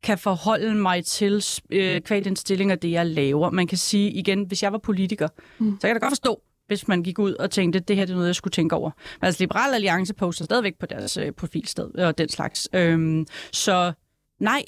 kan 0.04 0.18
forholde 0.18 0.76
mig 0.76 1.06
til 1.06 1.44
øh, 1.70 2.02
kvad 2.02 2.22
den 2.22 2.36
stilling 2.36 2.72
af 2.72 2.80
det, 2.80 2.92
jeg 2.92 3.06
laver. 3.06 3.50
Man 3.50 3.68
kan 3.68 3.78
sige 3.78 4.12
igen, 4.12 4.44
hvis 4.44 4.64
jeg 4.64 4.72
var 4.72 4.78
politiker, 4.78 5.28
mm. 5.60 5.72
så 5.72 5.82
kan 5.82 5.88
jeg 5.88 5.96
da 5.96 6.06
godt 6.06 6.12
forstå, 6.12 6.42
hvis 6.68 6.88
man 6.88 7.04
gik 7.04 7.20
ud 7.20 7.34
og 7.34 7.52
tænkte, 7.52 7.80
at 7.80 7.88
det 7.88 7.96
her 7.96 8.06
det 8.06 8.12
er 8.12 8.16
noget, 8.16 8.28
jeg 8.28 8.36
skulle 8.36 8.52
tænke 8.52 8.76
over. 8.76 8.92
Men 9.20 9.26
altså, 9.26 9.44
Liberal 9.44 9.74
Alliance 9.74 10.14
poster 10.14 10.46
stadigvæk 10.46 10.80
på 10.80 10.86
deres 10.86 11.18
øh, 11.18 11.32
profilsted 11.32 11.96
og 11.96 12.18
den 12.18 12.30
slags. 12.30 12.70
Øhm, 12.74 13.28
så 13.52 13.94
nej, 14.40 14.64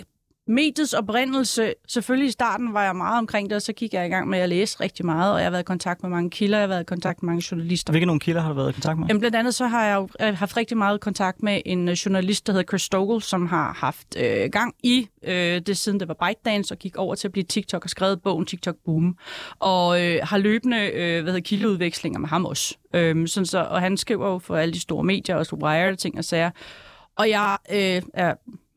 mediets 0.48 0.94
oprindelse, 0.94 1.74
selvfølgelig 1.88 2.28
i 2.28 2.32
starten 2.32 2.74
var 2.74 2.84
jeg 2.84 2.96
meget 2.96 3.18
omkring 3.18 3.50
det, 3.50 3.56
og 3.56 3.62
så 3.62 3.74
gik 3.74 3.94
jeg 3.94 4.06
i 4.06 4.10
gang 4.10 4.30
med 4.30 4.40
at 4.40 4.50
læse 4.50 4.80
rigtig 4.80 5.06
meget, 5.06 5.34
og 5.34 5.38
jeg 5.38 5.46
har 5.46 5.52
været 5.52 5.62
i 5.62 5.66
kontakt 5.66 6.04
med 6.04 6.10
mange 6.10 6.30
kilder, 6.30 6.58
jeg 6.58 6.64
har 6.64 6.68
været 6.68 6.82
i 6.82 6.86
kontakt 6.86 7.24
med 7.24 7.28
mange 7.28 7.44
journalister. 7.52 7.94
Hvilke 7.94 8.06
nogle 8.06 8.20
kilder 8.20 8.42
har 8.42 8.50
du 8.50 8.56
været 8.56 8.70
i 8.70 8.74
kontakt 8.74 9.00
med? 9.00 9.08
Jamen, 9.08 9.20
blandt 9.20 9.36
andet 9.36 9.56
så 9.56 9.68
har 9.68 9.86
jeg 9.86 9.96
jo 9.96 10.10
øh, 10.28 10.38
haft 10.38 10.58
rigtig 10.58 10.78
meget 10.78 11.02
kontakt 11.02 11.44
med 11.44 11.62
en 11.66 11.90
øh, 11.90 11.94
journalist, 11.94 12.48
der 12.48 12.54
hedder 12.54 12.68
Chris 12.68 12.82
Stogel, 12.82 13.22
som 13.22 13.48
har 13.48 13.74
haft 13.74 14.18
øh, 14.18 14.50
gang 14.52 14.76
i 14.84 15.08
øh, 15.24 15.62
det 15.62 15.78
siden 15.78 16.00
det 16.00 16.08
var 16.08 16.14
ByteDance, 16.28 16.74
og 16.74 16.80
gik 16.80 16.98
over 16.98 17.16
til 17.16 17.28
at 17.28 17.32
blive 17.32 17.44
TikTok 17.44 17.84
og 17.84 17.90
skrevet 17.90 18.22
bogen 18.22 18.46
TikTok 18.46 18.76
Boom, 18.86 19.18
og 19.60 20.06
øh, 20.06 20.20
har 20.24 20.38
løbende 20.38 20.78
øh, 20.78 21.24
hvad 21.24 21.34
hedder, 21.34 21.40
kildeudvekslinger 21.40 22.20
med 22.20 22.30
ham 22.30 22.46
også. 22.46 22.76
Øh, 22.94 23.28
sådan 23.28 23.46
så, 23.46 23.60
og 23.64 23.82
han 23.82 23.98
skriver 23.98 24.30
jo 24.30 24.40
for 24.40 24.56
alle 24.56 24.74
de 24.74 24.80
store 24.80 25.04
medier, 25.04 25.36
også 25.36 25.56
Wired 25.56 25.98
ting 25.98 26.18
og 26.18 26.26
sager. 26.26 26.52
Og 27.18 27.30
jeg 27.30 27.58
øh, 27.72 28.02
er 28.14 28.34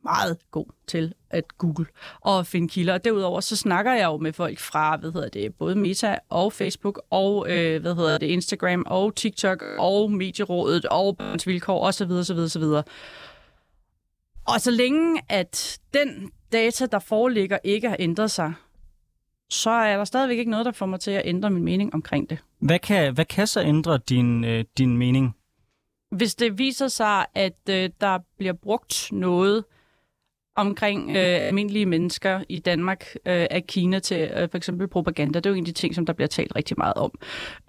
meget 0.07 0.39
god 0.51 0.67
til 0.87 1.15
at 1.31 1.59
google 1.59 1.87
og 2.21 2.47
finde 2.47 2.69
kilder. 2.69 2.95
Og 2.95 3.05
derudover 3.05 3.41
så 3.41 3.57
snakker 3.57 3.93
jeg 3.93 4.05
jo 4.05 4.17
med 4.17 4.33
folk 4.33 4.59
fra, 4.59 4.97
hvad 4.97 5.13
hedder 5.13 5.29
det, 5.29 5.55
både 5.55 5.75
Meta 5.75 6.19
og 6.29 6.53
Facebook 6.53 7.03
og, 7.11 7.47
øh, 7.51 7.81
hvad 7.81 7.95
hedder 7.95 8.19
det, 8.19 8.27
Instagram 8.27 8.85
og 8.87 9.15
TikTok 9.15 9.65
og 9.79 10.13
Medierådet 10.13 10.85
og 10.85 11.17
vilkår 11.47 11.87
osv. 11.87 12.11
osv. 12.11 12.39
osv. 12.39 12.63
Og 14.47 14.61
så 14.61 14.71
længe 14.71 15.21
at 15.29 15.79
den 15.95 16.31
data, 16.53 16.87
der 16.87 16.99
foreligger, 16.99 17.59
ikke 17.65 17.89
har 17.89 17.97
ændret 17.99 18.31
sig, 18.31 18.55
så 19.51 19.71
er 19.71 19.97
der 19.97 20.05
stadigvæk 20.05 20.39
ikke 20.39 20.51
noget, 20.51 20.67
der 20.67 20.73
får 20.73 20.87
mig 20.87 21.01
til 21.01 21.11
at 21.11 21.23
ændre 21.25 21.51
min 21.51 21.65
mening 21.65 21.95
omkring 21.95 22.31
det. 22.31 22.39
Hvad 22.59 22.79
kan, 22.79 23.15
hvad 23.15 23.25
kan 23.25 23.47
så 23.47 23.63
ændre 23.63 23.99
din, 24.09 24.45
øh, 24.45 24.65
din 24.79 24.97
mening? 24.97 25.37
Hvis 26.11 26.35
det 26.35 26.59
viser 26.59 26.89
sig, 26.89 27.27
at 27.35 27.59
øh, 27.71 27.91
der 28.01 28.19
bliver 28.39 28.53
brugt 28.53 29.09
noget, 29.13 29.65
omkring 30.57 31.11
øh, 31.11 31.17
almindelige 31.17 31.87
mennesker 31.87 32.41
i 32.49 32.59
Danmark 32.59 33.07
øh, 33.15 33.47
af 33.51 33.65
Kina 33.69 33.99
til 33.99 34.31
øh, 34.37 34.49
for 34.51 34.57
eksempel 34.57 34.89
propaganda. 34.89 35.39
Det 35.39 35.47
er 35.47 35.51
jo 35.51 35.57
en 35.57 35.63
af 35.63 35.67
de 35.67 35.73
ting, 35.73 35.95
som 35.95 36.07
der 36.07 36.13
bliver 36.13 36.29
talt 36.29 36.57
rigtig 36.57 36.75
meget 36.79 36.95
om. 36.95 37.11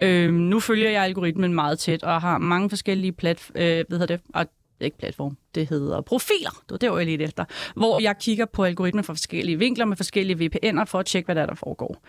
Øh, 0.00 0.32
nu 0.32 0.60
følger 0.60 0.90
jeg 0.90 1.04
algoritmen 1.04 1.54
meget 1.54 1.78
tæt 1.78 2.02
og 2.02 2.20
har 2.20 2.38
mange 2.38 2.68
forskellige 2.70 3.12
plat, 3.12 3.50
øh, 3.54 3.84
hvad 3.88 4.06
det, 4.06 4.20
og 4.34 4.46
det 4.78 4.84
er 4.84 4.84
ikke 4.84 4.98
platform, 4.98 5.36
det 5.54 5.68
hedder 5.68 6.00
profiler. 6.00 6.50
Det 6.50 6.70
var 6.70 6.76
det, 6.76 6.98
jeg 6.98 7.06
lidt 7.06 7.22
efter. 7.22 7.44
Hvor 7.76 8.02
jeg 8.02 8.18
kigger 8.18 8.44
på 8.44 8.64
algoritmen 8.64 9.04
fra 9.04 9.12
forskellige 9.12 9.58
vinkler 9.58 9.84
med 9.84 9.96
forskellige 9.96 10.50
VPN'er 10.50 10.84
for 10.84 10.98
at 10.98 11.06
tjekke, 11.06 11.26
hvad 11.26 11.34
der, 11.34 11.42
er, 11.42 11.46
der 11.46 11.54
foregår. 11.54 12.02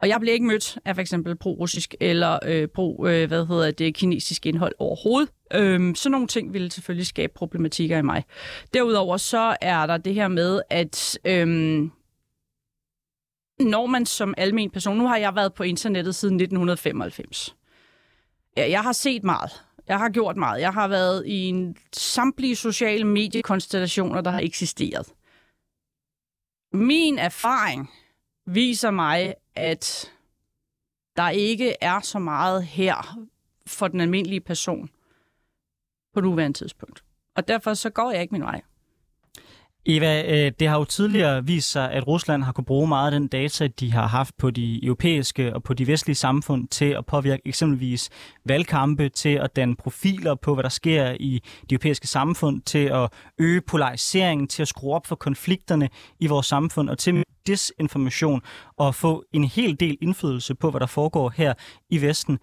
Og 0.00 0.08
jeg 0.08 0.20
bliver 0.20 0.32
ikke 0.32 0.46
mødt 0.46 0.78
af 0.84 0.94
for 0.94 1.00
eksempel 1.00 1.36
pro-russisk 1.36 1.94
eller 2.00 2.38
øh, 2.46 2.68
pro, 2.68 3.06
øh, 3.06 3.28
hvad 3.28 3.46
hedder 3.46 3.70
det, 3.70 3.94
kinesisk 3.94 4.46
indhold 4.46 4.74
overhovedet. 4.78 5.30
Øhm, 5.54 5.94
sådan 5.94 6.12
nogle 6.12 6.26
ting 6.26 6.52
ville 6.52 6.70
selvfølgelig 6.70 7.06
skabe 7.06 7.32
problematikker 7.36 7.98
i 7.98 8.02
mig. 8.02 8.24
Derudover 8.74 9.16
så 9.16 9.56
er 9.60 9.86
der 9.86 9.96
det 9.96 10.14
her 10.14 10.28
med, 10.28 10.60
at 10.70 11.18
øhm, 11.24 11.90
når 13.60 13.86
man 13.86 14.06
som 14.06 14.34
almen 14.36 14.70
person, 14.70 14.96
nu 14.96 15.06
har 15.06 15.16
jeg 15.16 15.34
været 15.34 15.54
på 15.54 15.62
internettet 15.62 16.14
siden 16.14 16.34
1995. 16.34 17.56
Ja, 18.56 18.70
jeg 18.70 18.82
har 18.82 18.92
set 18.92 19.24
meget. 19.24 19.64
Jeg 19.88 19.98
har 19.98 20.08
gjort 20.08 20.36
meget. 20.36 20.60
Jeg 20.60 20.72
har 20.72 20.88
været 20.88 21.26
i 21.26 21.48
en 21.48 21.76
samtlige 21.92 22.56
sociale 22.56 23.04
mediekonstellationer, 23.04 24.20
der 24.20 24.30
har 24.30 24.40
eksisteret. 24.40 25.06
Min 26.72 27.18
erfaring 27.18 27.90
viser 28.46 28.90
mig, 28.90 29.34
at 29.56 30.12
der 31.16 31.28
ikke 31.28 31.74
er 31.80 32.00
så 32.00 32.18
meget 32.18 32.64
her 32.64 33.18
for 33.66 33.88
den 33.88 34.00
almindelige 34.00 34.40
person 34.40 34.90
på 36.14 36.20
nuværende 36.20 36.58
tidspunkt. 36.58 37.04
Og 37.36 37.48
derfor 37.48 37.74
så 37.74 37.90
går 37.90 38.10
jeg 38.10 38.22
ikke 38.22 38.34
min 38.34 38.42
vej. 38.42 38.62
Eva, 39.86 40.22
øh, 40.22 40.52
det 40.60 40.68
har 40.68 40.78
jo 40.78 40.84
tidligere 40.84 41.44
vist 41.46 41.70
sig, 41.70 41.90
at 41.92 42.06
Rusland 42.06 42.42
har 42.42 42.52
kunne 42.52 42.64
bruge 42.64 42.88
meget 42.88 43.12
af 43.12 43.20
den 43.20 43.28
data, 43.28 43.66
de 43.66 43.92
har 43.92 44.06
haft 44.06 44.36
på 44.36 44.50
de 44.50 44.84
europæiske 44.84 45.54
og 45.54 45.62
på 45.62 45.74
de 45.74 45.86
vestlige 45.86 46.16
samfund 46.16 46.68
til 46.68 46.84
at 46.84 47.06
påvirke 47.06 47.42
eksempelvis 47.44 48.10
valgkampe, 48.44 49.08
til 49.08 49.28
at 49.28 49.56
danne 49.56 49.76
profiler 49.76 50.34
på, 50.34 50.54
hvad 50.54 50.62
der 50.62 50.68
sker 50.68 51.16
i 51.20 51.42
de 51.70 51.74
europæiske 51.74 52.06
samfund, 52.06 52.62
til 52.62 52.78
at 52.84 53.12
øge 53.38 53.60
polariseringen, 53.60 54.48
til 54.48 54.62
at 54.62 54.68
skrue 54.68 54.94
op 54.94 55.06
for 55.06 55.16
konflikterne 55.16 55.88
i 56.20 56.26
vores 56.26 56.46
samfund 56.46 56.90
og 56.90 56.98
til 56.98 57.24
disinformation 57.46 58.42
og 58.76 58.94
få 58.94 59.24
en 59.32 59.44
hel 59.44 59.80
del 59.80 59.98
indflydelse 60.00 60.54
på, 60.54 60.70
hvad 60.70 60.80
der 60.80 60.86
foregår 60.86 61.32
her 61.36 61.54
i 61.94 62.02
Vesten. 62.02 62.38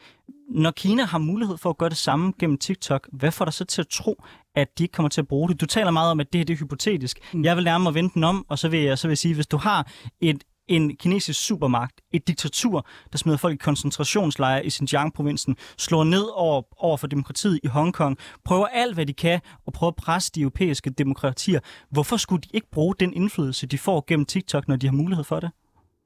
Når 0.49 0.71
Kina 0.71 1.05
har 1.05 1.17
mulighed 1.17 1.57
for 1.57 1.69
at 1.69 1.77
gøre 1.77 1.89
det 1.89 1.97
samme 1.97 2.33
gennem 2.39 2.57
TikTok, 2.57 3.09
hvad 3.11 3.31
får 3.31 3.45
dig 3.45 3.53
så 3.53 3.65
til 3.65 3.81
at 3.81 3.87
tro, 3.87 4.23
at 4.55 4.77
de 4.77 4.83
ikke 4.83 4.93
kommer 4.93 5.09
til 5.09 5.21
at 5.21 5.27
bruge 5.27 5.49
det? 5.49 5.61
Du 5.61 5.65
taler 5.65 5.91
meget 5.91 6.11
om, 6.11 6.19
at 6.19 6.33
det 6.33 6.39
her 6.39 6.45
det 6.45 6.53
er 6.53 6.57
hypotetisk. 6.57 7.19
Mm. 7.33 7.43
Jeg 7.43 7.55
vil 7.55 7.63
nærmere 7.63 7.93
vente 7.93 8.13
den 8.13 8.23
om, 8.23 8.45
og 8.49 8.59
så 8.59 8.69
vil 8.69 8.79
jeg, 8.79 8.97
så 8.97 9.07
vil 9.07 9.11
jeg 9.11 9.17
sige, 9.17 9.35
hvis 9.35 9.47
du 9.47 9.57
har 9.57 9.87
et 10.21 10.43
en 10.67 10.95
kinesisk 10.97 11.45
supermagt, 11.45 12.01
et 12.11 12.27
diktatur, 12.27 12.87
der 13.11 13.17
smider 13.17 13.37
folk 13.37 13.53
i 13.53 13.57
koncentrationslejre 13.57 14.65
i 14.65 14.69
Xinjiang-provincen, 14.69 15.55
slår 15.77 16.03
ned 16.03 16.25
over, 16.33 16.61
over 16.83 16.97
for 16.97 17.07
demokratiet 17.07 17.59
i 17.63 17.67
Hongkong, 17.67 18.17
prøver 18.45 18.67
alt, 18.67 18.93
hvad 18.93 19.05
de 19.05 19.13
kan, 19.13 19.39
og 19.65 19.73
prøver 19.73 19.91
at 19.91 19.95
presse 19.95 20.31
de 20.35 20.41
europæiske 20.41 20.89
demokratier. 20.89 21.59
Hvorfor 21.89 22.17
skulle 22.17 22.41
de 22.41 22.49
ikke 22.53 22.71
bruge 22.71 22.95
den 22.99 23.13
indflydelse, 23.13 23.67
de 23.67 23.77
får 23.77 24.03
gennem 24.07 24.25
TikTok, 24.25 24.67
når 24.67 24.75
de 24.75 24.87
har 24.87 24.93
mulighed 24.93 25.23
for 25.23 25.39
det? 25.39 25.51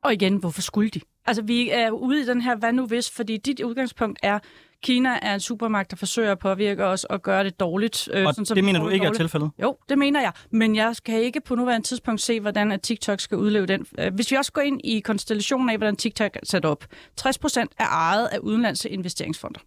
Og 0.03 0.13
igen, 0.13 0.35
hvorfor 0.35 0.61
skulle 0.61 0.89
de? 0.89 0.99
Altså, 1.25 1.43
vi 1.43 1.69
er 1.69 1.91
ude 1.91 2.21
i 2.21 2.25
den 2.25 2.41
her, 2.41 2.55
hvad 2.55 2.73
nu 2.73 2.85
hvis, 2.85 3.11
fordi 3.11 3.37
dit 3.37 3.59
udgangspunkt 3.61 4.19
er, 4.23 4.39
Kina 4.83 5.19
er 5.21 5.33
en 5.33 5.39
supermagt, 5.39 5.91
der 5.91 5.97
forsøger 5.97 6.31
at 6.31 6.39
påvirke 6.39 6.85
os 6.85 7.03
og 7.03 7.21
gøre 7.21 7.43
det 7.43 7.59
dårligt. 7.59 8.09
Øh, 8.13 8.25
og 8.25 8.33
sådan, 8.33 8.55
det 8.55 8.63
mener 8.63 8.79
du 8.79 8.89
ikke 8.89 9.05
dårligt. 9.05 9.19
er 9.19 9.23
tilfældet? 9.23 9.51
Jo, 9.61 9.77
det 9.89 9.97
mener 9.97 10.21
jeg. 10.21 10.31
Men 10.51 10.75
jeg 10.75 10.95
kan 11.05 11.19
ikke 11.21 11.41
på 11.41 11.55
nuværende 11.55 11.87
tidspunkt 11.87 12.21
se, 12.21 12.39
hvordan 12.39 12.71
at 12.71 12.81
TikTok 12.81 13.19
skal 13.19 13.37
udleve 13.37 13.65
den. 13.65 13.85
Øh, 13.99 14.13
hvis 14.13 14.31
vi 14.31 14.35
også 14.35 14.51
går 14.51 14.61
ind 14.61 14.81
i 14.83 14.99
konstellationen 14.99 15.69
af, 15.69 15.77
hvordan 15.77 15.95
TikTok 15.95 16.35
er 16.35 16.39
sat 16.43 16.65
op. 16.65 16.85
60 17.17 17.37
procent 17.37 17.71
er 17.79 17.85
ejet 17.87 18.27
af 18.27 18.37
udenlandske 18.37 18.89
investeringsfonder. 18.89 19.59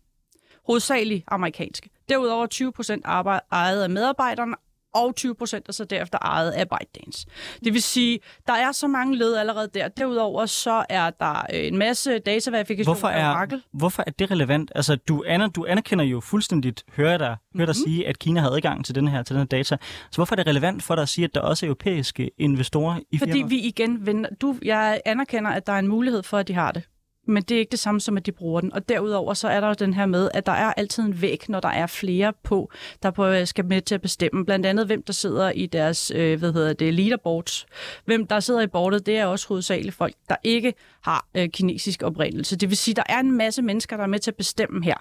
Hovedsageligt 0.66 1.24
amerikanske. 1.26 1.90
Derudover 2.08 2.46
20 2.46 2.72
procent 2.72 3.04
ejet 3.52 3.82
af 3.82 3.90
medarbejderne, 3.90 4.54
og 4.98 5.16
20 5.16 5.34
procent 5.34 5.68
er 5.68 5.72
så 5.72 5.84
derefter 5.84 6.18
ejet 6.18 6.50
af 6.50 6.66
ByteDance. 6.68 7.26
Det 7.64 7.72
vil 7.72 7.82
sige, 7.82 8.20
der 8.46 8.52
er 8.52 8.72
så 8.72 8.88
mange 8.88 9.16
led 9.16 9.36
allerede 9.36 9.68
der. 9.74 9.88
Derudover 9.88 10.46
så 10.46 10.84
er 10.88 11.10
der 11.10 11.46
øh, 11.54 11.66
en 11.66 11.78
masse 11.78 12.18
dataverifikation 12.18 12.94
hvorfor 12.94 13.08
er, 13.08 13.30
Oracle. 13.30 13.62
Hvorfor 13.72 14.04
er 14.06 14.10
det 14.10 14.30
relevant? 14.30 14.72
Altså, 14.74 14.96
du, 14.96 15.24
aner, 15.26 15.46
du 15.46 15.66
anerkender 15.68 16.04
jo 16.04 16.20
fuldstændigt, 16.20 16.84
hører 16.96 17.10
jeg 17.10 17.18
dig, 17.18 17.26
hører 17.26 17.36
mm-hmm. 17.54 17.66
dig 17.66 17.76
sige, 17.76 18.08
at 18.08 18.18
Kina 18.18 18.40
har 18.40 18.50
adgang 18.50 18.84
til 18.84 18.94
den 18.94 19.08
her, 19.08 19.22
til 19.22 19.34
den 19.34 19.40
her 19.40 19.46
data. 19.46 19.76
Så 20.10 20.16
hvorfor 20.16 20.34
er 20.34 20.36
det 20.36 20.46
relevant 20.46 20.82
for 20.82 20.94
dig 20.94 21.02
at 21.02 21.08
sige, 21.08 21.24
at 21.24 21.34
der 21.34 21.40
også 21.40 21.66
er 21.66 21.68
europæiske 21.68 22.30
investorer 22.38 23.00
i 23.10 23.18
Fordi 23.18 23.32
firmaet? 23.32 23.50
vi 23.50 23.58
igen 23.58 24.06
vender, 24.06 24.30
du, 24.40 24.56
jeg 24.62 25.00
anerkender, 25.04 25.50
at 25.50 25.66
der 25.66 25.72
er 25.72 25.78
en 25.78 25.88
mulighed 25.88 26.22
for, 26.22 26.38
at 26.38 26.48
de 26.48 26.54
har 26.54 26.72
det 26.72 26.82
men 27.28 27.42
det 27.42 27.54
er 27.54 27.58
ikke 27.58 27.70
det 27.70 27.78
samme 27.78 28.00
som, 28.00 28.16
at 28.16 28.26
de 28.26 28.32
bruger 28.32 28.60
den. 28.60 28.72
Og 28.72 28.88
derudover 28.88 29.34
så 29.34 29.48
er 29.48 29.60
der 29.60 29.68
jo 29.68 29.74
den 29.78 29.94
her 29.94 30.06
med, 30.06 30.30
at 30.34 30.46
der 30.46 30.52
er 30.52 30.72
altid 30.76 31.02
en 31.02 31.22
væg, 31.22 31.44
når 31.48 31.60
der 31.60 31.68
er 31.68 31.86
flere 31.86 32.32
på, 32.42 32.70
der 33.02 33.10
på, 33.10 33.26
øh, 33.26 33.46
skal 33.46 33.64
med 33.64 33.82
til 33.82 33.94
at 33.94 34.02
bestemme. 34.02 34.44
Blandt 34.44 34.66
andet, 34.66 34.86
hvem 34.86 35.02
der 35.02 35.12
sidder 35.12 35.50
i 35.50 35.66
deres, 35.66 36.12
øh, 36.14 36.38
hvad 36.38 36.52
hedder 36.52 36.72
det, 36.72 36.94
leaderboards. 36.94 37.66
Hvem 38.04 38.26
der 38.26 38.40
sidder 38.40 38.60
i 38.60 38.66
bordet, 38.66 39.06
det 39.06 39.18
er 39.18 39.26
også 39.26 39.48
hovedsageligt 39.48 39.94
folk, 39.94 40.14
der 40.28 40.36
ikke 40.44 40.74
har 41.02 41.26
øh, 41.34 41.48
kinesisk 41.48 42.02
oprindelse. 42.02 42.56
Det 42.56 42.68
vil 42.68 42.76
sige, 42.76 42.94
der 42.94 43.02
er 43.08 43.18
en 43.18 43.32
masse 43.32 43.62
mennesker, 43.62 43.96
der 43.96 44.04
er 44.04 44.08
med 44.08 44.18
til 44.18 44.30
at 44.30 44.36
bestemme 44.36 44.84
her. 44.84 44.96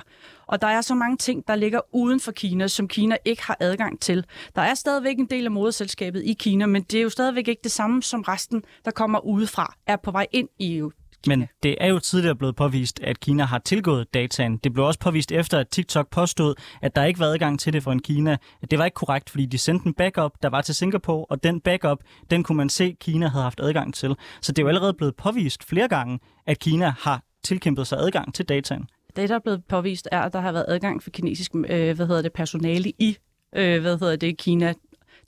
Og 0.48 0.62
der 0.62 0.68
er 0.68 0.82
så 0.82 0.96
mange 0.96 1.18
ting, 1.18 1.48
der 1.48 1.56
ligger 1.56 1.80
uden 1.92 2.20
for 2.20 2.32
Kina, 2.32 2.68
som 2.68 2.88
Kina 2.88 3.18
ikke 3.26 3.44
har 3.44 3.58
adgang 3.60 4.00
til. 4.00 4.26
Der 4.56 4.62
er 4.62 4.74
stadigvæk 4.74 5.18
en 5.18 5.26
del 5.26 5.46
af 5.46 5.52
moderselskabet 5.52 6.24
i 6.26 6.34
Kina, 6.34 6.66
men 6.66 6.84
det 6.84 6.98
er 6.98 7.02
jo 7.02 7.10
stadigvæk 7.10 7.48
ikke 7.48 7.62
det 7.64 7.72
samme 7.72 8.04
som 8.04 8.22
resten, 8.22 8.64
der 8.86 8.92
kommer 8.92 9.20
udefra, 9.20 9.76
er 9.88 9.96
på 9.96 10.12
vej 10.12 10.28
ind 10.32 10.50
i 10.60 10.78
EU. 10.78 10.92
Men 11.28 11.48
det 11.64 11.76
er 11.80 11.88
jo 11.88 12.00
tidligere 12.00 12.36
blevet 12.36 12.56
påvist, 12.56 13.00
at 13.00 13.20
Kina 13.20 13.44
har 13.44 13.60
tilgået 13.60 14.14
dataen. 14.14 14.58
Det 14.58 14.74
blev 14.74 14.86
også 14.86 15.00
påvist 15.00 15.32
efter, 15.32 15.60
at 15.60 15.68
TikTok 15.68 16.10
påstod, 16.10 16.56
at 16.82 16.96
der 16.96 17.04
ikke 17.04 17.20
var 17.20 17.26
adgang 17.26 17.60
til 17.60 17.74
det 17.74 17.84
for 17.84 17.92
en 17.92 18.02
Kina. 18.02 18.38
Det 18.72 18.80
var 18.80 18.86
ikke 18.86 18.96
korrekt, 18.96 19.30
fordi 19.30 19.46
de 19.46 19.58
sendte 19.58 19.88
en 19.88 19.94
backup, 19.94 20.32
der 20.44 20.50
var 20.50 20.62
til 20.62 20.76
Singapore, 20.76 21.26
og 21.26 21.44
den 21.44 21.62
backup, 21.62 21.98
den 22.32 22.44
kunne 22.44 22.58
man 22.58 22.70
se, 22.70 22.84
at 22.84 23.00
Kina 23.00 23.28
havde 23.28 23.44
haft 23.44 23.60
adgang 23.60 23.94
til. 23.94 24.16
Så 24.42 24.52
det 24.52 24.60
er 24.60 24.64
jo 24.64 24.68
allerede 24.68 24.94
blevet 24.94 25.16
påvist 25.16 25.64
flere 25.64 25.88
gange, 25.88 26.20
at 26.46 26.60
Kina 26.60 26.94
har 27.00 27.24
tilkæmpet 27.44 27.88
sig 27.88 28.00
adgang 28.00 28.34
til 28.34 28.46
dataen. 28.46 28.90
Det, 29.16 29.30
der 29.30 29.36
er 29.36 29.40
blevet 29.40 29.64
påvist, 29.70 30.08
er, 30.12 30.22
at 30.22 30.34
der 30.34 30.40
har 30.40 30.52
været 30.52 30.66
adgang 30.68 31.04
for 31.04 31.10
kinesisk 31.10 31.52
øh, 31.56 31.96
hvad 31.96 32.08
hedder 32.08 32.22
det, 32.22 32.34
personale 32.34 32.90
i 33.00 33.18
øh, 33.56 33.82
hvad 33.82 34.00
hedder 34.00 34.16
det, 34.16 34.38
Kina. 34.38 34.74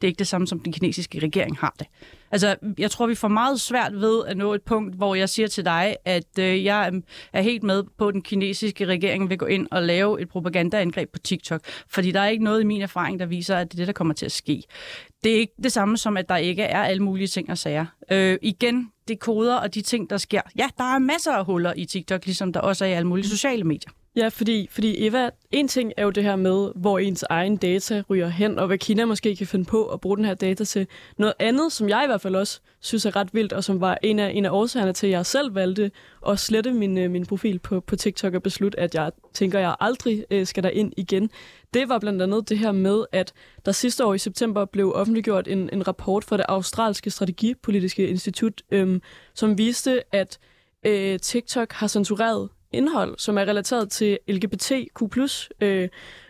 Det 0.01 0.07
er 0.07 0.09
ikke 0.09 0.19
det 0.19 0.27
samme, 0.27 0.47
som 0.47 0.59
den 0.59 0.73
kinesiske 0.73 1.19
regering 1.19 1.57
har 1.57 1.75
det. 1.79 1.87
Altså, 2.31 2.55
jeg 2.77 2.91
tror, 2.91 3.07
vi 3.07 3.15
får 3.15 3.27
meget 3.27 3.59
svært 3.59 3.93
ved 3.93 4.25
at 4.25 4.37
nå 4.37 4.53
et 4.53 4.61
punkt, 4.61 4.95
hvor 4.95 5.15
jeg 5.15 5.29
siger 5.29 5.47
til 5.47 5.65
dig, 5.65 5.95
at 6.05 6.39
øh, 6.39 6.63
jeg 6.63 6.91
er 7.33 7.41
helt 7.41 7.63
med 7.63 7.83
på, 7.97 8.07
at 8.07 8.13
den 8.13 8.21
kinesiske 8.21 8.85
regering 8.85 9.29
vil 9.29 9.37
gå 9.37 9.45
ind 9.45 9.67
og 9.71 9.83
lave 9.83 10.21
et 10.21 10.29
propagandaangreb 10.29 11.11
på 11.11 11.19
TikTok. 11.19 11.61
Fordi 11.87 12.11
der 12.11 12.19
er 12.19 12.27
ikke 12.27 12.43
noget 12.43 12.61
i 12.61 12.63
min 12.63 12.81
erfaring, 12.81 13.19
der 13.19 13.25
viser, 13.25 13.55
at 13.55 13.71
det 13.71 13.73
er 13.73 13.81
det, 13.81 13.87
der 13.87 13.93
kommer 13.93 14.13
til 14.13 14.25
at 14.25 14.31
ske. 14.31 14.63
Det 15.23 15.31
er 15.31 15.39
ikke 15.39 15.53
det 15.63 15.71
samme 15.71 15.97
som, 15.97 16.17
at 16.17 16.29
der 16.29 16.37
ikke 16.37 16.63
er 16.63 16.83
alle 16.83 17.03
mulige 17.03 17.27
ting 17.27 17.49
og 17.49 17.57
sager. 17.57 17.85
Øh, 18.11 18.37
igen, 18.41 18.91
det 19.07 19.19
koder 19.19 19.55
og 19.55 19.75
de 19.75 19.81
ting, 19.81 20.09
der 20.09 20.17
sker. 20.17 20.41
Ja, 20.57 20.67
der 20.77 20.83
er 20.83 20.99
masser 20.99 21.31
af 21.31 21.45
huller 21.45 21.73
i 21.75 21.85
TikTok, 21.85 22.25
ligesom 22.25 22.53
der 22.53 22.59
også 22.59 22.85
er 22.85 22.89
i 22.89 22.93
alle 22.93 23.07
mulige 23.07 23.27
sociale 23.27 23.63
medier. 23.63 23.91
Ja, 24.19 24.27
fordi, 24.27 24.67
fordi 24.71 25.07
Eva, 25.07 25.29
en 25.51 25.67
ting 25.67 25.93
er 25.97 26.03
jo 26.03 26.09
det 26.09 26.23
her 26.23 26.35
med, 26.35 26.71
hvor 26.75 26.99
ens 26.99 27.23
egen 27.29 27.57
data 27.57 28.03
ryger 28.09 28.27
hen, 28.27 28.59
og 28.59 28.67
hvad 28.67 28.77
Kina 28.77 29.05
måske 29.05 29.35
kan 29.35 29.47
finde 29.47 29.65
på 29.65 29.85
at 29.85 30.01
bruge 30.01 30.17
den 30.17 30.25
her 30.25 30.33
data 30.33 30.63
til. 30.63 30.87
Noget 31.17 31.33
andet, 31.39 31.71
som 31.71 31.89
jeg 31.89 32.01
i 32.03 32.07
hvert 32.07 32.21
fald 32.21 32.35
også 32.35 32.59
synes 32.79 33.05
er 33.05 33.15
ret 33.15 33.33
vildt, 33.33 33.53
og 33.53 33.63
som 33.63 33.81
var 33.81 33.97
en 34.03 34.19
af, 34.19 34.31
en 34.35 34.45
af 34.45 34.49
årsagerne 34.49 34.93
til, 34.93 35.07
at 35.07 35.11
jeg 35.11 35.25
selv 35.25 35.55
valgte 35.55 35.91
at 36.27 36.39
slette 36.39 36.71
min, 36.71 36.97
øh, 36.97 37.11
min 37.11 37.25
profil 37.25 37.59
på, 37.59 37.79
på 37.79 37.95
TikTok 37.95 38.33
og 38.33 38.43
beslutte, 38.43 38.79
at 38.79 38.95
jeg 38.95 39.11
tænker, 39.33 39.59
at 39.59 39.63
jeg 39.63 39.75
aldrig 39.79 40.25
øh, 40.31 40.45
skal 40.45 40.63
der 40.63 40.69
ind 40.69 40.93
igen. 40.97 41.29
Det 41.73 41.89
var 41.89 41.99
blandt 41.99 42.21
andet 42.21 42.49
det 42.49 42.57
her 42.57 42.71
med, 42.71 43.05
at 43.11 43.33
der 43.65 43.71
sidste 43.71 44.05
år 44.05 44.13
i 44.13 44.17
september 44.17 44.65
blev 44.65 44.91
offentliggjort 44.95 45.47
en, 45.47 45.69
en 45.73 45.87
rapport 45.87 46.23
fra 46.23 46.37
det 46.37 46.45
australske 46.49 47.09
strategipolitiske 47.09 48.07
institut, 48.07 48.61
øhm, 48.71 49.01
som 49.33 49.57
viste, 49.57 50.15
at 50.15 50.39
øh, 50.85 51.19
TikTok 51.19 51.73
har 51.73 51.87
censureret 51.87 52.49
indhold, 52.71 53.15
som 53.17 53.37
er 53.37 53.41
relateret 53.41 53.91
til 53.91 54.19
LGBTQ+. 54.27 55.03
Øh, 55.61 55.89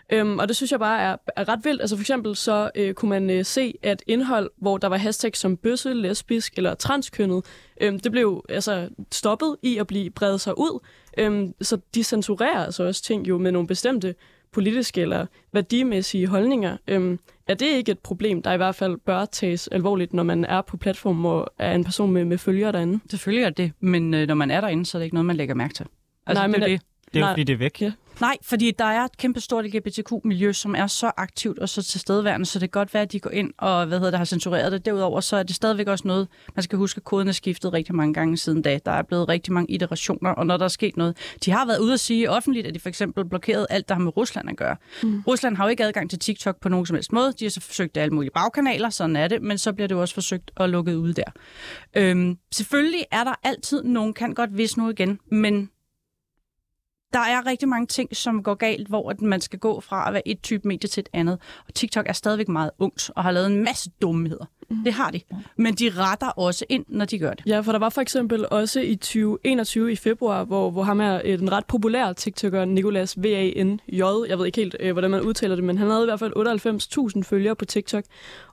øhm, 0.09 0.39
og 0.39 0.47
det 0.47 0.55
synes 0.55 0.71
jeg 0.71 0.79
bare 0.79 1.01
er, 1.01 1.15
er 1.35 1.49
ret 1.49 1.59
vildt. 1.63 1.81
Altså 1.81 1.95
for 1.95 2.01
eksempel 2.01 2.35
så 2.35 2.71
øh, 2.75 2.93
kunne 2.93 3.09
man 3.09 3.29
øh, 3.29 3.45
se, 3.45 3.73
at 3.83 4.03
indhold, 4.07 4.51
hvor 4.57 4.77
der 4.77 4.87
var 4.87 4.97
hashtag 4.97 5.35
som 5.35 5.57
bøsse, 5.57 5.93
lesbisk 5.93 6.57
eller 6.57 6.73
transkønnet, 6.73 7.45
øh, 7.81 7.93
det 8.03 8.11
blev 8.11 8.45
altså 8.49 8.89
stoppet 9.11 9.55
i 9.61 9.77
at 9.77 9.87
blive 9.87 10.09
bredt 10.09 10.41
sig 10.41 10.57
ud. 10.57 10.79
Øh, 11.17 11.49
så 11.61 11.77
de 11.95 12.03
censurerer 12.03 12.65
altså 12.65 12.83
også 12.83 13.03
ting 13.03 13.27
jo 13.27 13.37
med 13.37 13.51
nogle 13.51 13.67
bestemte 13.67 14.15
politiske 14.51 15.01
eller 15.01 15.25
værdimæssige 15.53 16.27
holdninger. 16.27 16.77
Øhm, 16.87 17.19
er 17.47 17.53
det 17.53 17.65
ikke 17.65 17.91
et 17.91 17.99
problem, 17.99 18.41
der 18.41 18.53
i 18.53 18.57
hvert 18.57 18.75
fald 18.75 18.97
bør 18.97 19.25
tages 19.25 19.67
alvorligt, 19.67 20.13
når 20.13 20.23
man 20.23 20.45
er 20.45 20.61
på 20.61 20.77
platform 20.77 21.25
og 21.25 21.53
er 21.57 21.75
en 21.75 21.83
person 21.83 22.11
med, 22.11 22.25
med 22.25 22.37
følgere 22.37 22.71
derinde? 22.71 22.99
Selvfølgelig 23.09 23.45
er 23.45 23.49
det, 23.49 23.71
men 23.79 24.13
øh, 24.13 24.27
når 24.27 24.35
man 24.35 24.51
er 24.51 24.61
derinde, 24.61 24.85
så 24.85 24.97
er 24.97 24.99
det 24.99 25.05
ikke 25.05 25.15
noget, 25.15 25.25
man 25.25 25.35
lægger 25.35 25.55
mærke 25.55 25.73
til. 25.73 25.85
Altså, 26.27 26.41
Nej, 26.41 26.47
men 26.47 26.61
det, 26.61 26.69
det. 26.69 26.81
det 27.13 27.21
er 27.21 27.25
jo 27.25 27.31
fordi, 27.31 27.43
det 27.43 27.53
er 27.53 27.57
væk. 27.57 27.81
Ja. 27.81 27.91
Nej, 28.21 28.37
fordi 28.43 28.71
der 28.79 28.85
er 28.85 29.05
et 29.05 29.17
kæmpe 29.17 29.39
stort 29.39 29.65
LGBTQ-miljø, 29.65 30.53
som 30.53 30.75
er 30.75 30.87
så 30.87 31.11
aktivt 31.17 31.59
og 31.59 31.69
så 31.69 31.83
tilstedeværende, 31.83 32.45
så 32.45 32.59
det 32.59 32.71
kan 32.71 32.79
godt 32.79 32.93
være, 32.93 33.03
at 33.03 33.11
de 33.11 33.19
går 33.19 33.29
ind 33.29 33.53
og 33.57 33.85
hvad 33.85 33.97
hedder 33.97 34.11
det, 34.11 34.17
har 34.17 34.25
censureret 34.25 34.71
det. 34.71 34.85
Derudover 34.85 35.21
så 35.21 35.35
er 35.37 35.43
det 35.43 35.55
stadigvæk 35.55 35.87
også 35.87 36.07
noget, 36.07 36.27
man 36.55 36.63
skal 36.63 36.77
huske, 36.77 36.97
at 36.97 37.03
koden 37.03 37.27
er 37.27 37.31
skiftet 37.31 37.73
rigtig 37.73 37.95
mange 37.95 38.13
gange 38.13 38.37
siden 38.37 38.61
da. 38.61 38.79
Der 38.85 38.91
er 38.91 39.01
blevet 39.01 39.29
rigtig 39.29 39.53
mange 39.53 39.71
iterationer, 39.71 40.29
og 40.29 40.45
når 40.45 40.57
der 40.57 40.65
er 40.65 40.69
sket 40.69 40.97
noget. 40.97 41.17
De 41.45 41.51
har 41.51 41.65
været 41.65 41.79
ude 41.79 41.93
at 41.93 41.99
sige 41.99 42.29
offentligt, 42.29 42.67
at 42.67 42.73
de 42.73 42.79
for 42.79 42.89
eksempel 42.89 43.25
blokerede 43.25 43.67
alt, 43.69 43.89
der 43.89 43.95
har 43.95 44.01
med 44.01 44.17
Rusland 44.17 44.49
at 44.49 44.57
gøre. 44.57 44.75
Mm. 45.03 45.23
Rusland 45.27 45.55
har 45.57 45.63
jo 45.63 45.69
ikke 45.69 45.83
adgang 45.83 46.09
til 46.09 46.19
TikTok 46.19 46.59
på 46.61 46.69
nogen 46.69 46.85
som 46.85 46.95
helst 46.95 47.11
måde. 47.11 47.33
De 47.39 47.45
har 47.45 47.49
så 47.49 47.61
forsøgt 47.61 47.97
alle 47.97 48.13
mulige 48.13 48.31
bagkanaler, 48.31 48.89
sådan 48.89 49.15
er 49.15 49.27
det, 49.27 49.41
men 49.41 49.57
så 49.57 49.73
bliver 49.73 49.87
det 49.87 49.95
jo 49.95 50.01
også 50.01 50.13
forsøgt 50.13 50.51
at 50.57 50.69
lukke 50.69 50.97
ud 50.97 51.13
der. 51.13 51.31
Øhm, 51.95 52.37
selvfølgelig 52.51 53.03
er 53.11 53.23
der 53.23 53.33
altid 53.43 53.83
nogen, 53.83 54.13
kan 54.13 54.33
godt 54.33 54.57
vise 54.57 54.79
nu 54.79 54.89
igen, 54.89 55.19
men 55.31 55.69
der 57.13 57.19
er 57.19 57.45
rigtig 57.45 57.69
mange 57.69 57.87
ting, 57.87 58.15
som 58.15 58.43
går 58.43 58.55
galt, 58.55 58.87
hvor 58.87 59.13
man 59.21 59.41
skal 59.41 59.59
gå 59.59 59.79
fra 59.79 60.07
at 60.07 60.13
være 60.13 60.27
et 60.27 60.41
type 60.41 60.67
medie 60.67 60.87
til 60.89 61.01
et 61.01 61.09
andet. 61.13 61.41
Og 61.67 61.73
TikTok 61.73 62.05
er 62.09 62.13
stadigvæk 62.13 62.47
meget 62.47 62.71
ungt 62.79 63.11
og 63.15 63.23
har 63.23 63.31
lavet 63.31 63.47
en 63.47 63.63
masse 63.63 63.89
dumheder. 64.01 64.45
Mm. 64.69 64.77
Det 64.83 64.93
har 64.93 65.11
de. 65.11 65.21
Men 65.55 65.73
de 65.73 65.89
retter 65.89 66.27
også 66.27 66.65
ind, 66.69 66.85
når 66.87 67.05
de 67.05 67.19
gør 67.19 67.33
det. 67.33 67.45
Ja, 67.45 67.59
for 67.59 67.71
der 67.71 67.79
var 67.79 67.89
for 67.89 68.01
eksempel 68.01 68.45
også 68.51 68.79
i 68.79 68.95
2021 68.95 69.91
i 69.91 69.95
februar, 69.95 70.43
hvor, 70.43 70.71
hvor 70.71 70.83
ham 70.83 70.99
er 71.01 71.19
en 71.19 71.51
ret 71.51 71.65
populær 71.65 72.13
TikToker, 72.13 72.65
Nicolas 72.65 73.17
V-A-N-J. 73.17 74.03
Jeg 74.29 74.39
ved 74.39 74.45
ikke 74.45 74.61
helt, 74.61 74.75
øh, 74.79 74.91
hvordan 74.91 75.11
man 75.11 75.21
udtaler 75.21 75.55
det, 75.55 75.63
men 75.63 75.77
han 75.77 75.89
havde 75.89 76.03
i 76.03 76.05
hvert 76.05 76.19
fald 76.19 77.13
98.000 77.15 77.23
følgere 77.23 77.55
på 77.55 77.65
TikTok. 77.65 78.03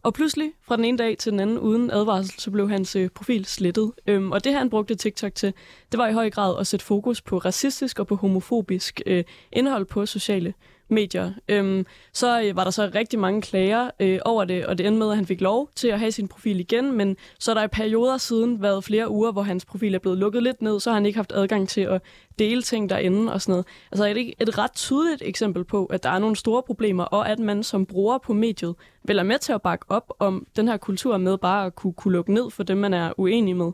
Og 0.02 0.14
pludselig, 0.14 0.52
fra 0.62 0.76
den 0.76 0.84
ene 0.84 0.98
dag 0.98 1.18
til 1.18 1.32
den 1.32 1.40
anden, 1.40 1.58
uden 1.58 1.90
advarsel, 1.90 2.40
så 2.40 2.50
blev 2.50 2.70
hans 2.70 2.96
øh, 2.96 3.08
profil 3.08 3.44
slettet. 3.44 3.92
Øhm, 4.06 4.32
og 4.32 4.44
det 4.44 4.54
han 4.54 4.70
brugte 4.70 4.94
TikTok 4.94 5.34
til, 5.34 5.54
det 5.92 5.98
var 5.98 6.08
i 6.08 6.12
høj 6.12 6.30
grad 6.30 6.60
at 6.60 6.66
sætte 6.66 6.86
fokus 6.86 7.22
på 7.22 7.38
racistisk 7.38 7.98
og 7.98 8.06
på 8.06 8.16
homofobisk 8.16 9.00
øh, 9.06 9.24
indhold 9.52 9.84
på 9.84 10.06
sociale 10.06 10.54
medier. 10.88 11.32
Øhm, 11.48 11.86
så 12.12 12.42
øh, 12.42 12.56
var 12.56 12.64
der 12.64 12.70
så 12.70 12.90
rigtig 12.94 13.18
mange 13.18 13.42
klager 13.42 13.90
øh, 14.00 14.18
over 14.24 14.44
det, 14.44 14.66
og 14.66 14.78
det 14.78 14.86
endte 14.86 14.98
med, 14.98 15.10
at 15.10 15.16
han 15.16 15.26
fik 15.26 15.40
lov 15.40 15.70
til 15.74 15.88
at 15.88 15.98
have 15.98 16.12
sin 16.12 16.28
profil 16.28 16.60
igen, 16.60 16.92
men 16.92 17.16
så 17.38 17.50
er 17.50 17.54
der 17.54 17.62
i 17.62 17.68
perioder 17.68 18.18
siden 18.18 18.62
været 18.62 18.84
flere 18.84 19.10
uger, 19.10 19.32
hvor 19.32 19.42
hans 19.42 19.64
profil 19.64 19.94
er 19.94 19.98
blevet 19.98 20.18
lukket 20.18 20.42
lidt 20.42 20.62
ned, 20.62 20.80
så 20.80 20.90
har 20.90 20.94
han 20.94 21.06
ikke 21.06 21.16
haft 21.16 21.32
adgang 21.32 21.68
til 21.68 21.80
at 21.80 22.02
dele 22.38 22.62
ting 22.62 22.90
derinde 22.90 23.32
og 23.32 23.42
sådan 23.42 23.52
noget. 23.52 23.66
Altså 23.92 24.04
er 24.04 24.12
det 24.12 24.20
ikke 24.20 24.34
et 24.40 24.58
ret 24.58 24.72
tydeligt 24.72 25.22
eksempel 25.24 25.64
på, 25.64 25.86
at 25.86 26.02
der 26.02 26.10
er 26.10 26.18
nogle 26.18 26.36
store 26.36 26.62
problemer, 26.62 27.04
og 27.04 27.28
at 27.30 27.38
man 27.38 27.62
som 27.62 27.86
bruger 27.86 28.18
på 28.18 28.32
mediet 28.32 28.74
vil 29.04 29.16
være 29.16 29.24
med 29.24 29.38
til 29.38 29.52
at 29.52 29.62
bakke 29.62 29.84
op 29.88 30.12
om 30.18 30.46
den 30.56 30.68
her 30.68 30.76
kultur 30.76 31.16
med 31.16 31.38
bare 31.38 31.66
at 31.66 31.74
kunne, 31.74 31.92
kunne 31.92 32.12
lukke 32.12 32.34
ned 32.34 32.50
for 32.50 32.62
dem, 32.62 32.78
man 32.78 32.94
er 32.94 33.12
uenig 33.18 33.56
med? 33.56 33.72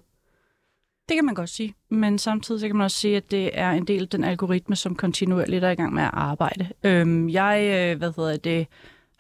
Det 1.13 1.17
kan 1.17 1.25
man 1.25 1.35
godt 1.35 1.51
sige, 1.51 1.75
men 1.91 2.19
samtidig 2.19 2.61
så 2.61 2.67
kan 2.67 2.77
man 2.77 2.85
også 2.85 2.97
sige, 2.97 3.17
at 3.17 3.31
det 3.31 3.51
er 3.55 3.71
en 3.71 3.85
del 3.85 4.03
af 4.03 4.09
den 4.09 4.25
algoritme, 4.25 4.77
som 4.77 4.95
kontinuerligt 4.97 5.65
er 5.65 5.71
i 5.71 5.75
gang 5.75 5.95
med 5.95 6.03
at 6.03 6.11
arbejde. 6.13 6.69
Øhm, 6.85 7.29
jeg, 7.29 7.61
øh, 7.93 7.99
hvad 7.99 8.13
hedder 8.17 8.37
det, 8.37 8.67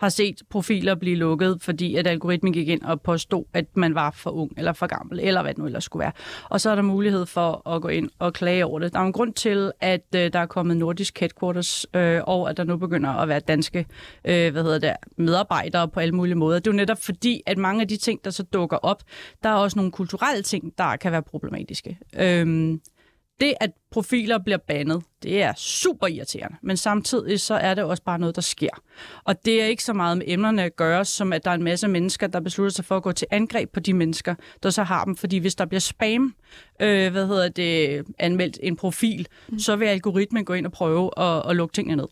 har 0.02 0.08
set 0.08 0.42
profiler 0.50 0.94
blive 0.94 1.16
lukket, 1.16 1.58
fordi 1.60 1.96
at 1.96 2.06
algoritmen 2.06 2.52
gik 2.52 2.68
ind 2.68 2.82
og 2.82 3.00
påstod, 3.00 3.44
at 3.52 3.76
man 3.76 3.94
var 3.94 4.10
for 4.10 4.30
ung 4.30 4.52
eller 4.56 4.72
for 4.72 4.86
gammel, 4.86 5.20
eller 5.22 5.42
hvad 5.42 5.54
det 5.54 5.58
nu 5.58 5.66
ellers 5.66 5.84
skulle 5.84 6.00
være. 6.00 6.12
Og 6.44 6.60
så 6.60 6.70
er 6.70 6.74
der 6.74 6.82
mulighed 6.82 7.26
for 7.26 7.68
at 7.68 7.82
gå 7.82 7.88
ind 7.88 8.10
og 8.18 8.32
klage 8.32 8.66
over 8.66 8.78
det. 8.78 8.92
Der 8.92 8.98
er 8.98 9.04
en 9.04 9.12
grund 9.12 9.32
til, 9.32 9.72
at 9.80 10.04
øh, 10.16 10.32
der 10.32 10.38
er 10.38 10.46
kommet 10.46 10.76
nordisk 10.76 11.20
headquarters, 11.20 11.86
øh, 11.94 12.20
og 12.24 12.50
at 12.50 12.56
der 12.56 12.64
nu 12.64 12.76
begynder 12.76 13.10
at 13.10 13.28
være 13.28 13.40
danske 13.40 13.86
øh, 14.24 14.52
hvad 14.52 14.62
hedder 14.62 14.78
det, 14.78 14.92
medarbejdere 15.16 15.88
på 15.88 16.00
alle 16.00 16.14
mulige 16.14 16.34
måder. 16.34 16.58
Det 16.58 16.66
er 16.66 16.72
jo 16.72 16.76
netop 16.76 17.02
fordi, 17.02 17.42
at 17.46 17.58
mange 17.58 17.80
af 17.80 17.88
de 17.88 17.96
ting, 17.96 18.24
der 18.24 18.30
så 18.30 18.42
dukker 18.42 18.76
op, 18.76 19.02
der 19.42 19.48
er 19.48 19.54
også 19.54 19.78
nogle 19.78 19.92
kulturelle 19.92 20.42
ting, 20.42 20.72
der 20.78 20.96
kan 20.96 21.12
være 21.12 21.22
problematiske. 21.22 21.98
Øh, 22.18 22.78
det, 23.40 23.54
at 23.60 23.70
profiler 23.90 24.38
bliver 24.38 24.58
bandet, 24.58 25.02
det 25.22 25.42
er 25.42 25.52
super 25.56 26.06
irriterende, 26.06 26.56
men 26.62 26.76
samtidig 26.76 27.40
så 27.40 27.54
er 27.54 27.74
det 27.74 27.84
også 27.84 28.02
bare 28.02 28.18
noget, 28.18 28.36
der 28.36 28.42
sker. 28.42 28.82
Og 29.24 29.44
det 29.44 29.62
er 29.62 29.66
ikke 29.66 29.84
så 29.84 29.92
meget 29.92 30.18
med 30.18 30.26
emnerne 30.28 30.62
at 30.62 30.76
gøre, 30.76 31.04
som 31.04 31.32
at 31.32 31.44
der 31.44 31.50
er 31.50 31.54
en 31.54 31.62
masse 31.62 31.88
mennesker, 31.88 32.26
der 32.26 32.40
beslutter 32.40 32.70
sig 32.70 32.84
for 32.84 32.96
at 32.96 33.02
gå 33.02 33.12
til 33.12 33.26
angreb 33.30 33.72
på 33.72 33.80
de 33.80 33.94
mennesker, 33.94 34.34
der 34.62 34.70
så 34.70 34.82
har 34.82 35.04
dem. 35.04 35.16
Fordi 35.16 35.38
hvis 35.38 35.54
der 35.54 35.66
bliver 35.66 35.80
spam, 35.80 36.34
øh, 36.80 37.12
hvad 37.12 37.26
hedder 37.26 37.48
det, 37.48 38.04
anmeldt 38.18 38.58
en 38.62 38.76
profil, 38.76 39.26
mm. 39.48 39.58
så 39.58 39.76
vil 39.76 39.86
algoritmen 39.86 40.44
gå 40.44 40.52
ind 40.52 40.66
og 40.66 40.72
prøve 40.72 41.10
at, 41.16 41.50
at 41.50 41.56
lukke 41.56 41.72
tingene 41.72 41.96
ned. 41.96 42.08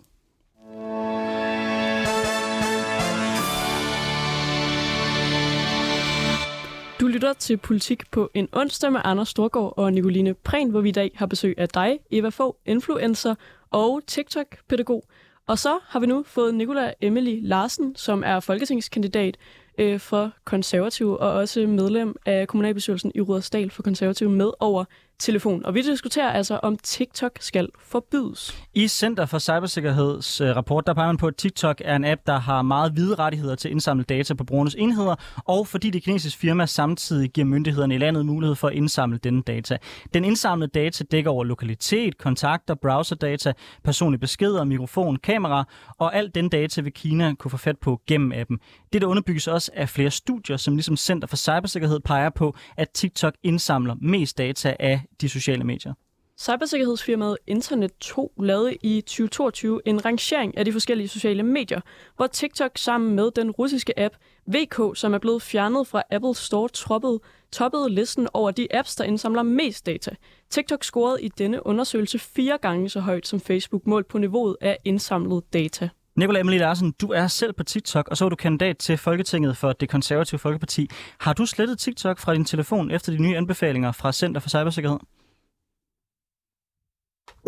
Lytter 7.21 7.33
til 7.33 7.57
Politik 7.57 8.11
på 8.11 8.31
en 8.35 8.49
onsdag 8.53 8.93
med 8.93 9.01
Anders 9.05 9.29
Storgård 9.29 9.75
og 9.77 9.93
Nicoline 9.93 10.35
Prehn, 10.35 10.71
hvor 10.71 10.81
vi 10.81 10.89
i 10.89 10.93
dag 10.93 11.11
har 11.15 11.27
besøg 11.27 11.55
af 11.59 11.69
dig, 11.69 11.99
Eva 12.11 12.29
Fogh, 12.29 12.57
influencer 12.67 13.35
og 13.71 14.01
TikTok-pædagog. 14.07 15.05
Og 15.47 15.59
så 15.59 15.79
har 15.83 16.01
vi 16.01 16.07
nu 16.07 16.25
fået 16.27 16.55
Nicola 16.55 16.93
Emily 17.01 17.39
Larsen, 17.43 17.97
som 17.97 18.23
er 18.27 18.41
folketingskandidat 18.41 19.37
øh, 19.79 20.01
for 20.01 20.33
konservative 20.45 21.21
og 21.21 21.33
også 21.33 21.67
medlem 21.67 22.17
af 22.27 22.49
kommunalbestyrelsen 22.49 23.13
i 23.15 23.21
Rudersdal 23.21 23.71
for 23.71 23.83
konservative 23.83 24.31
med 24.31 24.51
over 24.61 24.85
telefon. 25.21 25.65
Og 25.65 25.75
vi 25.75 25.83
diskuterer 25.83 26.31
altså, 26.31 26.61
om 26.63 26.77
TikTok 26.77 27.39
skal 27.41 27.69
forbydes. 27.79 28.65
I 28.75 28.89
Center 28.89 29.27
for 29.27 29.39
Cybersikkerheds 29.39 30.41
øh, 30.41 30.57
rapport, 30.57 30.87
der 30.87 30.95
peger 30.95 31.07
man 31.07 31.17
på, 31.17 31.27
at 31.27 31.37
TikTok 31.37 31.83
er 31.85 31.97
en 31.97 32.05
app, 32.05 32.21
der 32.27 32.39
har 32.39 32.63
meget 32.63 32.93
hvide 32.93 33.15
rettigheder 33.15 33.55
til 33.55 33.69
at 33.69 33.73
indsamle 33.73 34.05
data 34.05 34.35
på 34.35 34.45
brugernes 34.45 34.75
enheder, 34.79 35.15
og 35.45 35.67
fordi 35.67 35.91
det 35.91 36.03
kinesiske 36.03 36.41
firma 36.41 36.67
samtidig 36.67 37.31
giver 37.31 37.45
myndighederne 37.45 37.95
i 37.95 37.99
landet 37.99 38.27
mulighed 38.27 38.55
for 38.55 38.69
at 38.69 38.75
indsamle 38.75 39.19
denne 39.19 39.43
data. 39.43 39.79
Den 40.15 40.25
indsamlede 40.25 40.71
data 40.71 41.05
dækker 41.11 41.31
over 41.31 41.45
lokalitet, 41.45 42.19
kontakter, 42.19 42.75
browserdata, 42.75 43.53
personlige 43.85 44.21
beskeder, 44.21 44.65
mikrofon, 44.65 45.17
kamera, 45.17 45.65
og 45.99 46.17
alt 46.17 46.35
den 46.35 46.49
data 46.49 46.81
vil 46.81 46.93
Kina 46.93 47.35
kunne 47.35 47.51
få 47.51 47.57
fat 47.57 47.79
på 47.79 48.01
gennem 48.07 48.33
appen. 48.33 48.59
Det 48.93 49.03
der 49.03 49.09
underbygges 49.09 49.49
også 49.49 49.71
af 49.75 49.89
flere 49.89 50.11
studier, 50.11 50.57
som 50.57 50.75
ligesom 50.75 50.97
Center 50.97 51.29
for 51.29 51.37
Cybersikkerhed 51.37 52.01
peger 52.01 52.31
på, 52.31 52.57
at 52.77 52.91
TikTok 52.91 53.35
indsamler 53.43 53.95
mest 54.01 54.39
data 54.39 54.77
af 54.81 55.01
de 55.21 55.29
sociale 55.29 55.65
medier. 55.65 55.95
Cybersikkerhedsfirmaet 56.41 57.37
Internet 57.47 57.91
2 58.01 58.33
lavede 58.43 58.77
i 58.83 59.01
2022 59.01 59.81
en 59.85 60.05
rangering 60.05 60.59
af 60.59 60.65
de 60.65 60.73
forskellige 60.73 61.09
sociale 61.09 61.43
medier, 61.43 61.81
hvor 62.17 62.27
TikTok 62.27 62.71
sammen 62.79 63.17
med 63.17 63.31
den 63.31 63.51
russiske 63.51 64.01
app 64.01 64.15
VK, 64.47 64.81
som 64.95 65.15
er 65.15 65.19
blevet 65.19 65.43
fjernet 65.43 65.87
fra 65.87 66.03
Apple 66.11 66.35
Store, 66.35 66.69
troppede, 66.69 67.21
toppede 67.53 67.91
listen 67.91 68.29
over 68.33 68.51
de 68.51 68.77
apps, 68.77 68.97
der 68.97 69.05
indsamler 69.05 69.43
mest 69.43 69.87
data. 69.87 70.11
TikTok 70.51 70.85
scorede 70.85 71.23
i 71.23 71.29
denne 71.29 71.67
undersøgelse 71.67 72.19
fire 72.19 72.59
gange 72.63 72.89
så 72.89 73.01
højt 73.01 73.27
som 73.27 73.41
Facebook 73.41 73.87
målt 73.87 74.09
på 74.09 74.19
niveauet 74.19 74.57
af 74.61 74.79
indsamlet 74.85 75.53
data. 75.53 75.89
Nikolaj 76.21 76.41
Emilie 76.41 76.59
Larsen, 76.59 76.95
du 77.03 77.09
er 77.21 77.27
selv 77.27 77.53
på 77.53 77.65
TikTok, 77.65 78.09
og 78.09 78.17
så 78.17 78.25
er 78.25 78.29
du 78.29 78.37
kandidat 78.37 78.77
til 78.79 78.97
Folketinget 78.97 79.57
for 79.57 79.73
det 79.73 79.89
konservative 79.89 80.39
Folkeparti. 80.39 80.83
Har 81.21 81.33
du 81.33 81.47
slettet 81.47 81.79
TikTok 81.79 82.19
fra 82.19 82.35
din 82.35 82.45
telefon 82.45 82.91
efter 82.91 83.13
de 83.13 83.23
nye 83.23 83.37
anbefalinger 83.37 83.93
fra 84.01 84.13
Center 84.13 84.41
for 84.41 84.49
Cybersikkerhed? 84.49 85.01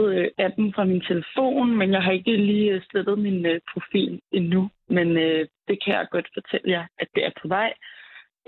Øh, 0.01 0.29
Appen 0.39 0.73
fra 0.75 0.85
min 0.85 1.01
telefon, 1.01 1.77
men 1.79 1.93
jeg 1.93 2.03
har 2.03 2.13
ikke 2.13 2.37
lige 2.37 2.71
øh, 2.73 2.83
slettet 2.91 3.19
min 3.19 3.47
uh, 3.47 3.57
profil 3.73 4.21
endnu. 4.33 4.71
Men 4.89 5.09
uh, 5.09 5.43
det 5.69 5.77
kan 5.83 5.93
jeg 5.97 6.07
godt 6.11 6.29
fortælle 6.35 6.71
jer, 6.71 6.85
at 6.99 7.09
det 7.15 7.25
er 7.25 7.31
på 7.43 7.49
vej. 7.49 7.73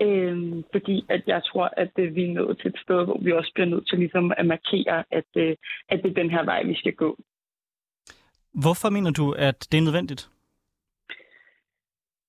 Uh, 0.05 0.63
fordi 0.73 1.05
at 1.09 1.23
jeg 1.27 1.41
tror, 1.49 1.69
at 1.77 1.91
uh, 1.99 2.15
vi 2.15 2.23
er 2.23 2.33
nået 2.33 2.57
til 2.57 2.69
et 2.69 2.79
sted, 2.83 3.05
hvor 3.05 3.19
vi 3.25 3.31
også 3.31 3.51
bliver 3.55 3.69
nødt 3.73 3.87
til 3.87 3.99
ligesom, 3.99 4.33
at 4.37 4.45
markere, 4.45 5.03
at, 5.11 5.29
uh, 5.35 5.53
at 5.89 5.97
det 6.03 6.09
er 6.09 6.21
den 6.21 6.29
her 6.35 6.43
vej, 6.45 6.63
vi 6.63 6.75
skal 6.75 6.93
gå. 6.93 7.19
Hvorfor 8.63 8.89
mener 8.89 9.11
du, 9.11 9.31
at 9.31 9.67
det 9.71 9.77
er 9.77 9.81
nødvendigt? 9.81 10.29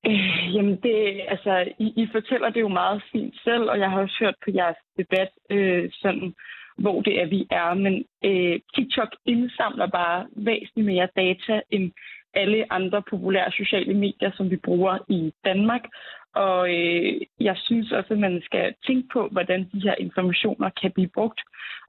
Øh, 0.07 0.55
jamen, 0.55 0.77
det, 0.83 1.21
altså, 1.29 1.73
I, 1.79 1.87
I 1.97 2.09
fortæller 2.13 2.51
det 2.51 2.61
jo 2.61 2.69
meget 2.69 3.03
fint 3.13 3.35
selv, 3.45 3.71
og 3.71 3.79
jeg 3.79 3.91
har 3.91 4.01
også 4.01 4.17
hørt 4.21 4.35
på 4.45 4.51
jeres 4.55 4.77
debat, 4.99 5.29
øh, 5.51 5.91
sådan, 5.93 6.35
hvor 6.79 7.03
det 7.03 7.21
er, 7.23 7.27
vi 7.27 7.47
er. 7.51 7.75
Men 7.75 8.05
øh, 8.25 8.61
TikTok 8.75 9.09
indsamler 9.27 9.87
bare 9.87 10.27
væsentligt 10.37 10.87
mere 10.87 11.09
data 11.17 11.61
end 11.71 11.93
alle 12.35 12.73
andre 12.73 13.03
populære 13.11 13.53
sociale 13.53 13.95
medier, 13.95 14.31
som 14.35 14.51
vi 14.51 14.57
bruger 14.57 14.99
i 15.09 15.33
Danmark. 15.45 15.85
Og 16.37 16.61
øh, 16.79 17.21
jeg 17.41 17.57
synes 17.67 17.93
også, 17.93 18.13
at 18.15 18.19
man 18.19 18.43
skal 18.45 18.75
tænke 18.87 19.09
på, 19.13 19.29
hvordan 19.29 19.61
de 19.73 19.81
her 19.87 19.95
informationer 20.07 20.71
kan 20.81 20.93
blive 20.93 21.11
brugt. 21.15 21.41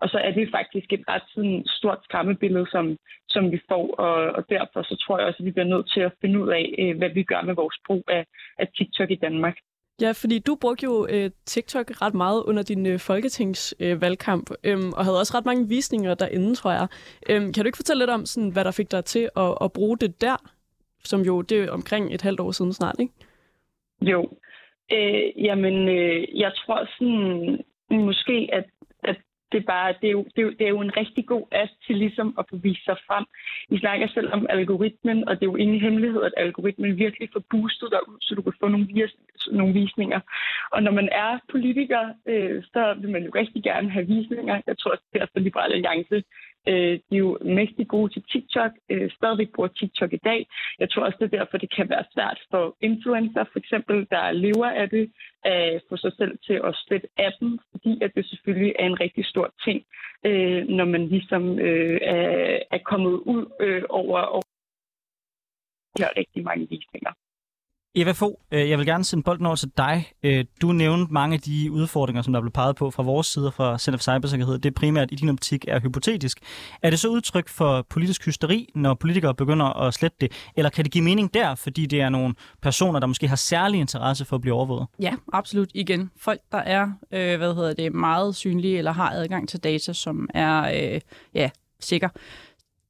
Og 0.01 0.10
så 0.10 0.17
er 0.17 0.31
det 0.31 0.55
faktisk 0.57 0.93
et 0.93 1.03
ret 1.10 1.25
sådan, 1.33 1.63
stort 1.67 1.99
skræmmebillede, 2.03 2.67
som, 2.71 2.97
som 3.29 3.51
vi 3.51 3.60
får. 3.69 3.86
Og, 4.05 4.15
og 4.38 4.49
derfor 4.49 4.81
så 4.83 4.95
tror 5.03 5.17
jeg 5.17 5.27
også, 5.27 5.39
at 5.39 5.45
vi 5.45 5.51
bliver 5.51 5.71
nødt 5.73 5.91
til 5.93 5.99
at 5.99 6.13
finde 6.21 6.39
ud 6.43 6.49
af, 6.49 6.65
øh, 6.79 6.97
hvad 6.97 7.10
vi 7.10 7.23
gør 7.23 7.41
med 7.41 7.55
vores 7.55 7.77
brug 7.88 8.03
af, 8.07 8.25
af 8.60 8.67
TikTok 8.77 9.12
i 9.12 9.15
Danmark. 9.15 9.57
Ja, 10.01 10.12
fordi 10.12 10.39
du 10.39 10.55
brugte 10.62 10.83
jo 10.83 11.07
øh, 11.10 11.29
TikTok 11.45 12.01
ret 12.01 12.13
meget 12.13 12.43
under 12.43 12.63
din 12.63 12.86
øh, 12.86 12.99
folketingsvalgkamp, 12.99 14.51
øh, 14.63 14.78
øh, 14.78 14.89
og 14.97 15.05
havde 15.05 15.19
også 15.19 15.38
ret 15.38 15.45
mange 15.45 15.67
visninger 15.67 16.13
derinde, 16.13 16.55
tror 16.55 16.72
jeg. 16.72 16.88
Øh, 17.30 17.41
kan 17.41 17.53
du 17.53 17.65
ikke 17.65 17.78
fortælle 17.78 18.01
lidt 18.01 18.09
om, 18.09 18.26
sådan, 18.26 18.49
hvad 18.49 18.63
der 18.63 18.72
fik 18.72 18.91
dig 18.91 19.05
til 19.05 19.30
at, 19.36 19.57
at 19.61 19.74
bruge 19.74 19.97
det 19.97 20.22
der, 20.22 20.38
som 21.03 21.22
jo 21.22 21.41
det 21.41 21.63
er 21.63 21.72
omkring 21.72 22.13
et 22.13 22.22
halvt 22.22 22.39
år 22.39 22.51
siden 22.51 22.74
snart, 22.74 22.95
ikke? 22.99 23.13
Jo. 24.02 24.38
Øh, 24.91 25.43
jamen, 25.43 25.89
øh, 25.89 26.39
jeg 26.39 26.52
tror 26.56 26.89
sådan, 26.98 27.64
måske, 27.89 28.50
at, 28.54 28.66
at 29.04 29.18
det 29.52 29.66
bare, 29.66 29.93
det, 30.02 30.08
er 30.08 30.12
jo, 30.12 30.24
det, 30.24 30.38
er 30.38 30.41
jo, 30.41 30.50
det 30.50 30.62
er 30.62 30.70
jo 30.70 30.82
en 30.82 30.98
rigtig 30.98 31.26
god 31.26 31.45
app 31.52 31.72
til 31.86 31.95
ligesom 31.95 32.36
at 32.39 32.45
bevise 32.52 32.84
sig 32.84 32.98
frem. 33.08 33.26
I 33.70 33.80
snakker 33.80 34.08
selv 34.08 34.34
om 34.34 34.45
algoritmen, 34.50 35.28
og 35.28 35.36
det 35.36 35.41
er 35.41 35.52
jo 35.52 35.56
ingen 35.56 35.80
hemmelighed, 35.82 36.24
at 36.24 36.34
algoritmen 36.38 36.98
virkelig 36.98 37.30
får 37.34 37.43
boostet 37.50 37.91
dig 37.91 38.10
ud, 38.10 38.18
så 38.22 38.36
du 38.36 38.41
kan 38.41 38.54
få 38.60 38.68
nogle, 38.68 38.88
vis, 38.88 39.16
nogle 39.52 39.74
visninger. 39.74 40.20
Og 40.72 40.84
når 40.84 40.91
man 40.91 41.10
er 41.12 41.39
politiker, 41.52 42.04
øh, 42.26 42.64
så 42.64 42.95
vil 43.02 43.10
man 43.10 43.24
jo 43.24 43.32
rigtig 43.36 43.64
gerne 43.64 43.89
have 43.89 44.08
visninger. 44.08 44.62
Jeg 44.68 44.78
tror 44.78 44.91
også, 44.91 45.04
det 45.14 45.22
er 45.22 45.28
for 45.34 45.39
Liberale 45.39 45.74
Alliance 45.76 46.24
Øh, 46.68 46.99
de 47.09 47.15
er 47.15 47.24
jo 47.26 47.38
mægtig 47.41 47.88
gode 47.88 48.13
til 48.13 48.24
TikTok, 48.32 48.72
øh, 48.89 49.11
stadigvæk 49.11 49.49
bruger 49.55 49.68
TikTok 49.68 50.13
i 50.13 50.24
dag. 50.30 50.47
Jeg 50.80 50.89
tror 50.89 51.05
også, 51.05 51.18
det 51.20 51.34
er 51.34 51.38
derfor, 51.38 51.57
det 51.57 51.76
kan 51.76 51.89
være 51.89 52.05
svært 52.13 52.39
for 52.51 52.76
influencer, 52.82 53.43
for 53.51 53.59
eksempel, 53.59 54.07
der 54.09 54.32
lever 54.32 54.70
af 54.82 54.89
det, 54.89 55.11
at 55.43 55.82
få 55.89 55.97
sig 55.97 56.13
selv 56.18 56.38
til 56.47 56.57
at 56.68 56.76
slette 56.76 57.07
appen, 57.18 57.59
fordi 57.72 58.03
at 58.03 58.11
det 58.15 58.26
selvfølgelig 58.26 58.74
er 58.80 58.86
en 58.86 58.99
rigtig 58.99 59.26
stor 59.26 59.53
ting, 59.65 59.86
øh, 60.26 60.68
når 60.68 60.86
man 60.86 61.07
ligesom 61.07 61.59
øh, 61.59 61.99
er, 62.01 62.59
er 62.72 62.78
kommet 62.78 63.11
ud 63.11 63.45
øh, 63.59 63.84
over, 63.89 64.20
over 64.22 64.47
de 65.97 66.03
her 66.03 66.09
rigtig 66.18 66.43
mange 66.43 66.68
visninger. 66.70 67.13
Eva 67.95 68.11
Fo, 68.11 68.39
øh, 68.51 68.69
jeg 68.69 68.77
vil 68.77 68.85
gerne 68.85 69.03
sende 69.03 69.23
bolden 69.23 69.45
over 69.45 69.55
til 69.55 69.71
dig. 69.77 70.11
Øh, 70.23 70.45
du 70.61 70.71
nævnte 70.71 71.13
mange 71.13 71.33
af 71.33 71.39
de 71.39 71.71
udfordringer, 71.71 72.21
som 72.21 72.33
der 72.33 72.41
blev 72.41 72.51
peget 72.51 72.75
på 72.75 72.91
fra 72.91 73.03
vores 73.03 73.27
side 73.27 73.51
fra 73.51 73.77
Center 73.77 73.97
for 73.97 74.03
Cybersikkerhed. 74.03 74.59
Det 74.59 74.73
primært 74.73 75.11
i 75.11 75.15
din 75.15 75.29
optik 75.29 75.65
er 75.67 75.79
hypotetisk. 75.79 76.39
Er 76.81 76.89
det 76.89 76.99
så 76.99 77.07
udtryk 77.07 77.49
for 77.49 77.85
politisk 77.89 78.25
hysteri, 78.25 78.69
når 78.75 78.93
politikere 78.93 79.35
begynder 79.35 79.65
at 79.65 79.93
slette 79.93 80.17
det? 80.21 80.31
Eller 80.55 80.69
kan 80.69 80.83
det 80.83 80.93
give 80.93 81.03
mening 81.03 81.33
der, 81.33 81.55
fordi 81.55 81.85
det 81.85 82.01
er 82.01 82.09
nogle 82.09 82.35
personer, 82.61 82.99
der 82.99 83.07
måske 83.07 83.27
har 83.27 83.35
særlig 83.35 83.79
interesse 83.79 84.25
for 84.25 84.35
at 84.35 84.41
blive 84.41 84.55
overvåget? 84.55 84.88
Ja, 84.99 85.13
absolut. 85.33 85.69
Igen, 85.73 86.11
folk, 86.17 86.39
der 86.51 86.57
er 86.57 86.83
øh, 87.11 87.38
hvad 87.38 87.55
hedder 87.55 87.73
det, 87.73 87.93
meget 87.93 88.35
synlige 88.35 88.77
eller 88.77 88.91
har 88.91 89.09
adgang 89.09 89.49
til 89.49 89.63
data, 89.63 89.93
som 89.93 90.29
er 90.33 90.93
øh, 90.93 91.01
ja, 91.33 91.49
sikker 91.79 92.09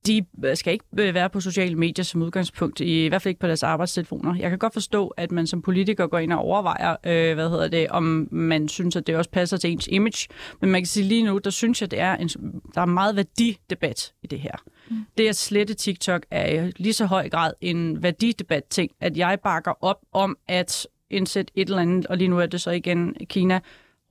de 0.07 0.25
skal 0.55 0.73
ikke 0.73 0.85
øh, 0.99 1.13
være 1.13 1.29
på 1.29 1.39
sociale 1.39 1.75
medier 1.75 2.03
som 2.03 2.21
udgangspunkt, 2.21 2.79
i 2.79 3.07
hvert 3.07 3.21
fald 3.21 3.29
ikke 3.29 3.39
på 3.39 3.47
deres 3.47 3.63
arbejdstelefoner. 3.63 4.35
Jeg 4.35 4.49
kan 4.49 4.59
godt 4.59 4.73
forstå, 4.73 5.07
at 5.07 5.31
man 5.31 5.47
som 5.47 5.61
politiker 5.61 6.07
går 6.07 6.17
ind 6.17 6.33
og 6.33 6.39
overvejer, 6.39 6.91
øh, 6.91 7.33
hvad 7.35 7.49
hedder 7.49 7.67
det, 7.67 7.87
om 7.87 8.27
man 8.31 8.67
synes, 8.67 8.95
at 8.95 9.07
det 9.07 9.15
også 9.15 9.29
passer 9.29 9.57
til 9.57 9.71
ens 9.71 9.87
image. 9.91 10.27
Men 10.61 10.69
man 10.69 10.81
kan 10.81 10.87
sige 10.87 11.03
lige 11.03 11.23
nu, 11.23 11.37
der 11.37 11.49
synes 11.49 11.81
jeg, 11.81 11.91
det 11.91 11.99
er 11.99 12.15
en, 12.15 12.29
der 12.75 12.81
er 12.81 12.85
meget 12.85 13.15
værdidebat 13.15 14.13
i 14.23 14.27
det 14.27 14.39
her. 14.39 14.51
Mm. 14.89 14.95
Det 15.17 15.27
at 15.27 15.35
slette 15.35 15.73
TikTok 15.73 16.25
er 16.31 16.71
lige 16.77 16.93
så 16.93 17.05
høj 17.05 17.29
grad 17.29 17.53
en 17.61 18.03
værdidebat 18.03 18.63
ting, 18.63 18.91
at 19.01 19.17
jeg 19.17 19.39
bakker 19.43 19.73
op 19.81 19.99
om 20.13 20.37
at 20.47 20.87
indsætte 21.09 21.53
et 21.55 21.67
eller 21.67 21.81
andet, 21.81 22.05
og 22.05 22.17
lige 22.17 22.27
nu 22.27 22.39
er 22.39 22.45
det 22.45 22.61
så 22.61 22.71
igen 22.71 23.15
Kina, 23.25 23.59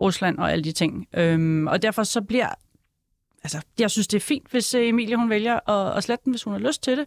Rusland 0.00 0.38
og 0.38 0.52
alle 0.52 0.64
de 0.64 0.72
ting. 0.72 1.06
Øhm, 1.14 1.66
og 1.66 1.82
derfor 1.82 2.02
så 2.02 2.20
bliver 2.20 2.48
altså, 3.46 3.68
jeg 3.78 3.90
synes, 3.90 4.08
det 4.08 4.16
er 4.16 4.20
fint, 4.20 4.50
hvis 4.50 4.74
øh, 4.74 4.88
Emilie 4.88 5.16
hun 5.16 5.30
vælger 5.30 5.70
at, 5.70 5.96
at 5.96 6.04
slette 6.04 6.24
den, 6.24 6.32
hvis 6.32 6.42
hun 6.42 6.52
har 6.52 6.60
lyst 6.60 6.82
til 6.82 6.98
det. 6.98 7.06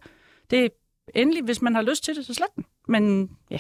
Det 0.51 0.65
er 0.65 0.69
endelig, 1.15 1.43
hvis 1.43 1.61
man 1.61 1.75
har 1.75 1.81
lyst 1.81 2.03
til 2.03 2.15
det, 2.15 2.25
så 2.25 2.33
slet 2.33 2.55
den. 2.55 2.65
Men 2.87 3.29
ja. 3.51 3.59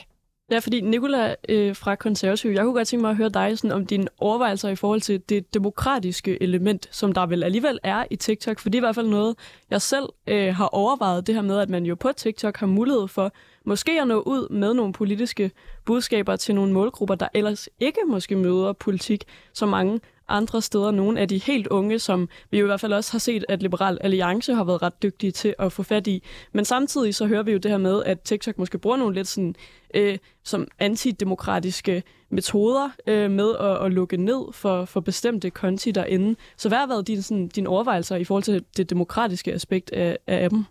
Ja, 0.51 0.59
fordi 0.59 0.81
Nicola 0.81 1.35
øh, 1.49 1.75
fra 1.75 1.95
Konservativ, 1.95 2.51
jeg 2.51 2.63
kunne 2.63 2.73
godt 2.73 2.87
tænke 2.87 3.01
mig 3.01 3.09
at 3.11 3.17
høre 3.17 3.29
dig 3.29 3.57
sådan, 3.57 3.71
om 3.71 3.85
dine 3.85 4.07
overvejelser 4.17 4.69
i 4.69 4.75
forhold 4.75 5.01
til 5.01 5.21
det 5.29 5.53
demokratiske 5.53 6.43
element, 6.43 6.87
som 6.91 7.13
der 7.13 7.25
vel 7.25 7.43
alligevel 7.43 7.79
er 7.83 8.05
i 8.11 8.15
TikTok. 8.15 8.59
For 8.59 8.69
det 8.69 8.77
er 8.77 8.79
i 8.79 8.85
hvert 8.85 8.95
fald 8.95 9.07
noget, 9.07 9.35
jeg 9.69 9.81
selv 9.81 10.05
øh, 10.27 10.55
har 10.55 10.65
overvejet, 10.65 11.27
det 11.27 11.35
her 11.35 11.41
med, 11.41 11.59
at 11.59 11.69
man 11.69 11.85
jo 11.85 11.95
på 11.95 12.11
TikTok 12.11 12.57
har 12.57 12.67
mulighed 12.67 13.07
for 13.07 13.31
måske 13.65 14.01
at 14.01 14.07
nå 14.07 14.21
ud 14.21 14.49
med 14.49 14.73
nogle 14.73 14.93
politiske 14.93 15.51
budskaber 15.85 16.35
til 16.35 16.55
nogle 16.55 16.73
målgrupper, 16.73 17.15
der 17.15 17.27
ellers 17.33 17.69
ikke 17.79 17.99
måske 18.07 18.35
møder 18.35 18.73
politik 18.73 19.23
så 19.53 19.65
mange 19.65 19.99
andre 20.29 20.61
steder. 20.61 20.91
Nogle 20.91 21.19
af 21.19 21.27
de 21.27 21.37
helt 21.37 21.67
unge, 21.67 21.99
som 21.99 22.29
vi 22.51 22.59
jo 22.59 22.65
i 22.65 22.67
hvert 22.67 22.79
fald 22.79 22.93
også 22.93 23.11
har 23.11 23.19
set, 23.19 23.45
at 23.49 23.61
Liberal 23.61 23.97
Alliance 24.01 24.53
har 24.53 24.63
været 24.63 24.81
ret 24.81 25.03
dygtige 25.03 25.31
til 25.31 25.55
at 25.59 25.71
få 25.71 25.83
fat 25.83 26.07
i. 26.07 26.23
Men 26.53 26.65
samtidig 26.65 27.15
så 27.15 27.25
hører 27.27 27.43
vi 27.43 27.51
jo 27.51 27.57
det 27.57 27.71
her 27.71 27.77
med, 27.77 28.03
at 28.03 28.21
TikTok 28.21 28.57
måske 28.57 28.77
bruger 28.77 28.97
nogle 28.97 29.15
lidt 29.15 29.27
sådan, 29.27 29.55
øh, 29.93 30.17
som 30.43 30.67
antidemokratiske 30.79 32.03
metoder 32.29 32.89
øh, 33.07 33.31
med 33.31 33.55
at, 33.59 33.85
at 33.85 33.91
lukke 33.91 34.17
ned 34.17 34.53
for, 34.53 34.85
for 34.85 34.99
bestemte 34.99 35.49
konti 35.49 35.91
derinde. 35.91 36.35
Så 36.57 36.69
hvad 36.69 36.77
har 36.77 36.87
været 36.87 37.07
dine, 37.07 37.21
sådan, 37.21 37.47
dine 37.47 37.69
overvejelser 37.69 38.15
i 38.15 38.23
forhold 38.23 38.43
til 38.43 38.65
det 38.77 38.89
demokratiske 38.89 39.53
aspekt 39.53 39.91
af, 39.91 40.17
af 40.27 40.45
appen? 40.45 40.65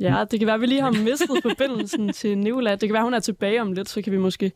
Ja, 0.00 0.24
det 0.30 0.40
kan 0.40 0.46
være, 0.46 0.54
at 0.54 0.60
vi 0.60 0.66
lige 0.66 0.80
har 0.82 0.90
mistet 0.90 1.38
forbindelsen 1.42 2.12
til 2.12 2.38
Nicola. 2.38 2.70
Det 2.70 2.80
kan 2.80 2.92
være, 2.92 3.04
hun 3.04 3.14
er 3.14 3.20
tilbage 3.20 3.62
om 3.62 3.72
lidt, 3.72 3.88
så 3.88 4.02
kan 4.02 4.12
vi 4.12 4.18
måske... 4.18 4.52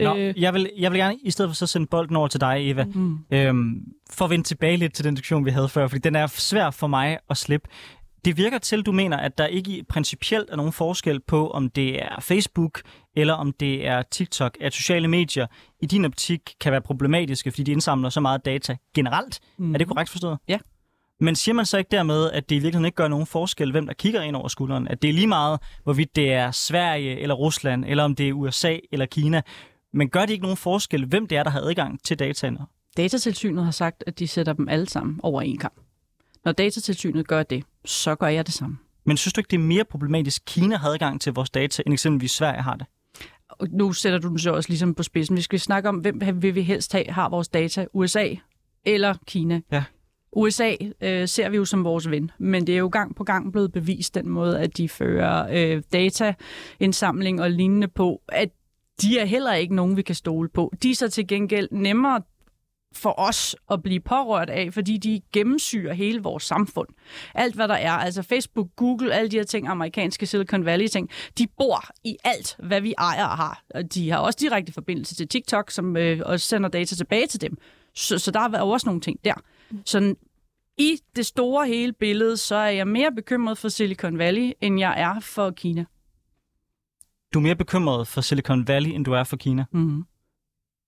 Nå, 0.00 0.16
øh... 0.16 0.42
jeg, 0.42 0.54
vil, 0.54 0.70
jeg 0.78 0.92
vil 0.92 1.00
gerne 1.00 1.16
i 1.22 1.30
stedet 1.30 1.50
for 1.50 1.54
så 1.54 1.66
sende 1.66 1.86
bolden 1.86 2.16
over 2.16 2.28
til 2.28 2.40
dig, 2.40 2.70
Eva. 2.70 2.84
Mm. 2.84 3.18
Øhm, 3.30 3.82
for 4.10 4.24
at 4.24 4.30
vende 4.30 4.44
tilbage 4.44 4.76
lidt 4.76 4.94
til 4.94 5.04
den 5.04 5.14
diskussion, 5.14 5.44
vi 5.44 5.50
havde 5.50 5.68
før, 5.68 5.88
fordi 5.88 6.00
den 6.00 6.16
er 6.16 6.26
svær 6.26 6.70
for 6.70 6.86
mig 6.86 7.18
at 7.30 7.36
slippe. 7.36 7.68
Det 8.24 8.36
virker 8.36 8.58
til, 8.58 8.82
du 8.82 8.92
mener, 8.92 9.16
at 9.16 9.38
der 9.38 9.46
ikke 9.46 9.84
principielt 9.88 10.50
er 10.50 10.56
nogen 10.56 10.72
forskel 10.72 11.20
på, 11.20 11.50
om 11.50 11.70
det 11.70 12.02
er 12.02 12.20
Facebook 12.20 12.80
eller 13.16 13.34
om 13.34 13.52
det 13.52 13.86
er 13.86 14.02
TikTok, 14.02 14.56
at 14.60 14.74
sociale 14.74 15.08
medier 15.08 15.46
i 15.82 15.86
din 15.86 16.04
optik 16.04 16.40
kan 16.60 16.72
være 16.72 16.80
problematiske, 16.80 17.50
fordi 17.50 17.62
de 17.62 17.72
indsamler 17.72 18.08
så 18.08 18.20
meget 18.20 18.44
data 18.44 18.76
generelt. 18.94 19.40
Mm. 19.58 19.74
Er 19.74 19.78
det 19.78 19.86
korrekt 19.86 20.10
forstået? 20.10 20.38
Ja. 20.48 20.58
Men 21.20 21.36
siger 21.36 21.54
man 21.54 21.66
så 21.66 21.78
ikke 21.78 21.90
dermed, 21.90 22.30
at 22.30 22.48
det 22.48 22.54
i 22.56 22.58
virkeligheden 22.58 22.84
ikke 22.84 22.96
gør 22.96 23.08
nogen 23.08 23.26
forskel, 23.26 23.70
hvem 23.70 23.86
der 23.86 23.94
kigger 23.94 24.22
ind 24.22 24.36
over 24.36 24.48
skulderen? 24.48 24.88
At 24.88 25.02
det 25.02 25.10
er 25.10 25.14
lige 25.14 25.26
meget, 25.26 25.60
hvorvidt 25.84 26.16
det 26.16 26.32
er 26.32 26.50
Sverige 26.50 27.20
eller 27.20 27.34
Rusland, 27.34 27.84
eller 27.84 28.04
om 28.04 28.14
det 28.14 28.28
er 28.28 28.32
USA 28.32 28.76
eller 28.92 29.06
Kina. 29.06 29.42
Men 29.92 30.08
gør 30.08 30.20
det 30.20 30.30
ikke 30.30 30.42
nogen 30.42 30.56
forskel, 30.56 31.06
hvem 31.06 31.26
det 31.26 31.38
er, 31.38 31.42
der 31.42 31.50
har 31.50 31.60
adgang 31.60 32.02
til 32.04 32.18
dataene? 32.18 32.58
Datatilsynet 32.96 33.64
har 33.64 33.70
sagt, 33.70 34.04
at 34.06 34.18
de 34.18 34.28
sætter 34.28 34.52
dem 34.52 34.68
alle 34.68 34.88
sammen 34.88 35.20
over 35.22 35.42
en 35.42 35.58
kamp. 35.58 35.74
Når 36.44 36.52
datatilsynet 36.52 37.28
gør 37.28 37.42
det, 37.42 37.64
så 37.84 38.14
gør 38.14 38.26
jeg 38.26 38.46
det 38.46 38.54
samme. 38.54 38.78
Men 39.04 39.16
synes 39.16 39.32
du 39.32 39.40
ikke, 39.40 39.48
det 39.50 39.56
er 39.56 39.60
mere 39.60 39.84
problematisk, 39.84 40.42
at 40.42 40.44
Kina 40.44 40.76
har 40.76 40.88
adgang 40.88 41.20
til 41.20 41.32
vores 41.32 41.50
data, 41.50 41.82
end 41.86 41.92
eksempelvis 41.92 42.30
Sverige 42.30 42.62
har 42.62 42.76
det? 42.76 42.86
Og 43.48 43.68
nu 43.70 43.92
sætter 43.92 44.18
du 44.18 44.28
den 44.28 44.38
så 44.38 44.52
også 44.52 44.68
ligesom 44.68 44.94
på 44.94 45.02
spidsen. 45.02 45.36
Vi 45.36 45.42
skal 45.42 45.60
snakke 45.60 45.88
om, 45.88 45.96
hvem 45.96 46.42
vil 46.42 46.54
vi 46.54 46.62
helst 46.62 46.92
have, 46.92 47.04
har 47.08 47.28
vores 47.28 47.48
data? 47.48 47.86
USA 47.92 48.28
eller 48.84 49.14
Kina? 49.26 49.60
Ja. 49.72 49.84
USA 50.36 50.74
øh, 51.00 51.28
ser 51.28 51.48
vi 51.48 51.56
jo 51.56 51.64
som 51.64 51.84
vores 51.84 52.10
ven, 52.10 52.30
men 52.38 52.66
det 52.66 52.74
er 52.74 52.78
jo 52.78 52.88
gang 52.92 53.16
på 53.16 53.24
gang 53.24 53.52
blevet 53.52 53.72
bevist 53.72 54.14
den 54.14 54.28
måde, 54.28 54.60
at 54.60 54.76
de 54.76 54.88
fører 54.88 55.46
øh, 55.52 55.82
dataindsamling 55.92 57.42
og 57.42 57.50
lignende 57.50 57.88
på, 57.88 58.22
at 58.28 58.48
de 59.02 59.18
er 59.18 59.24
heller 59.24 59.54
ikke 59.54 59.74
nogen, 59.74 59.96
vi 59.96 60.02
kan 60.02 60.14
stole 60.14 60.48
på. 60.48 60.72
De 60.82 60.90
er 60.90 60.94
så 60.94 61.08
til 61.08 61.26
gengæld 61.26 61.68
nemmere 61.70 62.22
for 62.94 63.14
os 63.20 63.56
at 63.70 63.82
blive 63.82 64.00
pårørt 64.00 64.50
af, 64.50 64.72
fordi 64.72 64.96
de 64.96 65.20
gennemsyrer 65.32 65.94
hele 65.94 66.22
vores 66.22 66.42
samfund. 66.42 66.88
Alt, 67.34 67.54
hvad 67.54 67.68
der 67.68 67.74
er, 67.74 67.92
altså 67.92 68.22
Facebook, 68.22 68.68
Google, 68.76 69.14
alle 69.14 69.30
de 69.30 69.36
her 69.36 69.44
ting, 69.44 69.68
amerikanske 69.68 70.26
Silicon 70.26 70.64
Valley-ting, 70.64 71.10
de 71.38 71.46
bor 71.58 71.84
i 72.04 72.16
alt, 72.24 72.56
hvad 72.58 72.80
vi 72.80 72.94
ejer 72.98 73.24
og 73.24 73.36
har. 73.36 73.62
Og 73.74 73.94
de 73.94 74.10
har 74.10 74.18
også 74.18 74.38
direkte 74.40 74.72
forbindelse 74.72 75.14
til 75.14 75.28
TikTok, 75.28 75.70
som 75.70 75.96
øh, 75.96 76.20
også 76.24 76.46
sender 76.46 76.68
data 76.68 76.94
tilbage 76.94 77.26
til 77.26 77.40
dem. 77.40 77.58
Så, 77.94 78.18
så 78.18 78.30
der 78.30 78.40
er 78.40 78.60
også 78.60 78.86
nogle 78.86 79.00
ting 79.00 79.24
der. 79.24 79.34
Så 79.84 80.14
i 80.78 80.98
det 81.16 81.26
store 81.26 81.66
hele 81.66 81.92
billede, 81.92 82.36
så 82.36 82.54
er 82.54 82.70
jeg 82.70 82.88
mere 82.88 83.12
bekymret 83.12 83.58
for 83.58 83.68
Silicon 83.68 84.18
Valley, 84.18 84.52
end 84.60 84.78
jeg 84.78 85.00
er 85.00 85.20
for 85.20 85.50
Kina. 85.50 85.84
Du 87.34 87.38
er 87.38 87.42
mere 87.42 87.56
bekymret 87.56 88.08
for 88.08 88.20
Silicon 88.20 88.68
Valley, 88.68 88.90
end 88.90 89.04
du 89.04 89.12
er 89.12 89.24
for 89.24 89.36
Kina? 89.36 89.64
Mm-hmm. 89.72 90.04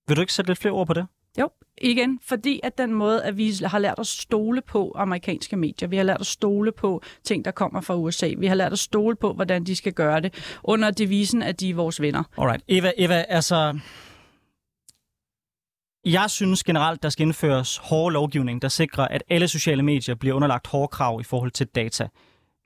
Vil 0.08 0.16
du 0.16 0.20
ikke 0.20 0.32
sætte 0.32 0.50
lidt 0.50 0.58
flere 0.58 0.72
ord 0.72 0.86
på 0.86 0.94
det? 0.94 1.06
Jo, 1.38 1.50
igen, 1.82 2.20
fordi 2.22 2.60
at 2.62 2.78
den 2.78 2.94
måde, 2.94 3.24
at 3.24 3.36
vi 3.36 3.52
har 3.64 3.78
lært 3.78 3.98
at 3.98 4.06
stole 4.06 4.60
på 4.60 4.92
amerikanske 4.96 5.56
medier, 5.56 5.88
vi 5.88 5.96
har 5.96 6.04
lært 6.04 6.20
at 6.20 6.26
stole 6.26 6.72
på 6.72 7.02
ting, 7.24 7.44
der 7.44 7.50
kommer 7.50 7.80
fra 7.80 7.96
USA, 7.96 8.34
vi 8.38 8.46
har 8.46 8.54
lært 8.54 8.72
at 8.72 8.78
stole 8.78 9.16
på, 9.16 9.32
hvordan 9.32 9.64
de 9.64 9.76
skal 9.76 9.92
gøre 9.92 10.20
det, 10.20 10.58
under 10.64 10.90
devisen, 10.90 11.42
at 11.42 11.60
de 11.60 11.70
er 11.70 11.74
vores 11.74 12.00
venner. 12.00 12.22
Alright. 12.38 12.64
Eva, 12.68 12.92
Eva 12.96 13.24
altså, 13.28 13.78
jeg 16.04 16.30
synes 16.30 16.64
generelt, 16.64 17.02
der 17.02 17.08
skal 17.08 17.26
indføres 17.26 17.76
hårde 17.76 18.12
lovgivning, 18.12 18.62
der 18.62 18.68
sikrer, 18.68 19.08
at 19.08 19.22
alle 19.30 19.48
sociale 19.48 19.82
medier 19.82 20.14
bliver 20.14 20.36
underlagt 20.36 20.66
hårde 20.66 20.88
krav 20.88 21.20
i 21.20 21.24
forhold 21.24 21.50
til 21.50 21.66
data. 21.66 22.08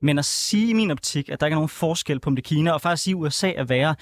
Men 0.02 0.18
at 0.18 0.24
sige 0.24 0.70
i 0.70 0.72
min 0.72 0.90
optik, 0.90 1.28
at 1.28 1.40
der 1.40 1.46
ikke 1.46 1.54
er 1.54 1.56
nogen 1.56 1.68
forskel 1.68 2.20
på, 2.20 2.30
om 2.30 2.36
det 2.36 2.42
er 2.42 2.48
Kina, 2.48 2.70
og 2.70 2.80
faktisk 2.80 3.04
sige, 3.04 3.14
at 3.14 3.20
USA 3.20 3.52
er 3.52 3.64
værre, 3.64 3.94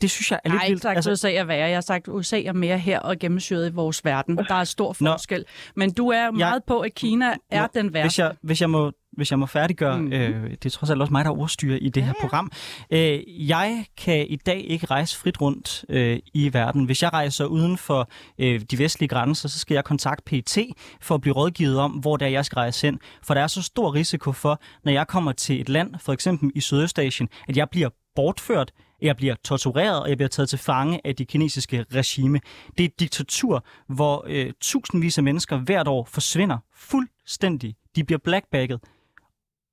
det 0.00 0.10
synes 0.10 0.30
jeg 0.30 0.40
er 0.44 0.48
lidt 0.48 0.60
vildt. 0.60 0.70
vildt. 0.70 0.84
Nej, 0.84 0.94
altså... 0.94 1.10
USA 1.10 1.32
er 1.32 1.44
værre. 1.44 1.68
Jeg 1.68 1.76
har 1.76 1.80
sagt, 1.80 2.08
at 2.08 2.14
USA 2.14 2.42
er 2.42 2.52
mere 2.52 2.78
her 2.78 3.00
og 3.00 3.18
gennemsyret 3.18 3.70
i 3.70 3.72
vores 3.72 4.04
verden. 4.04 4.36
Der 4.36 4.54
er 4.54 4.64
stor 4.64 4.92
forskel. 4.92 5.38
Nå. 5.38 5.44
Men 5.76 5.92
du 5.92 6.08
er 6.08 6.30
meget 6.30 6.52
jeg... 6.52 6.60
på, 6.66 6.80
at 6.80 6.94
Kina 6.94 7.34
er 7.50 7.62
Nå. 7.62 7.68
den 7.74 7.92
værste. 7.92 8.04
Hvis 8.04 8.18
jeg, 8.18 8.34
hvis 8.42 8.60
jeg 8.60 8.70
må 8.70 8.92
hvis 9.18 9.30
jeg 9.30 9.38
må 9.38 9.46
færdiggøre, 9.46 9.98
mm. 9.98 10.12
øh, 10.12 10.50
det 10.50 10.66
er 10.66 10.70
trods 10.70 10.90
alt 10.90 11.00
også 11.00 11.12
mig, 11.12 11.24
der 11.24 11.30
ordstyrer 11.30 11.78
i 11.80 11.88
det 11.88 12.02
her 12.02 12.12
ja. 12.16 12.20
program. 12.20 12.52
Øh, 12.90 13.48
jeg 13.48 13.84
kan 13.96 14.26
i 14.28 14.36
dag 14.36 14.64
ikke 14.68 14.86
rejse 14.86 15.16
frit 15.16 15.40
rundt 15.40 15.84
øh, 15.88 16.18
i 16.34 16.54
verden. 16.54 16.84
Hvis 16.84 17.02
jeg 17.02 17.12
rejser 17.12 17.44
uden 17.44 17.78
for 17.78 18.08
øh, 18.38 18.60
de 18.60 18.78
vestlige 18.78 19.08
grænser, 19.08 19.48
så 19.48 19.58
skal 19.58 19.74
jeg 19.74 19.84
kontakte 19.84 20.22
PT 20.24 20.58
for 21.00 21.14
at 21.14 21.20
blive 21.20 21.34
rådgivet 21.34 21.78
om, 21.78 21.90
hvor 21.90 22.16
det 22.16 22.26
er, 22.26 22.30
jeg 22.30 22.44
skal 22.44 22.56
rejse 22.56 22.86
hen. 22.86 22.98
For 23.22 23.34
der 23.34 23.40
er 23.40 23.46
så 23.46 23.62
stor 23.62 23.94
risiko 23.94 24.32
for, 24.32 24.60
når 24.84 24.92
jeg 24.92 25.06
kommer 25.06 25.32
til 25.32 25.60
et 25.60 25.68
land, 25.68 25.94
for 26.00 26.12
eksempel 26.12 26.50
i 26.54 26.60
Sydøstasien, 26.60 27.28
at 27.48 27.56
jeg 27.56 27.68
bliver 27.70 27.88
bortført 28.14 28.72
Jeg 29.02 29.16
bliver 29.16 29.34
tortureret, 29.44 30.02
og 30.02 30.08
jeg 30.08 30.16
bliver 30.16 30.28
taget 30.28 30.48
til 30.48 30.58
fange 30.58 31.00
af 31.04 31.16
det 31.16 31.28
kinesiske 31.28 31.84
regime. 31.94 32.40
Det 32.78 32.84
er 32.84 32.88
et 32.88 33.00
diktatur, 33.00 33.64
hvor 33.88 34.24
øh, 34.28 34.52
tusindvis 34.60 35.18
af 35.18 35.24
mennesker 35.24 35.56
hvert 35.56 35.88
år 35.88 36.04
forsvinder 36.04 36.58
fuldstændig. 36.74 37.76
De 37.96 38.04
bliver 38.04 38.18
blackbagget. 38.24 38.80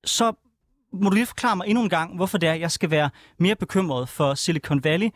Så 0.06 0.34
må 0.94 1.10
du 1.10 1.16
lige 1.16 1.26
forklare 1.26 1.56
mig 1.56 1.68
endnu 1.68 1.84
en 1.84 1.90
gang, 1.90 2.16
hvorfor 2.16 2.38
det 2.38 2.50
er, 2.50 2.54
jeg 2.54 2.72
skal 2.72 2.92
være 2.92 3.10
mere 3.40 3.56
bekymret 3.56 4.10
for 4.10 4.34
Silicon 4.34 4.84
Valley 4.84 5.10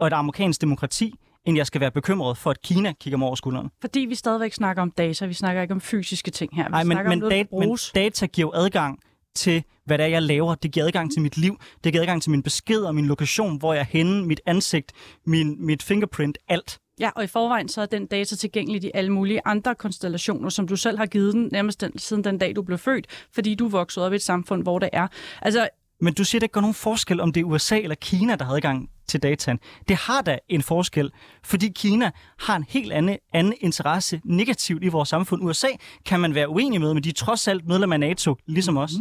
og 0.00 0.06
et 0.06 0.12
amerikansk 0.12 0.60
demokrati, 0.60 1.14
end 1.44 1.56
jeg 1.56 1.66
skal 1.66 1.80
være 1.80 1.90
bekymret 1.90 2.38
for, 2.38 2.50
at 2.50 2.62
Kina 2.62 2.92
kigger 3.00 3.18
mig 3.18 3.26
over 3.26 3.34
skulderen. 3.34 3.70
Fordi 3.80 4.00
vi 4.00 4.14
stadigvæk 4.14 4.52
snakker 4.52 4.82
om 4.82 4.90
data, 4.90 5.26
vi 5.26 5.34
snakker 5.34 5.62
ikke 5.62 5.74
om 5.74 5.80
fysiske 5.80 6.30
ting 6.30 6.56
her. 6.56 6.64
Vi 6.64 6.70
Nej, 6.70 6.84
men, 6.84 6.98
men, 7.08 7.18
noget, 7.18 7.32
dat, 7.32 7.46
men 7.52 7.78
data 7.94 8.26
giver 8.26 8.48
jo 8.48 8.64
adgang 8.64 8.98
til, 9.34 9.64
hvad 9.86 9.98
det 9.98 10.04
er, 10.04 10.08
jeg 10.08 10.22
laver. 10.22 10.54
Det 10.54 10.72
giver 10.72 10.86
adgang 10.86 11.12
til 11.12 11.22
mit 11.22 11.36
liv. 11.36 11.60
Det 11.84 11.92
giver 11.92 12.02
adgang 12.02 12.22
til 12.22 12.30
min 12.30 12.42
besked 12.42 12.80
og 12.80 12.94
min 12.94 13.06
lokation, 13.06 13.58
hvor 13.58 13.72
jeg 13.72 13.80
er 13.80 13.84
henne, 13.84 14.26
mit 14.26 14.40
ansigt, 14.46 14.92
min, 15.26 15.66
mit 15.66 15.82
fingerprint, 15.82 16.38
alt. 16.48 16.78
Ja, 17.00 17.10
og 17.16 17.24
i 17.24 17.26
forvejen 17.26 17.68
så 17.68 17.80
er 17.82 17.86
den 17.86 18.06
data 18.06 18.36
tilgængelig 18.36 18.84
i 18.84 18.90
alle 18.94 19.12
mulige 19.12 19.40
andre 19.44 19.74
konstellationer, 19.74 20.48
som 20.48 20.68
du 20.68 20.76
selv 20.76 20.98
har 20.98 21.06
givet 21.06 21.34
den 21.34 21.48
nærmest 21.52 21.80
den, 21.80 21.98
siden 21.98 22.24
den 22.24 22.38
dag, 22.38 22.56
du 22.56 22.62
blev 22.62 22.78
født, 22.78 23.06
fordi 23.34 23.54
du 23.54 23.68
voksede 23.68 24.06
op 24.06 24.12
i 24.12 24.16
et 24.16 24.22
samfund, 24.22 24.62
hvor 24.62 24.78
det 24.78 24.90
er. 24.92 25.08
Altså, 25.42 25.68
Men 26.00 26.14
du 26.14 26.24
siger, 26.24 26.40
det 26.40 26.44
ikke 26.44 26.52
gør 26.52 26.60
nogen 26.60 26.74
forskel, 26.74 27.20
om 27.20 27.32
det 27.32 27.40
er 27.40 27.44
USA 27.44 27.78
eller 27.78 27.94
Kina, 27.94 28.36
der 28.36 28.44
har 28.44 28.54
adgang 28.54 28.90
til 29.08 29.22
dataen. 29.22 29.58
Det 29.88 29.96
har 29.96 30.22
da 30.22 30.38
en 30.48 30.62
forskel, 30.62 31.12
fordi 31.44 31.68
Kina 31.68 32.10
har 32.38 32.56
en 32.56 32.64
helt 32.68 32.92
anden, 32.92 33.18
anden 33.32 33.54
interesse 33.60 34.20
negativt 34.24 34.84
i 34.84 34.88
vores 34.88 35.08
samfund. 35.08 35.42
USA 35.44 35.68
kan 36.06 36.20
man 36.20 36.34
være 36.34 36.48
uenig 36.48 36.80
med, 36.80 36.94
men 36.94 37.04
de 37.04 37.08
er 37.08 37.12
trods 37.12 37.48
alt 37.48 37.66
medlem 37.68 37.92
af 37.92 38.00
NATO, 38.00 38.36
ligesom 38.46 38.76
os 38.76 38.92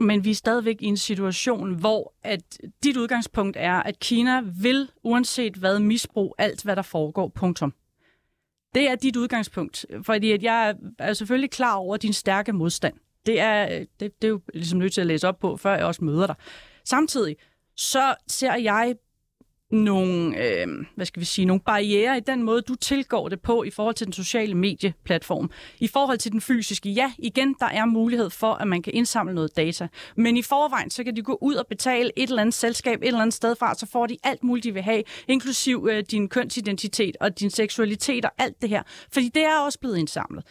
men 0.00 0.24
vi 0.24 0.30
er 0.30 0.34
stadigvæk 0.34 0.82
i 0.82 0.86
en 0.86 0.96
situation, 0.96 1.74
hvor 1.74 2.14
at 2.22 2.58
dit 2.84 2.96
udgangspunkt 2.96 3.56
er, 3.60 3.74
at 3.74 3.98
Kina 3.98 4.40
vil, 4.40 4.90
uanset 5.02 5.54
hvad, 5.56 5.78
misbruge 5.78 6.32
alt, 6.38 6.62
hvad 6.62 6.76
der 6.76 6.82
foregår. 6.82 7.28
Punktum. 7.28 7.74
Det 8.74 8.90
er 8.90 8.94
dit 8.94 9.16
udgangspunkt, 9.16 9.86
fordi 10.02 10.32
at 10.32 10.42
jeg 10.42 10.74
er 10.98 11.12
selvfølgelig 11.12 11.50
klar 11.50 11.74
over 11.74 11.96
din 11.96 12.12
stærke 12.12 12.52
modstand. 12.52 12.94
Det 13.26 13.40
er, 13.40 13.84
det, 14.00 14.22
det 14.22 14.24
er 14.24 14.28
jo 14.28 14.40
ligesom 14.54 14.78
nødt 14.78 14.92
til 14.92 15.00
at 15.00 15.06
læse 15.06 15.28
op 15.28 15.38
på, 15.38 15.56
før 15.56 15.74
jeg 15.74 15.84
også 15.84 16.04
møder 16.04 16.26
dig. 16.26 16.36
Samtidig 16.84 17.36
så 17.76 18.14
ser 18.26 18.54
jeg 18.54 18.94
nogle, 19.70 20.44
øh, 20.44 20.66
hvad 20.94 21.06
skal 21.06 21.20
vi 21.20 21.24
sige, 21.24 21.44
nogle 21.44 21.60
barriere 21.60 22.16
i 22.16 22.20
den 22.20 22.42
måde, 22.42 22.62
du 22.62 22.74
tilgår 22.74 23.28
det 23.28 23.40
på 23.40 23.62
i 23.62 23.70
forhold 23.70 23.94
til 23.94 24.06
den 24.06 24.12
sociale 24.12 24.54
medieplatform. 24.54 25.50
I 25.80 25.88
forhold 25.88 26.18
til 26.18 26.32
den 26.32 26.40
fysiske, 26.40 26.90
ja, 26.90 27.12
igen, 27.18 27.56
der 27.60 27.66
er 27.66 27.84
mulighed 27.84 28.30
for, 28.30 28.52
at 28.52 28.68
man 28.68 28.82
kan 28.82 28.94
indsamle 28.94 29.34
noget 29.34 29.56
data. 29.56 29.88
Men 30.16 30.36
i 30.36 30.42
forvejen, 30.42 30.90
så 30.90 31.04
kan 31.04 31.16
de 31.16 31.22
gå 31.22 31.38
ud 31.42 31.54
og 31.54 31.66
betale 31.66 32.10
et 32.16 32.28
eller 32.28 32.42
andet 32.42 32.54
selskab 32.54 33.02
et 33.02 33.06
eller 33.06 33.20
andet 33.20 33.34
sted 33.34 33.56
fra, 33.56 33.74
så 33.74 33.86
får 33.86 34.06
de 34.06 34.16
alt 34.24 34.44
muligt, 34.44 34.64
de 34.64 34.72
vil 34.72 34.82
have, 34.82 35.02
inklusiv 35.28 35.88
øh, 35.90 36.04
din 36.10 36.28
kønsidentitet 36.28 37.16
og 37.20 37.40
din 37.40 37.50
seksualitet 37.50 38.24
og 38.24 38.30
alt 38.38 38.62
det 38.62 38.68
her. 38.68 38.82
Fordi 39.12 39.28
det 39.28 39.42
er 39.42 39.58
også 39.58 39.78
blevet 39.80 39.98
indsamlet. 39.98 40.44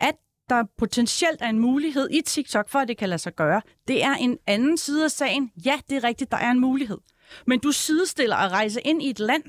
At 0.00 0.14
der 0.48 0.64
potentielt 0.78 1.42
er 1.42 1.48
en 1.48 1.58
mulighed 1.58 2.08
i 2.10 2.20
TikTok 2.26 2.68
for, 2.68 2.78
at 2.78 2.88
det 2.88 2.96
kan 2.96 3.08
lade 3.08 3.18
sig 3.18 3.34
gøre, 3.34 3.62
det 3.88 4.04
er 4.04 4.14
en 4.14 4.38
anden 4.46 4.78
side 4.78 5.04
af 5.04 5.10
sagen. 5.10 5.50
Ja, 5.64 5.80
det 5.90 5.96
er 5.96 6.04
rigtigt, 6.04 6.30
der 6.30 6.36
er 6.36 6.50
en 6.50 6.60
mulighed. 6.60 6.98
Men 7.46 7.58
du 7.58 7.72
sidestiller 7.72 8.36
at 8.36 8.52
rejse 8.52 8.80
ind 8.80 9.02
i 9.02 9.10
et 9.10 9.18
land 9.18 9.42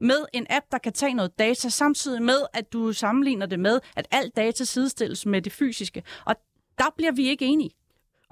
med 0.00 0.24
en 0.32 0.46
app, 0.50 0.66
der 0.72 0.78
kan 0.78 0.92
tage 0.92 1.14
noget 1.14 1.38
data, 1.38 1.68
samtidig 1.68 2.22
med, 2.22 2.38
at 2.54 2.72
du 2.72 2.92
sammenligner 2.92 3.46
det 3.46 3.60
med, 3.60 3.80
at 3.96 4.06
alt 4.10 4.36
data 4.36 4.64
sidestilles 4.64 5.26
med 5.26 5.42
det 5.42 5.52
fysiske. 5.52 6.02
Og 6.24 6.36
der 6.78 6.84
bliver 6.96 7.12
vi 7.12 7.28
ikke 7.28 7.44
enige. 7.44 7.70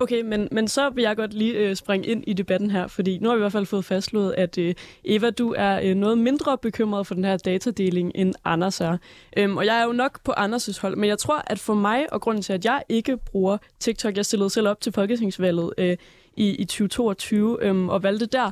Okay, 0.01 0.23
men, 0.23 0.49
men 0.53 0.69
så 0.69 0.91
vil 0.91 1.03
jeg 1.03 1.17
godt 1.17 1.35
lige 1.35 1.53
øh, 1.55 1.77
springe 1.77 2.07
ind 2.07 2.25
i 2.27 2.33
debatten 2.33 2.71
her, 2.71 2.87
fordi 2.87 3.19
nu 3.19 3.29
har 3.29 3.37
vi 3.37 3.39
i 3.39 3.43
hvert 3.43 3.53
fald 3.53 3.67
fået 3.67 3.85
fastslået, 3.85 4.33
at 4.33 4.59
øh, 4.59 4.75
Eva, 5.05 5.31
du 5.31 5.55
er 5.59 5.81
øh, 5.83 5.95
noget 5.95 6.19
mindre 6.19 6.59
bekymret 6.59 7.07
for 7.07 7.15
den 7.15 7.25
her 7.25 7.37
datadeling, 7.37 8.13
end 8.15 8.35
Anders 8.45 8.81
er. 8.81 8.97
Øhm, 9.37 9.57
og 9.57 9.67
jeg 9.67 9.81
er 9.81 9.85
jo 9.85 9.93
nok 9.93 10.25
på 10.25 10.33
Anders' 10.33 10.81
hold, 10.81 10.97
men 10.97 11.09
jeg 11.09 11.19
tror, 11.19 11.43
at 11.47 11.59
for 11.59 11.75
mig, 11.75 12.13
og 12.13 12.21
grunden 12.21 12.43
til, 12.43 12.53
at 12.53 12.65
jeg 12.65 12.83
ikke 12.89 13.17
bruger 13.17 13.59
TikTok, 13.81 14.17
jeg 14.17 14.27
stillede 14.27 14.51
selv 14.51 14.69
op 14.69 14.81
til 14.81 14.93
folketingsvalget 14.93 15.73
øh, 15.79 15.97
i, 16.37 16.51
i 16.51 16.65
2022, 16.65 17.59
øh, 17.61 17.87
og 17.87 18.03
valgte 18.03 18.27
der 18.27 18.51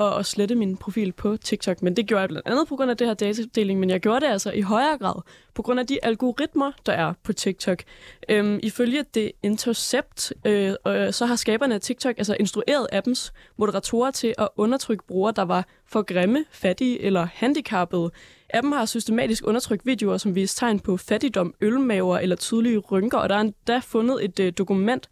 at, 0.00 0.18
at 0.18 0.26
slette 0.26 0.54
min 0.54 0.76
profil 0.76 1.12
på 1.12 1.36
TikTok. 1.36 1.82
Men 1.82 1.96
det 1.96 2.06
gjorde 2.06 2.20
jeg 2.20 2.28
blandt 2.28 2.48
andet 2.48 2.68
på 2.68 2.76
grund 2.76 2.90
af 2.90 2.96
det 2.96 3.06
her 3.06 3.14
datadeling, 3.14 3.80
men 3.80 3.90
jeg 3.90 4.00
gjorde 4.00 4.20
det 4.20 4.32
altså 4.32 4.50
i 4.52 4.60
højere 4.60 4.98
grad 4.98 5.22
på 5.54 5.62
grund 5.62 5.80
af 5.80 5.86
de 5.86 6.04
algoritmer, 6.04 6.72
der 6.86 6.92
er 6.92 7.12
på 7.22 7.32
TikTok. 7.32 7.82
Øhm, 8.28 8.60
ifølge 8.62 9.04
det 9.14 9.32
Intercept, 9.42 10.32
øh, 10.44 10.74
øh, 10.86 11.12
så 11.12 11.26
har 11.26 11.36
skaberne 11.36 11.74
af 11.74 11.80
TikTok 11.80 12.14
altså 12.18 12.36
instrueret 12.40 12.86
appens 12.92 13.32
moderatorer 13.56 14.10
til 14.10 14.34
at 14.38 14.48
undertrykke 14.56 15.06
brugere, 15.06 15.32
der 15.36 15.42
var 15.42 15.66
for 15.86 16.02
grimme, 16.02 16.44
fattige 16.50 17.02
eller 17.02 17.28
handicappede. 17.32 18.10
Appen 18.54 18.72
har 18.72 18.84
systematisk 18.84 19.46
undertrykt 19.46 19.86
videoer, 19.86 20.16
som 20.16 20.34
viser 20.34 20.58
tegn 20.58 20.80
på 20.80 20.96
fattigdom, 20.96 21.54
ølmaver 21.60 22.18
eller 22.18 22.36
tydelige 22.36 22.78
rynker, 22.78 23.18
og 23.18 23.28
der 23.28 23.34
er 23.34 23.40
endda 23.40 23.78
fundet 23.78 24.24
et 24.24 24.40
øh, 24.40 24.52
dokument, 24.58 25.08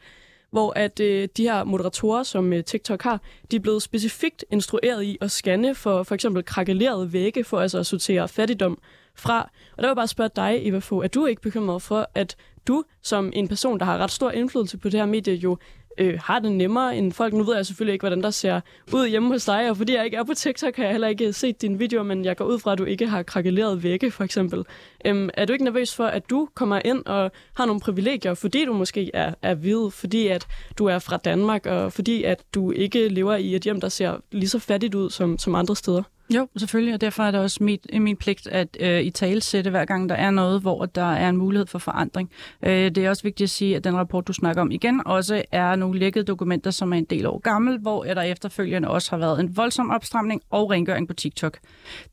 hvor 0.50 0.72
at 0.76 1.00
øh, 1.00 1.28
de 1.36 1.42
her 1.42 1.64
moderatorer, 1.64 2.22
som 2.22 2.52
øh, 2.52 2.64
TikTok 2.64 3.02
har, 3.02 3.20
de 3.50 3.56
er 3.56 3.60
blevet 3.60 3.82
specifikt 3.82 4.44
instrueret 4.50 5.02
i 5.02 5.18
at 5.20 5.30
scanne 5.30 5.74
for 5.74 6.02
for 6.02 6.14
eksempel 6.14 6.44
krakelerede 6.44 7.12
vægge, 7.12 7.44
for 7.44 7.60
altså 7.60 7.78
at 7.78 7.86
sortere 7.86 8.28
fattigdom 8.28 8.78
fra. 9.14 9.40
Og 9.76 9.76
der 9.76 9.82
vil 9.82 9.88
jeg 9.88 9.96
bare 9.96 10.08
spørge 10.08 10.30
dig, 10.36 10.58
Eva 10.62 10.78
Fogh, 10.78 11.04
er 11.04 11.08
du 11.08 11.26
ikke 11.26 11.42
bekymret 11.42 11.82
for, 11.82 12.10
at 12.14 12.36
du 12.68 12.84
som 13.02 13.32
en 13.34 13.48
person, 13.48 13.78
der 13.78 13.84
har 13.84 13.98
ret 13.98 14.10
stor 14.10 14.30
indflydelse 14.30 14.78
på 14.78 14.88
det 14.88 15.00
her 15.00 15.06
medie, 15.06 15.34
jo 15.34 15.58
øh, 15.98 16.20
har 16.24 16.38
det 16.38 16.52
nemmere 16.52 16.96
end 16.96 17.12
folk. 17.12 17.34
Nu 17.34 17.42
ved 17.42 17.56
jeg 17.56 17.66
selvfølgelig 17.66 17.92
ikke, 17.92 18.02
hvordan 18.02 18.22
der 18.22 18.30
ser 18.30 18.60
ud 18.92 19.08
hjemme 19.08 19.28
hos 19.28 19.44
dig, 19.44 19.70
og 19.70 19.76
fordi 19.76 19.94
jeg 19.94 20.04
ikke 20.04 20.16
er 20.16 20.24
på 20.24 20.34
TikTok, 20.34 20.76
har 20.76 20.82
jeg 20.82 20.92
heller 20.92 21.08
ikke 21.08 21.32
set 21.32 21.62
dine 21.62 21.78
videoer, 21.78 22.02
men 22.02 22.24
jeg 22.24 22.36
går 22.36 22.44
ud 22.44 22.58
fra, 22.58 22.72
at 22.72 22.78
du 22.78 22.84
ikke 22.84 23.06
har 23.06 23.22
krakeleret 23.22 23.82
vægge, 23.82 24.10
for 24.10 24.24
eksempel. 24.24 24.64
Øhm, 25.04 25.30
er 25.34 25.44
du 25.44 25.52
ikke 25.52 25.64
nervøs 25.64 25.94
for, 25.94 26.04
at 26.06 26.30
du 26.30 26.48
kommer 26.54 26.80
ind 26.84 27.06
og 27.06 27.30
har 27.54 27.66
nogle 27.66 27.80
privilegier, 27.80 28.34
fordi 28.34 28.64
du 28.64 28.72
måske 28.72 29.10
er, 29.14 29.34
er 29.42 29.54
hvid, 29.54 29.90
fordi 29.90 30.26
at 30.26 30.46
du 30.78 30.86
er 30.86 30.98
fra 30.98 31.16
Danmark, 31.16 31.66
og 31.66 31.92
fordi 31.92 32.22
at 32.22 32.44
du 32.54 32.70
ikke 32.70 33.08
lever 33.08 33.34
i 33.34 33.54
et 33.54 33.62
hjem, 33.62 33.80
der 33.80 33.88
ser 33.88 34.16
lige 34.32 34.48
så 34.48 34.58
fattigt 34.58 34.94
ud 34.94 35.10
som, 35.10 35.38
som 35.38 35.54
andre 35.54 35.76
steder? 35.76 36.02
Jo, 36.34 36.48
selvfølgelig, 36.56 36.94
og 36.94 37.00
derfor 37.00 37.22
er 37.22 37.30
det 37.30 37.40
også 37.40 37.64
mit, 37.64 37.86
min 38.00 38.16
pligt 38.16 38.46
at 38.46 38.76
øh, 38.80 39.00
i 39.00 39.10
tale 39.10 39.40
sætte, 39.40 39.70
hver 39.70 39.84
gang 39.84 40.08
der 40.08 40.14
er 40.14 40.30
noget, 40.30 40.60
hvor 40.60 40.86
der 40.86 41.12
er 41.12 41.28
en 41.28 41.36
mulighed 41.36 41.66
for 41.66 41.78
forandring. 41.78 42.30
Øh, 42.62 42.70
det 42.70 42.98
er 42.98 43.10
også 43.10 43.22
vigtigt 43.22 43.46
at 43.46 43.50
sige, 43.50 43.76
at 43.76 43.84
den 43.84 43.96
rapport, 43.96 44.28
du 44.28 44.32
snakker 44.32 44.62
om 44.62 44.70
igen, 44.70 45.02
også 45.06 45.42
er 45.52 45.76
nogle 45.76 45.98
lækkede 45.98 46.24
dokumenter, 46.24 46.70
som 46.70 46.92
er 46.92 46.96
en 46.96 47.04
del 47.04 47.26
år 47.26 47.38
gammel, 47.38 47.78
hvor 47.78 48.04
der 48.04 48.22
efterfølgende 48.22 48.88
også 48.88 49.10
har 49.10 49.18
været 49.18 49.40
en 49.40 49.56
voldsom 49.56 49.90
opstramning 49.90 50.42
og 50.50 50.70
rengøring 50.70 51.08
på 51.08 51.14
TikTok. 51.14 51.58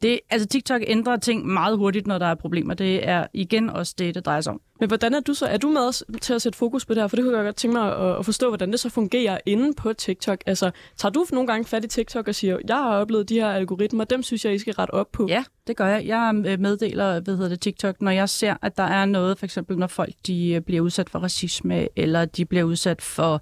Det, 0.01 0.19
altså 0.29 0.47
TikTok 0.47 0.81
ændrer 0.87 1.17
ting 1.17 1.45
meget 1.45 1.77
hurtigt, 1.77 2.07
når 2.07 2.17
der 2.17 2.25
er 2.25 2.35
problemer. 2.35 2.73
Det 2.73 3.07
er 3.07 3.27
igen 3.33 3.69
også 3.69 3.95
det, 3.97 4.15
det 4.15 4.25
drejer 4.25 4.41
sig 4.41 4.53
om. 4.53 4.61
Men 4.79 4.87
hvordan 4.87 5.13
er 5.13 5.19
du 5.19 5.33
så? 5.33 5.45
Er 5.45 5.57
du 5.57 5.69
med 5.69 6.19
til 6.19 6.33
at 6.33 6.41
sætte 6.41 6.57
fokus 6.57 6.85
på 6.85 6.93
det 6.93 7.03
her? 7.03 7.07
For 7.07 7.15
det 7.15 7.25
kunne 7.25 7.37
jeg 7.37 7.45
godt 7.45 7.55
tænke 7.55 7.77
mig 7.77 7.97
at, 7.97 8.19
at 8.19 8.25
forstå, 8.25 8.47
hvordan 8.47 8.71
det 8.71 8.79
så 8.79 8.89
fungerer 8.89 9.37
inde 9.45 9.73
på 9.73 9.93
TikTok. 9.93 10.39
Altså, 10.45 10.71
tager 10.97 11.11
du 11.11 11.25
nogle 11.31 11.47
gange 11.47 11.65
fat 11.65 11.85
i 11.85 11.87
TikTok 11.87 12.27
og 12.27 12.35
siger, 12.35 12.57
jeg 12.67 12.75
har 12.75 12.97
oplevet 12.97 13.29
de 13.29 13.35
her 13.35 13.49
algoritmer, 13.49 14.03
dem 14.03 14.23
synes 14.23 14.45
jeg, 14.45 14.53
I 14.53 14.59
skal 14.59 14.73
rette 14.73 14.91
op 14.91 15.11
på? 15.11 15.27
Ja, 15.29 15.43
det 15.67 15.77
gør 15.77 15.87
jeg. 15.87 16.05
Jeg 16.05 16.43
øh, 16.45 16.59
meddeler 16.59 17.19
hvad 17.19 17.35
hedder 17.35 17.49
det, 17.49 17.59
TikTok, 17.59 18.01
når 18.01 18.11
jeg 18.11 18.29
ser, 18.29 18.55
at 18.61 18.77
der 18.77 18.83
er 18.83 19.05
noget, 19.05 19.39
for 19.39 19.45
eksempel 19.45 19.77
når 19.77 19.87
folk 19.87 20.13
de 20.27 20.51
øh, 20.51 20.61
bliver 20.61 20.81
udsat 20.81 21.09
for 21.09 21.19
racisme, 21.19 21.87
eller 21.95 22.25
de 22.25 22.45
bliver 22.45 22.63
udsat 22.63 23.01
for, 23.01 23.41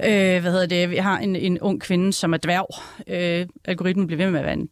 øh, 0.00 0.40
hvad 0.40 0.52
hedder 0.52 0.66
det, 0.66 0.90
vi 0.90 0.96
har 0.96 1.18
en, 1.18 1.36
en 1.36 1.60
ung 1.60 1.80
kvinde, 1.80 2.12
som 2.12 2.32
er 2.32 2.38
dværg. 2.38 2.66
Øh, 3.06 3.46
algoritmen 3.64 4.06
bliver 4.06 4.24
ved 4.24 4.30
med 4.30 4.40
at 4.40 4.46
være 4.46 4.54
en 4.54 4.68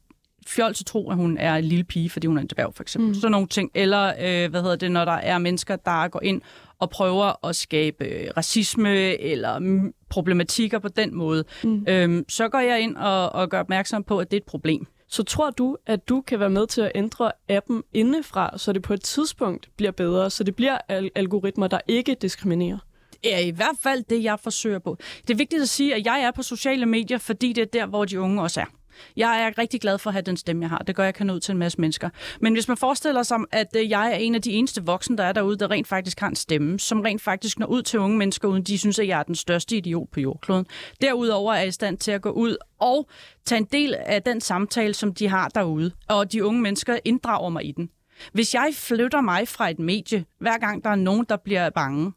fjol 0.50 0.74
til 0.74 0.86
tro, 0.86 1.10
at 1.10 1.16
hun 1.16 1.38
er 1.38 1.54
en 1.54 1.64
lille 1.64 1.84
pige, 1.84 2.10
fordi 2.10 2.26
hun 2.26 2.36
er 2.36 2.42
en 2.42 2.48
dværg, 2.54 2.74
for 2.74 2.82
eksempel. 2.82 3.08
Mm. 3.08 3.14
Sådan 3.14 3.32
nogle 3.32 3.46
ting. 3.46 3.70
Eller, 3.74 4.12
øh, 4.20 4.50
hvad 4.50 4.62
hedder 4.62 4.76
det, 4.76 4.92
når 4.92 5.04
der 5.04 5.12
er 5.12 5.38
mennesker, 5.38 5.76
der 5.76 6.08
går 6.08 6.22
ind 6.22 6.42
og 6.78 6.90
prøver 6.90 7.46
at 7.46 7.56
skabe 7.56 8.04
øh, 8.04 8.30
racisme 8.36 9.20
eller 9.20 9.90
problematikker 10.08 10.78
på 10.78 10.88
den 10.88 11.14
måde, 11.14 11.44
mm. 11.64 11.84
øhm, 11.88 12.24
så 12.28 12.48
går 12.48 12.58
jeg 12.58 12.80
ind 12.80 12.96
og, 12.96 13.32
og 13.32 13.50
gør 13.50 13.60
opmærksom 13.60 14.04
på, 14.04 14.18
at 14.18 14.30
det 14.30 14.36
er 14.36 14.40
et 14.40 14.46
problem. 14.46 14.86
Så 15.08 15.22
tror 15.22 15.50
du, 15.50 15.76
at 15.86 16.08
du 16.08 16.20
kan 16.20 16.40
være 16.40 16.50
med 16.50 16.66
til 16.66 16.80
at 16.80 16.92
ændre 16.94 17.32
appen 17.48 17.82
indefra, 17.94 18.58
så 18.58 18.72
det 18.72 18.82
på 18.82 18.94
et 18.94 19.02
tidspunkt 19.02 19.68
bliver 19.76 19.92
bedre, 19.92 20.30
så 20.30 20.44
det 20.44 20.56
bliver 20.56 20.78
al- 20.88 21.10
algoritmer, 21.14 21.66
der 21.66 21.78
ikke 21.88 22.16
diskriminerer? 22.22 22.78
Det 23.22 23.34
er 23.34 23.38
i 23.38 23.50
hvert 23.50 23.76
fald 23.82 24.04
det, 24.10 24.24
jeg 24.24 24.38
forsøger 24.40 24.78
på. 24.78 24.96
Det 25.22 25.30
er 25.30 25.36
vigtigt 25.36 25.62
at 25.62 25.68
sige, 25.68 25.94
at 25.94 26.06
jeg 26.06 26.20
er 26.20 26.30
på 26.30 26.42
sociale 26.42 26.86
medier, 26.86 27.18
fordi 27.18 27.52
det 27.52 27.62
er 27.62 27.66
der, 27.66 27.86
hvor 27.86 28.04
de 28.04 28.20
unge 28.20 28.42
også 28.42 28.60
er. 28.60 28.64
Jeg 29.16 29.42
er 29.42 29.58
rigtig 29.58 29.80
glad 29.80 29.98
for 29.98 30.10
at 30.10 30.14
have 30.14 30.22
den 30.22 30.36
stemme, 30.36 30.62
jeg 30.62 30.70
har. 30.70 30.78
Det 30.78 30.96
gør, 30.96 31.02
at 31.02 31.06
jeg 31.06 31.14
kan 31.14 31.26
nå 31.26 31.32
ud 31.32 31.40
til 31.40 31.52
en 31.52 31.58
masse 31.58 31.80
mennesker. 31.80 32.10
Men 32.40 32.52
hvis 32.52 32.68
man 32.68 32.76
forestiller 32.76 33.22
sig, 33.22 33.38
at 33.52 33.76
øh, 33.76 33.90
jeg 33.90 34.12
er 34.12 34.16
en 34.16 34.34
af 34.34 34.42
de 34.42 34.50
eneste 34.50 34.84
voksne, 34.84 35.16
der 35.16 35.24
er 35.24 35.32
derude, 35.32 35.58
der 35.58 35.70
rent 35.70 35.88
faktisk 35.88 36.20
har 36.20 36.28
en 36.28 36.36
stemme, 36.36 36.78
som 36.78 37.00
rent 37.00 37.22
faktisk 37.22 37.58
når 37.58 37.66
ud 37.66 37.82
til 37.82 37.98
unge 37.98 38.18
mennesker, 38.18 38.48
uden 38.48 38.62
de 38.62 38.78
synes, 38.78 38.98
at 38.98 39.08
jeg 39.08 39.18
er 39.18 39.22
den 39.22 39.34
største 39.34 39.76
idiot 39.76 40.08
på 40.12 40.20
jordkloden. 40.20 40.66
Derudover 41.00 41.54
er 41.54 41.58
jeg 41.58 41.68
i 41.68 41.70
stand 41.70 41.98
til 41.98 42.10
at 42.10 42.22
gå 42.22 42.30
ud 42.30 42.56
og 42.80 43.08
tage 43.44 43.58
en 43.58 43.68
del 43.72 43.94
af 44.06 44.22
den 44.22 44.40
samtale, 44.40 44.94
som 44.94 45.14
de 45.14 45.28
har 45.28 45.48
derude. 45.48 45.90
Og 46.08 46.32
de 46.32 46.44
unge 46.44 46.60
mennesker 46.60 46.98
inddrager 47.04 47.48
mig 47.48 47.64
i 47.64 47.72
den. 47.72 47.90
Hvis 48.32 48.54
jeg 48.54 48.70
flytter 48.74 49.20
mig 49.20 49.48
fra 49.48 49.70
et 49.70 49.78
medie, 49.78 50.24
hver 50.40 50.58
gang 50.58 50.84
der 50.84 50.90
er 50.90 50.94
nogen, 50.94 51.26
der 51.28 51.36
bliver 51.36 51.70
bange, 51.70 52.12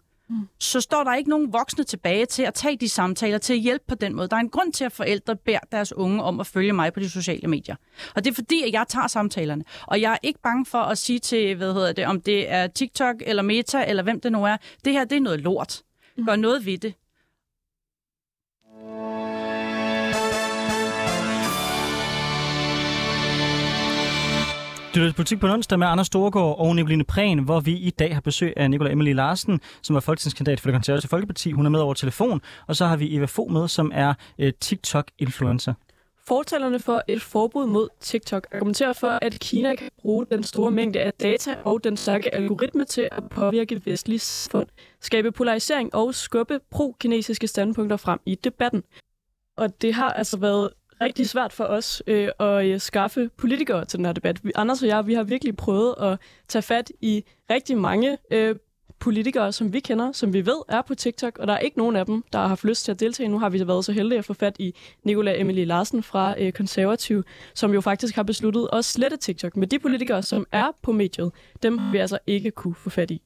så 0.59 0.81
står 0.81 1.03
der 1.03 1.15
ikke 1.15 1.29
nogen 1.29 1.53
voksne 1.53 1.83
tilbage 1.83 2.25
til 2.25 2.43
at 2.43 2.53
tage 2.53 2.77
de 2.77 2.89
samtaler, 2.89 3.37
til 3.37 3.53
at 3.53 3.59
hjælpe 3.59 3.85
på 3.87 3.95
den 3.95 4.15
måde. 4.15 4.27
Der 4.27 4.35
er 4.35 4.39
en 4.39 4.49
grund 4.49 4.73
til, 4.73 4.85
at 4.85 4.91
forældre 4.91 5.35
beder 5.35 5.59
deres 5.71 5.93
unge 5.93 6.23
om 6.23 6.39
at 6.39 6.47
følge 6.47 6.73
mig 6.73 6.93
på 6.93 6.99
de 6.99 7.09
sociale 7.09 7.47
medier. 7.47 7.75
Og 8.15 8.23
det 8.23 8.31
er 8.31 8.35
fordi, 8.35 8.63
at 8.63 8.73
jeg 8.73 8.85
tager 8.87 9.07
samtalerne. 9.07 9.63
Og 9.87 10.01
jeg 10.01 10.13
er 10.13 10.17
ikke 10.23 10.39
bange 10.43 10.65
for 10.65 10.77
at 10.77 10.97
sige 10.97 11.19
til, 11.19 11.55
hvad 11.55 11.73
hedder 11.73 11.93
det, 11.93 12.05
om 12.05 12.21
det 12.21 12.51
er 12.51 12.67
TikTok 12.67 13.15
eller 13.25 13.43
Meta, 13.43 13.85
eller 13.87 14.03
hvem 14.03 14.19
det 14.21 14.31
nu 14.31 14.45
er, 14.45 14.57
det 14.85 14.93
her 14.93 15.05
det 15.05 15.15
er 15.15 15.21
noget 15.21 15.39
lort. 15.41 15.83
Gør 16.25 16.35
noget 16.35 16.65
ved 16.65 16.77
det. 16.77 16.93
Du 24.95 24.99
lytter 24.99 25.13
politik 25.13 25.39
på 25.39 25.47
onsdag 25.47 25.79
med 25.79 25.87
Anders 25.87 26.07
Storgård 26.07 26.59
og 26.59 26.75
Nicoline 26.75 27.03
Prehn, 27.03 27.39
hvor 27.39 27.59
vi 27.59 27.71
i 27.71 27.89
dag 27.89 28.13
har 28.13 28.21
besøg 28.21 28.53
af 28.57 28.69
Nicolai 28.69 28.91
Emily 28.91 29.13
Larsen, 29.13 29.59
som 29.81 29.95
er 29.95 29.99
folketingskandidat 29.99 30.59
for 30.59 30.69
det 30.69 30.75
konservative 30.75 31.09
Folkeparti. 31.09 31.51
Hun 31.51 31.65
er 31.65 31.69
med 31.69 31.79
over 31.79 31.93
telefon, 31.93 32.41
og 32.67 32.75
så 32.75 32.85
har 32.85 32.97
vi 32.97 33.15
Eva 33.15 33.25
Fo 33.25 33.47
med, 33.47 33.67
som 33.67 33.91
er 33.93 34.13
øh, 34.39 34.53
TikTok-influencer. 34.59 35.73
Fortalerne 36.27 36.79
for 36.79 37.01
et 37.07 37.21
forbud 37.21 37.65
mod 37.65 37.89
TikTok 37.99 38.47
argumenterer 38.51 38.93
for, 38.93 39.19
at 39.21 39.39
Kina 39.39 39.75
kan 39.75 39.89
bruge 40.01 40.25
den 40.31 40.43
store 40.43 40.71
mængde 40.71 40.99
af 40.99 41.13
data 41.13 41.55
og 41.63 41.83
den 41.83 41.97
stærke 41.97 42.35
algoritme 42.35 42.85
til 42.85 43.09
at 43.11 43.23
påvirke 43.29 43.81
vestlige 43.85 44.19
samfund, 44.19 44.67
skabe 45.01 45.31
polarisering 45.31 45.95
og 45.95 46.15
skubbe 46.15 46.59
pro-kinesiske 46.71 47.47
standpunkter 47.47 47.97
frem 47.97 48.19
i 48.25 48.35
debatten. 48.35 48.83
Og 49.57 49.81
det 49.81 49.93
har 49.93 50.09
altså 50.09 50.37
været 50.37 50.69
rigtig 51.01 51.29
svært 51.29 51.53
for 51.53 51.63
os 51.63 52.03
øh, 52.07 52.27
at 52.39 52.65
øh, 52.65 52.79
skaffe 52.79 53.29
politikere 53.37 53.85
til 53.85 53.97
den 53.97 54.05
her 54.05 54.13
debat. 54.13 54.43
Vi, 54.43 54.51
Anders 54.55 54.81
og 54.81 54.87
jeg, 54.87 55.07
vi 55.07 55.13
har 55.13 55.23
virkelig 55.23 55.57
prøvet 55.57 55.95
at 55.99 56.19
tage 56.47 56.61
fat 56.61 56.91
i 57.01 57.23
rigtig 57.49 57.77
mange 57.77 58.17
øh, 58.31 58.55
politikere, 58.99 59.51
som 59.51 59.73
vi 59.73 59.79
kender, 59.79 60.11
som 60.11 60.33
vi 60.33 60.45
ved 60.45 60.61
er 60.69 60.81
på 60.81 60.95
TikTok, 60.95 61.37
og 61.37 61.47
der 61.47 61.53
er 61.53 61.59
ikke 61.59 61.77
nogen 61.77 61.95
af 61.95 62.05
dem, 62.05 62.23
der 62.33 62.39
har 62.39 62.47
haft 62.47 62.63
lyst 62.63 62.85
til 62.85 62.91
at 62.91 62.99
deltage. 62.99 63.29
Nu 63.29 63.39
har 63.39 63.49
vi 63.49 63.67
været 63.67 63.85
så 63.85 63.91
heldige 63.91 64.19
at 64.19 64.25
få 64.25 64.33
fat 64.33 64.55
i 64.59 64.75
Nicola 65.03 65.39
Emily 65.39 65.65
Larsen 65.65 66.03
fra 66.03 66.35
øh, 66.41 66.51
Konservativ, 66.51 67.23
som 67.53 67.73
jo 67.73 67.81
faktisk 67.81 68.15
har 68.15 68.23
besluttet 68.23 68.69
at 68.73 68.85
slette 68.85 69.17
TikTok. 69.17 69.57
Men 69.57 69.69
de 69.69 69.79
politikere, 69.79 70.23
som 70.23 70.45
er 70.51 70.71
på 70.81 70.91
mediet, 70.91 71.31
dem 71.63 71.77
vil 71.77 71.91
vi 71.91 71.97
altså 71.97 72.19
ikke 72.27 72.51
kunne 72.51 72.75
få 72.75 72.89
fat 72.89 73.11
i. 73.11 73.21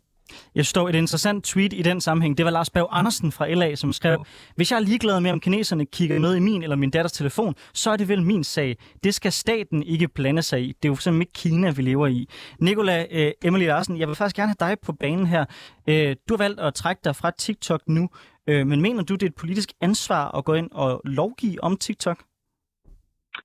Jeg 0.56 0.66
står 0.66 0.90
et 0.90 0.96
interessant 0.96 1.46
tweet 1.46 1.74
i 1.74 1.82
den 1.82 2.02
sammenhæng. 2.02 2.38
Det 2.38 2.46
var 2.46 2.52
Lars 2.52 2.70
Berg 2.70 2.88
Andersen 2.92 3.32
fra 3.32 3.54
LA, 3.54 3.76
som 3.76 3.94
skrev, 3.94 4.26
hvis 4.56 4.72
jeg 4.72 4.78
er 4.78 4.82
ligeglad 4.82 5.20
med, 5.20 5.32
om 5.32 5.40
kineserne 5.40 5.86
kigger 5.86 6.20
med 6.20 6.36
i 6.36 6.40
min 6.40 6.64
eller 6.64 6.76
min 6.76 6.90
datters 6.90 7.12
telefon, 7.12 7.56
så 7.74 7.92
er 7.92 7.98
det 7.98 8.08
vel 8.08 8.24
min 8.24 8.44
sag. 8.44 8.78
Det 9.04 9.14
skal 9.14 9.32
staten 9.32 9.84
ikke 9.84 10.08
blande 10.08 10.42
sig 10.42 10.62
i. 10.62 10.68
Det 10.68 10.88
er 10.88 10.90
jo 10.90 10.96
simpelthen 10.96 11.22
ikke 11.22 11.34
Kina, 11.34 11.70
vi 11.70 11.82
lever 11.82 12.08
i. 12.08 12.30
Nicola 12.60 13.06
øh, 13.12 13.32
Emily 13.44 13.66
Larsen, 13.66 14.00
jeg 14.00 14.08
vil 14.08 14.16
faktisk 14.16 14.36
gerne 14.36 14.56
have 14.60 14.70
dig 14.70 14.78
på 14.80 14.94
banen 14.94 15.28
her. 15.28 15.46
Øh, 15.88 16.16
du 16.30 16.34
har 16.34 16.38
valgt 16.38 16.60
at 16.60 16.74
trække 16.74 17.02
dig 17.04 17.16
fra 17.16 17.32
TikTok 17.32 17.82
nu, 17.88 18.10
øh, 18.48 18.68
men 18.68 18.82
mener 18.82 19.04
du, 19.04 19.14
det 19.14 19.24
er 19.24 19.28
et 19.28 19.36
politisk 19.36 19.74
ansvar 19.82 20.38
at 20.38 20.46
gå 20.46 20.54
ind 20.54 20.70
og 20.72 21.02
lovgive 21.06 21.64
om 21.64 21.78
TikTok? 21.78 22.27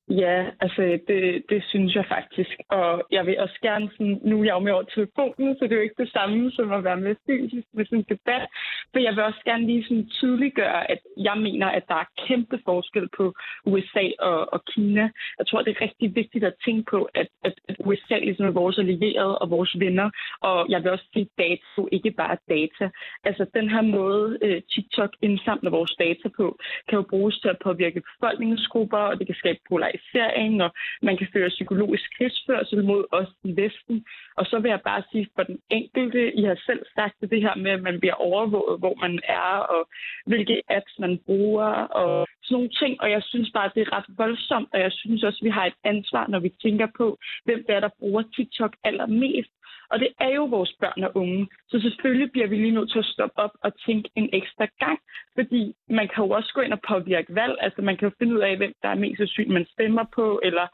Ja, 0.08 0.46
altså 0.60 0.82
det, 1.08 1.42
det 1.48 1.64
synes 1.68 1.94
jeg 1.94 2.06
faktisk. 2.08 2.56
Og 2.68 3.02
jeg 3.10 3.26
vil 3.26 3.38
også 3.38 3.58
gerne 3.62 3.90
sådan, 3.92 4.20
nu 4.24 4.40
er 4.40 4.44
jeg 4.44 4.54
jo 4.54 4.58
med 4.58 4.72
over 4.72 4.82
telefonen, 4.82 5.56
så 5.56 5.64
det 5.64 5.72
er 5.72 5.76
jo 5.76 5.82
ikke 5.88 6.02
det 6.04 6.12
samme 6.12 6.50
som 6.50 6.72
at 6.72 6.84
være 6.84 6.96
med 6.96 7.14
fysisk 7.26 7.66
med 7.74 7.84
sådan 7.84 7.98
en 7.98 8.06
debat. 8.08 8.44
Men 8.94 9.02
jeg 9.04 9.12
vil 9.16 9.24
også 9.24 9.42
gerne 9.44 9.66
lige 9.66 9.84
sådan 9.84 10.08
tydeliggøre, 10.08 10.90
at 10.90 10.98
jeg 11.16 11.36
mener, 11.38 11.66
at 11.66 11.84
der 11.88 11.94
er 11.94 12.12
kæmpe 12.26 12.58
forskel 12.64 13.08
på 13.16 13.34
USA 13.66 14.04
og, 14.18 14.52
og 14.52 14.64
Kina. 14.64 15.10
Jeg 15.38 15.46
tror, 15.46 15.62
det 15.62 15.70
er 15.70 15.80
rigtig 15.80 16.14
vigtigt 16.14 16.44
at 16.44 16.54
tænke 16.64 16.90
på, 16.90 17.08
at, 17.14 17.28
at, 17.44 17.54
at 17.68 17.76
USA 17.84 18.18
ligesom 18.18 18.46
er 18.46 18.60
vores 18.62 18.78
allierede 18.78 19.38
og 19.38 19.50
vores 19.50 19.72
venner. 19.78 20.10
Og 20.40 20.66
jeg 20.68 20.82
vil 20.82 20.90
også 20.90 21.08
sige, 21.12 21.28
data 21.38 21.62
ikke 21.92 22.10
bare 22.10 22.36
data. 22.48 22.90
Altså 23.24 23.46
den 23.54 23.68
her 23.68 23.82
måde, 23.82 24.38
øh, 24.42 24.62
TikTok 24.72 25.10
indsamler 25.22 25.70
vores 25.70 25.94
data 25.98 26.28
på, 26.36 26.58
kan 26.88 26.96
jo 26.96 27.04
bruges 27.10 27.38
til 27.38 27.48
at 27.48 27.58
påvirke 27.64 28.02
befolkningsgrupper, 28.10 28.98
og 28.98 29.18
det 29.18 29.26
kan 29.26 29.34
skabe 29.34 29.58
polariseringen, 29.82 30.60
og 30.60 30.70
man 31.02 31.16
kan 31.16 31.28
føre 31.32 31.48
psykologisk 31.48 32.04
krigsførsel 32.18 32.84
mod 32.84 33.04
os 33.12 33.28
i 33.44 33.50
Vesten. 33.60 34.04
Og 34.36 34.46
så 34.46 34.58
vil 34.58 34.68
jeg 34.68 34.80
bare 34.80 35.02
sige 35.12 35.28
for 35.34 35.42
den 35.42 35.58
enkelte, 35.70 36.34
I 36.34 36.42
har 36.42 36.58
selv 36.66 36.82
sagt 36.94 37.16
det 37.20 37.40
her 37.42 37.54
med, 37.54 37.70
at 37.70 37.82
man 37.82 38.00
bliver 38.00 38.14
overvåget, 38.14 38.78
hvor 38.78 38.94
man 39.00 39.20
er, 39.24 39.52
og 39.74 39.88
hvilke 40.26 40.62
apps 40.68 40.98
man 40.98 41.18
bruger, 41.26 41.70
og 42.00 42.26
sådan 42.42 42.54
nogle 42.54 42.70
ting. 42.80 43.00
Og 43.00 43.10
jeg 43.10 43.22
synes 43.22 43.50
bare, 43.54 43.64
at 43.64 43.74
det 43.74 43.82
er 43.82 43.96
ret 43.96 44.08
voldsomt, 44.18 44.68
og 44.72 44.80
jeg 44.80 44.92
synes 44.92 45.22
også, 45.22 45.38
at 45.42 45.44
vi 45.44 45.50
har 45.50 45.66
et 45.66 45.78
ansvar, 45.84 46.26
når 46.28 46.40
vi 46.40 46.50
tænker 46.62 46.88
på, 46.96 47.18
hvem 47.44 47.64
der 47.66 47.74
er, 47.76 47.80
der 47.80 47.98
bruger 47.98 48.22
TikTok 48.36 48.72
allermest. 48.84 49.52
Og 49.92 50.00
det 50.00 50.10
er 50.20 50.32
jo 50.38 50.44
vores 50.44 50.72
børn 50.80 51.04
og 51.04 51.16
unge. 51.16 51.48
Så 51.70 51.80
selvfølgelig 51.80 52.32
bliver 52.32 52.46
vi 52.46 52.56
lige 52.56 52.76
nødt 52.78 52.90
til 52.90 52.98
at 52.98 53.12
stoppe 53.14 53.38
op 53.38 53.54
og 53.64 53.70
tænke 53.86 54.08
en 54.16 54.28
ekstra 54.32 54.66
gang. 54.84 54.98
Fordi 55.34 55.74
man 55.98 56.08
kan 56.08 56.24
jo 56.24 56.30
også 56.30 56.50
gå 56.54 56.60
ind 56.60 56.72
og 56.72 56.82
påvirke 56.88 57.34
valg. 57.34 57.54
Altså 57.60 57.82
man 57.82 57.96
kan 57.96 58.08
jo 58.08 58.14
finde 58.18 58.34
ud 58.34 58.40
af, 58.40 58.56
hvem 58.56 58.72
der 58.82 58.88
er 58.88 59.02
mest 59.04 59.32
syg, 59.34 59.48
man 59.48 59.66
stemmer 59.74 60.04
på, 60.14 60.40
eller 60.42 60.66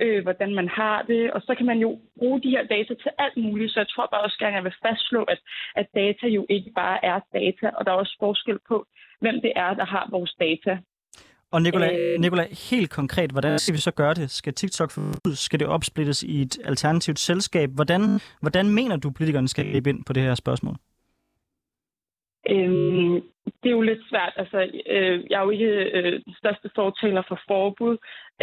øh, 0.00 0.22
hvordan 0.22 0.54
man 0.54 0.68
har 0.68 1.02
det. 1.02 1.32
Og 1.32 1.40
så 1.46 1.54
kan 1.54 1.66
man 1.66 1.78
jo 1.78 2.00
bruge 2.18 2.42
de 2.42 2.50
her 2.50 2.64
data 2.66 2.94
til 2.94 3.10
alt 3.18 3.36
muligt. 3.36 3.72
Så 3.72 3.80
jeg 3.80 3.88
tror 3.88 4.08
bare 4.12 4.24
også 4.26 4.38
gerne, 4.38 4.56
at 4.56 4.60
jeg 4.60 4.64
vil 4.64 4.82
fastslå, 4.86 5.22
at, 5.22 5.40
at 5.76 5.86
data 5.94 6.26
jo 6.26 6.46
ikke 6.48 6.70
bare 6.74 7.04
er 7.04 7.20
data. 7.32 7.66
Og 7.76 7.84
der 7.84 7.92
er 7.92 7.96
også 7.96 8.16
forskel 8.20 8.58
på, 8.68 8.86
hvem 9.20 9.40
det 9.40 9.52
er, 9.56 9.74
der 9.74 9.84
har 9.84 10.08
vores 10.10 10.34
data. 10.40 10.78
Og 11.52 11.62
Nicolai, 11.62 11.96
øh, 11.96 12.20
Nicolai, 12.20 12.48
helt 12.70 12.90
konkret, 12.90 13.30
hvordan 13.30 13.58
skal 13.58 13.74
vi 13.74 13.80
så 13.80 13.90
gøre 13.90 14.14
det? 14.14 14.30
Skal 14.30 14.54
TikTok 14.54 14.90
forbydes? 14.90 15.38
Skal 15.38 15.60
det 15.60 15.66
opsplittes 15.66 16.22
i 16.22 16.42
et 16.42 16.58
alternativt 16.64 17.18
selskab? 17.18 17.70
Hvordan, 17.70 18.00
hvordan 18.40 18.68
mener 18.68 18.96
du, 18.96 19.10
politikerne 19.10 19.48
skal 19.48 19.72
gribe 19.72 19.90
ind 19.90 20.04
på 20.04 20.12
det 20.12 20.22
her 20.22 20.34
spørgsmål? 20.34 20.76
Øhm, 22.50 23.22
det 23.62 23.68
er 23.68 23.78
jo 23.78 23.80
lidt 23.80 24.02
svært. 24.10 24.32
Altså, 24.36 24.58
øh, 24.94 25.24
jeg 25.30 25.38
er 25.40 25.44
jo 25.44 25.50
ikke 25.50 25.72
øh, 25.96 26.12
den 26.26 26.34
største 26.42 26.70
fortaler 26.74 27.22
for 27.28 27.40
forbud, 27.48 27.96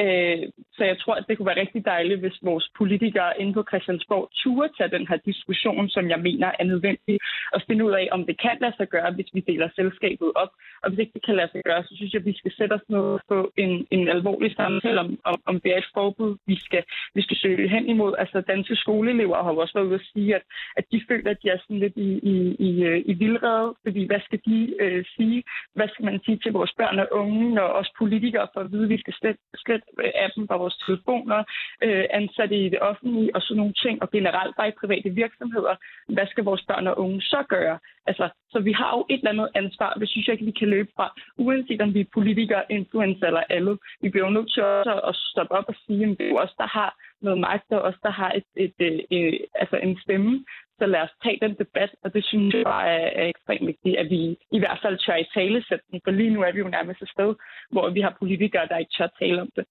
øh, 0.04 0.44
så 0.76 0.84
jeg 0.92 0.98
tror, 1.00 1.16
at 1.16 1.26
det 1.28 1.38
kunne 1.38 1.52
være 1.52 1.62
rigtig 1.66 1.86
dejligt, 1.86 2.20
hvis 2.20 2.38
vores 2.44 2.72
politikere 2.78 3.42
inde 3.42 3.54
på 3.54 3.64
Christiansborg 3.70 4.30
turde 4.44 4.74
tage 4.78 4.96
den 4.98 5.08
her 5.08 5.18
diskussion, 5.30 5.90
som 5.90 6.10
jeg 6.10 6.20
mener 6.20 6.52
er 6.60 6.64
nødvendig, 6.64 7.20
og 7.54 7.62
finde 7.68 7.86
ud 7.86 7.92
af, 7.92 8.08
om 8.12 8.26
det 8.26 8.42
kan 8.42 8.58
lade 8.62 8.76
sig 8.78 8.88
gøre, 8.88 9.12
hvis 9.12 9.30
vi 9.34 9.40
deler 9.40 9.70
selskabet 9.76 10.32
op. 10.36 10.52
Og 10.84 10.90
hvis 10.90 11.00
ikke 11.00 11.14
det 11.14 11.26
kan 11.26 11.36
lade 11.36 11.52
sig 11.52 11.62
gøre, 11.66 11.84
så 11.84 11.94
synes 11.96 12.14
jeg, 12.14 12.20
at 12.20 12.26
vi 12.26 12.38
skal 12.38 12.54
sætte 12.58 12.74
os 12.74 12.90
ned 12.90 13.00
og 13.00 13.22
få 13.28 13.52
en, 13.58 13.88
en 13.92 14.08
alvorlig 14.08 14.56
samtale 14.56 15.00
om, 15.00 15.20
om, 15.24 15.42
om 15.46 15.60
det 15.62 15.74
er 15.74 15.78
et 15.78 15.94
forbud, 15.94 16.38
vi 16.48 16.56
skal, 16.66 16.84
vi 17.16 17.22
skal 17.22 17.38
søge 17.38 17.70
hen 17.70 17.90
imod. 17.90 18.14
Altså, 18.18 18.42
danske 18.42 18.76
skoleelever 18.76 19.44
har 19.44 19.52
jo 19.54 19.58
også 19.58 19.74
været 19.74 19.88
ude 19.88 20.02
at 20.02 20.10
sige, 20.14 20.36
at, 20.36 20.44
at 20.78 20.86
de 20.92 21.02
føler, 21.08 21.32
at 21.32 21.42
de 21.44 21.50
er 21.50 21.58
sådan 21.58 21.80
lidt 21.80 21.98
i, 21.98 22.10
i, 22.34 22.36
i, 22.68 22.84
øh, 22.84 23.00
i 23.06 23.14
vildrede, 23.14 23.76
fordi 23.84 24.06
hvad 24.06 24.20
skal 24.28 24.40
de 24.46 24.76
øh, 24.80 24.87
Øh, 24.88 25.06
sige? 25.16 25.44
Hvad 25.76 25.88
skal 25.94 26.06
man 26.06 26.20
sige 26.26 26.40
til 26.44 26.52
vores 26.52 26.74
børn 26.78 27.00
og 27.00 27.08
unge, 27.12 27.54
når 27.58 27.68
os 27.82 27.92
politikere 27.98 28.48
får 28.54 28.62
at 28.62 28.72
vide, 28.72 28.84
at 28.84 28.90
vi 28.90 29.00
skal 29.04 29.14
slet, 29.14 29.38
slet 29.66 29.84
øh, 30.04 30.12
appen 30.26 30.48
fra 30.48 30.58
vores 30.58 30.78
telefoner, 30.86 31.40
øh, 31.86 32.06
ansatte 32.20 32.56
i 32.66 32.70
det 32.70 32.80
offentlige 32.90 33.36
og 33.36 33.42
sådan 33.42 33.58
nogle 33.58 33.74
ting, 33.84 34.02
og 34.04 34.12
generelt 34.12 34.56
bare 34.58 34.70
i 34.70 34.80
private 34.82 35.10
virksomheder. 35.10 35.76
Hvad 36.16 36.28
skal 36.28 36.44
vores 36.44 36.64
børn 36.68 36.88
og 36.88 37.00
unge 37.00 37.22
så 37.22 37.44
gøre? 37.50 37.80
Altså, 38.10 38.30
så 38.52 38.60
vi 38.60 38.72
har 38.72 38.92
jo 38.98 39.06
et 39.10 39.20
eller 39.20 39.32
andet 39.32 39.50
ansvar, 39.56 39.94
det 39.94 40.10
synes 40.10 40.28
jeg 40.28 40.34
ikke, 40.34 40.46
vi 40.52 40.60
kan 40.60 40.70
løbe 40.76 40.92
fra, 40.96 41.08
uanset 41.38 41.82
om 41.82 41.94
vi 41.94 42.00
er 42.00 42.14
politikere, 42.14 42.64
influencer 42.70 43.28
eller 43.28 43.44
alle. 43.50 43.78
Vi 44.02 44.10
bliver 44.10 44.26
jo 44.26 44.36
nødt 44.38 44.54
til 44.54 44.64
også 44.64 45.02
at 45.10 45.16
stoppe 45.16 45.54
op 45.58 45.68
og 45.68 45.76
sige, 45.86 46.04
at 46.04 46.18
det 46.18 46.26
er 46.26 46.30
jo 46.30 46.38
os, 46.46 46.54
der 46.58 46.68
har 46.78 46.90
noget 47.22 47.40
magt, 47.40 47.72
og 47.72 47.82
os, 47.82 48.00
der 48.04 48.12
har 48.12 48.32
et, 48.40 48.48
et, 48.56 48.74
et, 48.80 49.06
et, 49.12 49.46
altså 49.56 49.78
en 49.84 49.98
stemme. 50.04 50.46
Så 50.80 50.86
lad 50.86 51.02
os 51.02 51.16
tage 51.24 51.40
den 51.42 51.56
debat, 51.64 51.92
og 52.04 52.14
det 52.14 52.26
synes 52.26 52.54
jeg 52.54 52.64
bare 52.64 52.88
er, 52.88 53.22
er 53.22 53.28
ekstremt 53.34 53.68
vigtigt, 53.68 53.98
at 53.98 54.08
vi 54.10 54.22
i 54.58 54.60
hvert 54.60 54.80
fald 54.84 54.98
tør 54.98 55.16
i 55.16 55.28
talesætning, 55.34 56.02
for 56.06 56.12
lige 56.12 56.30
nu 56.30 56.42
er 56.42 56.52
vi 56.52 56.60
jo 56.60 56.68
nærmest 56.68 57.02
et 57.02 57.10
sted, 57.10 57.36
hvor 57.72 57.90
vi 57.90 58.02
har 58.02 58.16
politikere, 58.20 58.68
der 58.68 58.78
ikke 58.78 58.92
tør 58.98 59.08
tale 59.20 59.42
om 59.42 59.50
det. 59.56 59.66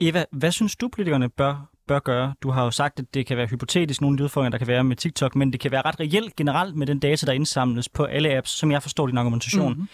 Eva, 0.00 0.24
hvad 0.32 0.50
synes 0.50 0.76
du, 0.76 0.88
politikerne 0.88 1.30
bør, 1.30 1.54
bør 1.88 1.98
gøre? 1.98 2.34
Du 2.42 2.50
har 2.50 2.64
jo 2.64 2.70
sagt, 2.70 2.98
at 2.98 3.14
det 3.14 3.26
kan 3.26 3.36
være 3.36 3.46
hypotetisk, 3.46 4.00
nogle 4.00 4.14
af 4.14 4.18
de 4.18 4.24
udfordringer, 4.24 4.50
der 4.50 4.64
kan 4.64 4.72
være 4.74 4.84
med 4.84 4.96
TikTok, 4.96 5.34
men 5.36 5.52
det 5.52 5.60
kan 5.60 5.70
være 5.70 5.82
ret 5.82 6.00
reelt 6.00 6.36
generelt 6.36 6.76
med 6.76 6.86
den 6.86 6.98
data, 6.98 7.26
der 7.26 7.32
indsamles 7.32 7.88
på 7.88 8.04
alle 8.04 8.36
apps, 8.36 8.50
som 8.50 8.70
jeg 8.70 8.82
forstår 8.82 9.06
din 9.06 9.18
argumentation. 9.18 9.72
Mm-hmm. 9.72 9.88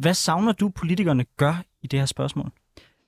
Hvad 0.00 0.14
savner 0.14 0.52
du, 0.52 0.68
politikerne 0.68 1.24
gør 1.36 1.54
i 1.82 1.86
det 1.86 1.98
her 1.98 2.06
spørgsmål? 2.06 2.50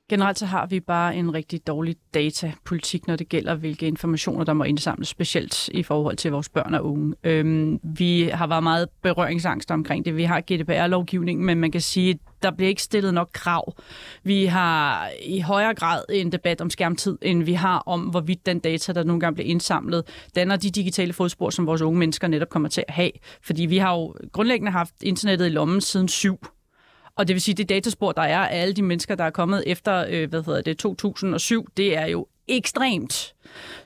Generelt 0.09 0.39
så 0.39 0.47
har 0.47 0.67
vi 0.67 0.81
bare 0.81 1.17
en 1.17 1.35
rigtig 1.35 1.67
dårlig 1.67 1.97
datapolitik, 2.15 3.07
når 3.07 3.17
det 3.17 3.29
gælder, 3.29 3.55
hvilke 3.55 3.87
informationer, 3.87 4.45
der 4.45 4.53
må 4.53 4.65
indsamles, 4.65 5.09
specielt 5.09 5.69
i 5.69 5.83
forhold 5.83 6.17
til 6.17 6.31
vores 6.31 6.49
børn 6.49 6.75
og 6.75 6.85
unge. 6.85 7.15
Øhm, 7.25 7.81
vi 7.83 8.23
har 8.23 8.47
været 8.47 8.63
meget 8.63 8.89
berøringsangst 9.03 9.71
omkring 9.71 10.05
det. 10.05 10.17
Vi 10.17 10.25
har 10.25 10.41
GDPR-lovgivning, 10.41 11.45
men 11.45 11.59
man 11.59 11.71
kan 11.71 11.81
sige, 11.81 12.11
at 12.11 12.19
der 12.43 12.51
bliver 12.51 12.69
ikke 12.69 12.83
stillet 12.83 13.15
nok 13.15 13.31
krav. 13.33 13.75
Vi 14.23 14.45
har 14.45 15.09
i 15.23 15.41
højere 15.41 15.75
grad 15.75 16.03
en 16.11 16.33
debat 16.33 16.61
om 16.61 16.71
skærmtid, 16.71 17.19
end 17.23 17.43
vi 17.43 17.53
har 17.53 17.79
om, 17.79 18.01
hvorvidt 18.01 18.47
den 18.47 18.59
data, 18.59 18.93
der 18.93 19.05
nogle 19.05 19.21
gange 19.21 19.35
bliver 19.35 19.49
indsamlet, 19.49 20.05
danner 20.35 20.57
de 20.57 20.71
digitale 20.71 21.13
fodspor, 21.13 21.51
som 21.51 21.67
vores 21.67 21.83
unge 21.83 21.99
mennesker 21.99 22.29
netop 22.29 22.49
kommer 22.49 22.69
til 22.69 22.85
at 22.89 22.95
have. 22.95 23.11
Fordi 23.43 23.67
vi 23.67 23.79
har 23.79 23.95
jo 23.95 24.15
grundlæggende 24.33 24.73
haft 24.73 24.95
internettet 25.03 25.47
i 25.47 25.51
lommen 25.51 25.81
siden 25.81 26.09
syv 26.09 26.39
og 27.17 27.29
det 27.29 27.35
vil 27.35 27.41
sige, 27.41 27.55
det 27.55 27.69
dataspor, 27.69 28.13
der 28.13 28.23
er 28.23 28.39
af 28.39 28.61
alle 28.61 28.75
de 28.75 28.83
mennesker, 28.83 29.15
der 29.15 29.25
er 29.25 29.31
kommet 29.31 29.65
efter 29.67 30.07
øh, 30.11 30.29
hvad 30.29 30.43
hedder 30.43 30.63
det, 30.63 30.79
2007, 30.79 31.67
det 31.77 31.97
er 31.97 32.07
jo 32.07 32.27
ekstremt. 32.49 33.35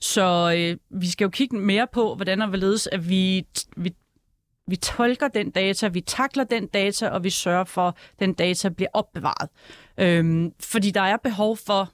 Så 0.00 0.54
øh, 0.56 1.00
vi 1.00 1.10
skal 1.10 1.24
jo 1.24 1.30
kigge 1.30 1.56
mere 1.56 1.86
på, 1.92 2.14
hvordan 2.14 2.42
og 2.42 2.48
hvorledes, 2.48 2.86
at 2.86 3.08
vi, 3.08 3.46
vi 3.76 3.94
vi 4.66 4.76
tolker 4.76 5.28
den 5.28 5.50
data, 5.50 5.88
vi 5.88 6.00
takler 6.00 6.44
den 6.44 6.66
data, 6.66 7.08
og 7.08 7.24
vi 7.24 7.30
sørger 7.30 7.64
for, 7.64 7.88
at 7.88 7.94
den 8.18 8.32
data 8.34 8.68
bliver 8.68 8.88
opbevaret. 8.92 9.48
Øhm, 9.98 10.52
fordi 10.60 10.90
der 10.90 11.00
er 11.00 11.16
behov 11.16 11.56
for, 11.56 11.92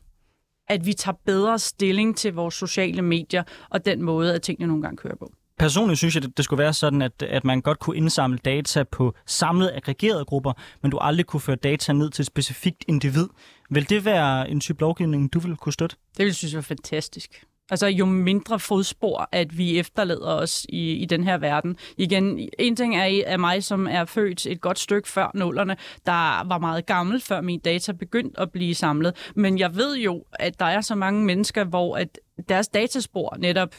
at 0.69 0.87
vi 0.87 0.93
tager 0.93 1.17
bedre 1.27 1.59
stilling 1.59 2.17
til 2.17 2.35
vores 2.35 2.55
sociale 2.55 3.03
medier 3.03 3.43
og 3.71 3.85
den 3.85 4.03
måde, 4.03 4.35
at 4.35 4.43
tingene 4.43 4.67
nogle 4.67 4.83
gange 4.83 4.97
kører 4.97 5.17
på. 5.17 5.33
Personligt 5.59 5.99
synes 5.99 6.15
jeg, 6.15 6.25
at 6.25 6.31
det 6.37 6.45
skulle 6.45 6.63
være 6.63 6.73
sådan, 6.73 7.03
at, 7.03 7.23
at 7.23 7.45
man 7.45 7.61
godt 7.61 7.79
kunne 7.79 7.97
indsamle 7.97 8.39
data 8.39 8.83
på 8.83 9.15
samlet 9.27 9.71
aggregerede 9.75 10.25
grupper, 10.25 10.53
men 10.83 10.91
du 10.91 10.99
aldrig 10.99 11.27
kunne 11.27 11.41
føre 11.41 11.57
data 11.57 11.93
ned 11.93 12.11
til 12.11 12.23
et 12.23 12.27
specifikt 12.27 12.85
individ. 12.89 13.29
Vil 13.71 13.89
det 13.91 14.05
være 14.05 14.51
en 14.51 14.61
type 14.61 14.81
lovgivning, 14.81 15.33
du 15.33 15.39
ville 15.39 15.57
kunne 15.57 15.73
støtte? 15.73 15.97
Det 16.17 16.25
ville 16.25 16.35
synes 16.35 16.53
jeg 16.53 16.59
var 16.59 16.63
fantastisk. 16.63 17.45
Altså 17.71 17.87
jo 17.87 18.05
mindre 18.05 18.59
fodspor, 18.61 19.29
at 19.33 19.59
vi 19.59 19.79
efterlader 19.79 20.35
os 20.35 20.67
i, 20.69 20.93
i 20.93 21.05
den 21.05 21.25
her 21.25 21.39
verden. 21.39 21.77
Igen, 21.97 22.49
en 22.59 22.77
ting 22.77 22.97
er 22.97 23.23
af 23.27 23.39
mig, 23.39 23.65
som 23.65 23.87
er 23.87 24.05
født 24.05 24.47
et 24.47 24.61
godt 24.61 24.79
stykke 24.79 25.09
før 25.09 25.31
nullerne, 25.35 25.77
der 26.07 26.45
var 26.49 26.59
meget 26.59 26.87
gammel, 26.87 27.21
før 27.21 27.41
min 27.41 27.61
data 27.61 27.93
begyndte 27.93 28.41
at 28.41 28.51
blive 28.53 28.75
samlet. 28.75 29.31
Men 29.37 29.59
jeg 29.59 29.77
ved 29.77 29.97
jo, 29.97 30.25
at 30.33 30.61
der 30.61 30.67
er 30.67 30.81
så 30.81 30.95
mange 30.95 31.25
mennesker, 31.25 31.65
hvor 31.65 31.97
at 31.97 32.19
deres 32.49 32.69
dataspor 32.69 33.37
netop 33.39 33.75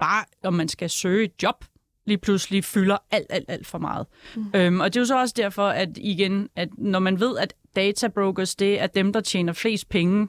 bare, 0.00 0.24
om 0.44 0.54
man 0.54 0.68
skal 0.68 0.90
søge 0.90 1.24
et 1.24 1.42
job, 1.42 1.64
lige 2.06 2.18
pludselig 2.18 2.64
fylder 2.64 2.96
alt, 3.10 3.26
alt, 3.30 3.44
alt 3.48 3.66
for 3.66 3.78
meget. 3.78 4.06
Mm. 4.36 4.46
Øhm, 4.54 4.80
og 4.80 4.94
det 4.94 4.96
er 4.96 5.00
jo 5.00 5.06
så 5.06 5.20
også 5.20 5.34
derfor, 5.36 5.68
at 5.68 5.88
igen, 5.96 6.48
at 6.56 6.68
når 6.78 6.98
man 6.98 7.20
ved, 7.20 7.38
at 7.38 7.54
databrokers, 7.76 8.54
det 8.54 8.80
er 8.80 8.86
dem, 8.86 9.12
der 9.12 9.20
tjener 9.20 9.52
flest 9.52 9.88
penge 9.88 10.28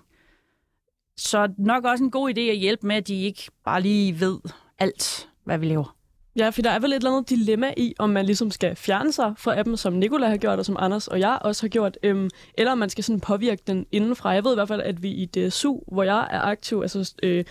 så 1.17 1.49
nok 1.57 1.85
også 1.85 2.03
en 2.03 2.11
god 2.11 2.29
idé 2.29 2.41
at 2.41 2.57
hjælpe 2.57 2.87
med, 2.87 2.95
at 2.95 3.07
de 3.07 3.23
ikke 3.23 3.43
bare 3.65 3.81
lige 3.81 4.19
ved 4.19 4.39
alt, 4.79 5.29
hvad 5.43 5.57
vi 5.57 5.65
laver. 5.65 5.95
Ja, 6.35 6.49
for 6.49 6.61
der 6.61 6.69
er 6.69 6.79
vel 6.79 6.91
et 6.91 6.95
eller 6.95 7.11
andet 7.11 7.29
dilemma 7.29 7.73
i, 7.77 7.93
om 7.99 8.09
man 8.09 8.25
ligesom 8.25 8.51
skal 8.51 8.75
fjerne 8.75 9.11
sig 9.11 9.33
fra 9.37 9.59
appen, 9.59 9.77
som 9.77 9.93
Nikola 9.93 10.27
har 10.29 10.37
gjort, 10.37 10.59
og 10.59 10.65
som 10.65 10.75
Anders 10.79 11.07
og 11.07 11.19
jeg 11.19 11.39
også 11.41 11.63
har 11.63 11.67
gjort, 11.69 11.97
øhm, 12.03 12.29
eller 12.57 12.71
om 12.71 12.77
man 12.77 12.89
skal 12.89 13.03
sådan 13.03 13.19
påvirke 13.19 13.63
den 13.67 13.85
indenfra. 13.91 14.29
Jeg 14.29 14.43
ved 14.43 14.51
i 14.51 14.55
hvert 14.55 14.67
fald, 14.67 14.81
at 14.81 15.03
vi 15.03 15.09
i 15.09 15.25
DSU, 15.25 15.79
hvor 15.87 16.03
jeg 16.03 16.27
er 16.31 16.41
aktiv, 16.41 16.79
altså 16.81 17.13
øh, 17.23 17.45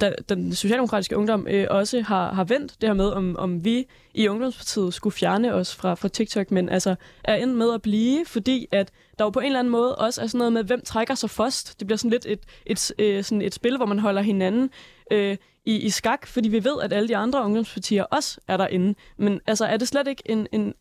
da, 0.00 0.12
den 0.28 0.54
socialdemokratiske 0.54 1.16
ungdom 1.16 1.46
øh, 1.50 1.66
også 1.70 2.00
har, 2.00 2.32
har 2.32 2.44
vendt 2.44 2.80
det 2.80 2.88
her 2.88 2.94
med, 2.94 3.06
om, 3.06 3.36
om 3.36 3.64
vi 3.64 3.86
i 4.14 4.28
Ungdomspartiet 4.28 4.94
skulle 4.94 5.14
fjerne 5.14 5.54
os 5.54 5.76
fra, 5.76 5.94
fra 5.94 6.08
TikTok, 6.08 6.50
men 6.50 6.68
altså 6.68 6.94
er 7.24 7.34
endt 7.34 7.56
med 7.56 7.74
at 7.74 7.82
blive, 7.82 8.24
fordi 8.26 8.66
at 8.72 8.90
der 9.18 9.24
jo 9.24 9.30
på 9.30 9.40
en 9.40 9.46
eller 9.46 9.58
anden 9.58 9.70
måde 9.70 9.96
også 9.96 10.22
er 10.22 10.26
sådan 10.26 10.38
noget 10.38 10.52
med, 10.52 10.64
hvem 10.64 10.80
trækker 10.84 11.14
sig 11.14 11.30
først. 11.30 11.78
Det 11.78 11.86
bliver 11.86 11.96
sådan 11.96 12.10
lidt 12.10 12.26
et, 12.26 12.40
et, 12.66 12.92
et, 12.98 13.04
øh, 13.04 13.24
sådan 13.24 13.42
et 13.42 13.54
spil, 13.54 13.76
hvor 13.76 13.86
man 13.86 13.98
holder 13.98 14.22
hinanden 14.22 14.70
øh, 15.10 15.36
i, 15.64 15.76
i 15.76 15.90
skak, 15.90 16.26
fordi 16.26 16.48
vi 16.48 16.64
ved, 16.64 16.82
at 16.82 16.92
alle 16.92 17.08
de 17.08 17.16
andre 17.16 17.44
ungdomspartier 17.44 18.04
også 18.04 18.40
er 18.48 18.56
derinde. 18.56 18.94
Men 19.16 19.40
altså, 19.46 19.66
er 19.66 19.76
det 19.76 19.88
slet 19.88 20.08
ikke 20.08 20.22
en, 20.26 20.46
en, 20.52 20.74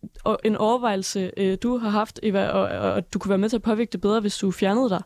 en 0.43 0.55
overvejelse, 0.55 1.32
øh, 1.38 1.57
du 1.64 1.78
har 1.78 1.89
haft, 1.89 2.20
Eva, 2.24 2.47
og, 2.47 2.62
og, 2.62 2.91
og 2.91 3.14
du 3.14 3.20
kunne 3.20 3.30
være 3.30 3.38
med 3.38 3.49
til 3.49 3.57
at 3.57 3.62
påvirke 3.62 3.91
det 3.91 4.01
bedre, 4.01 4.20
hvis 4.20 4.38
du 4.38 4.51
fjernede 4.51 4.89
dig? 4.89 5.01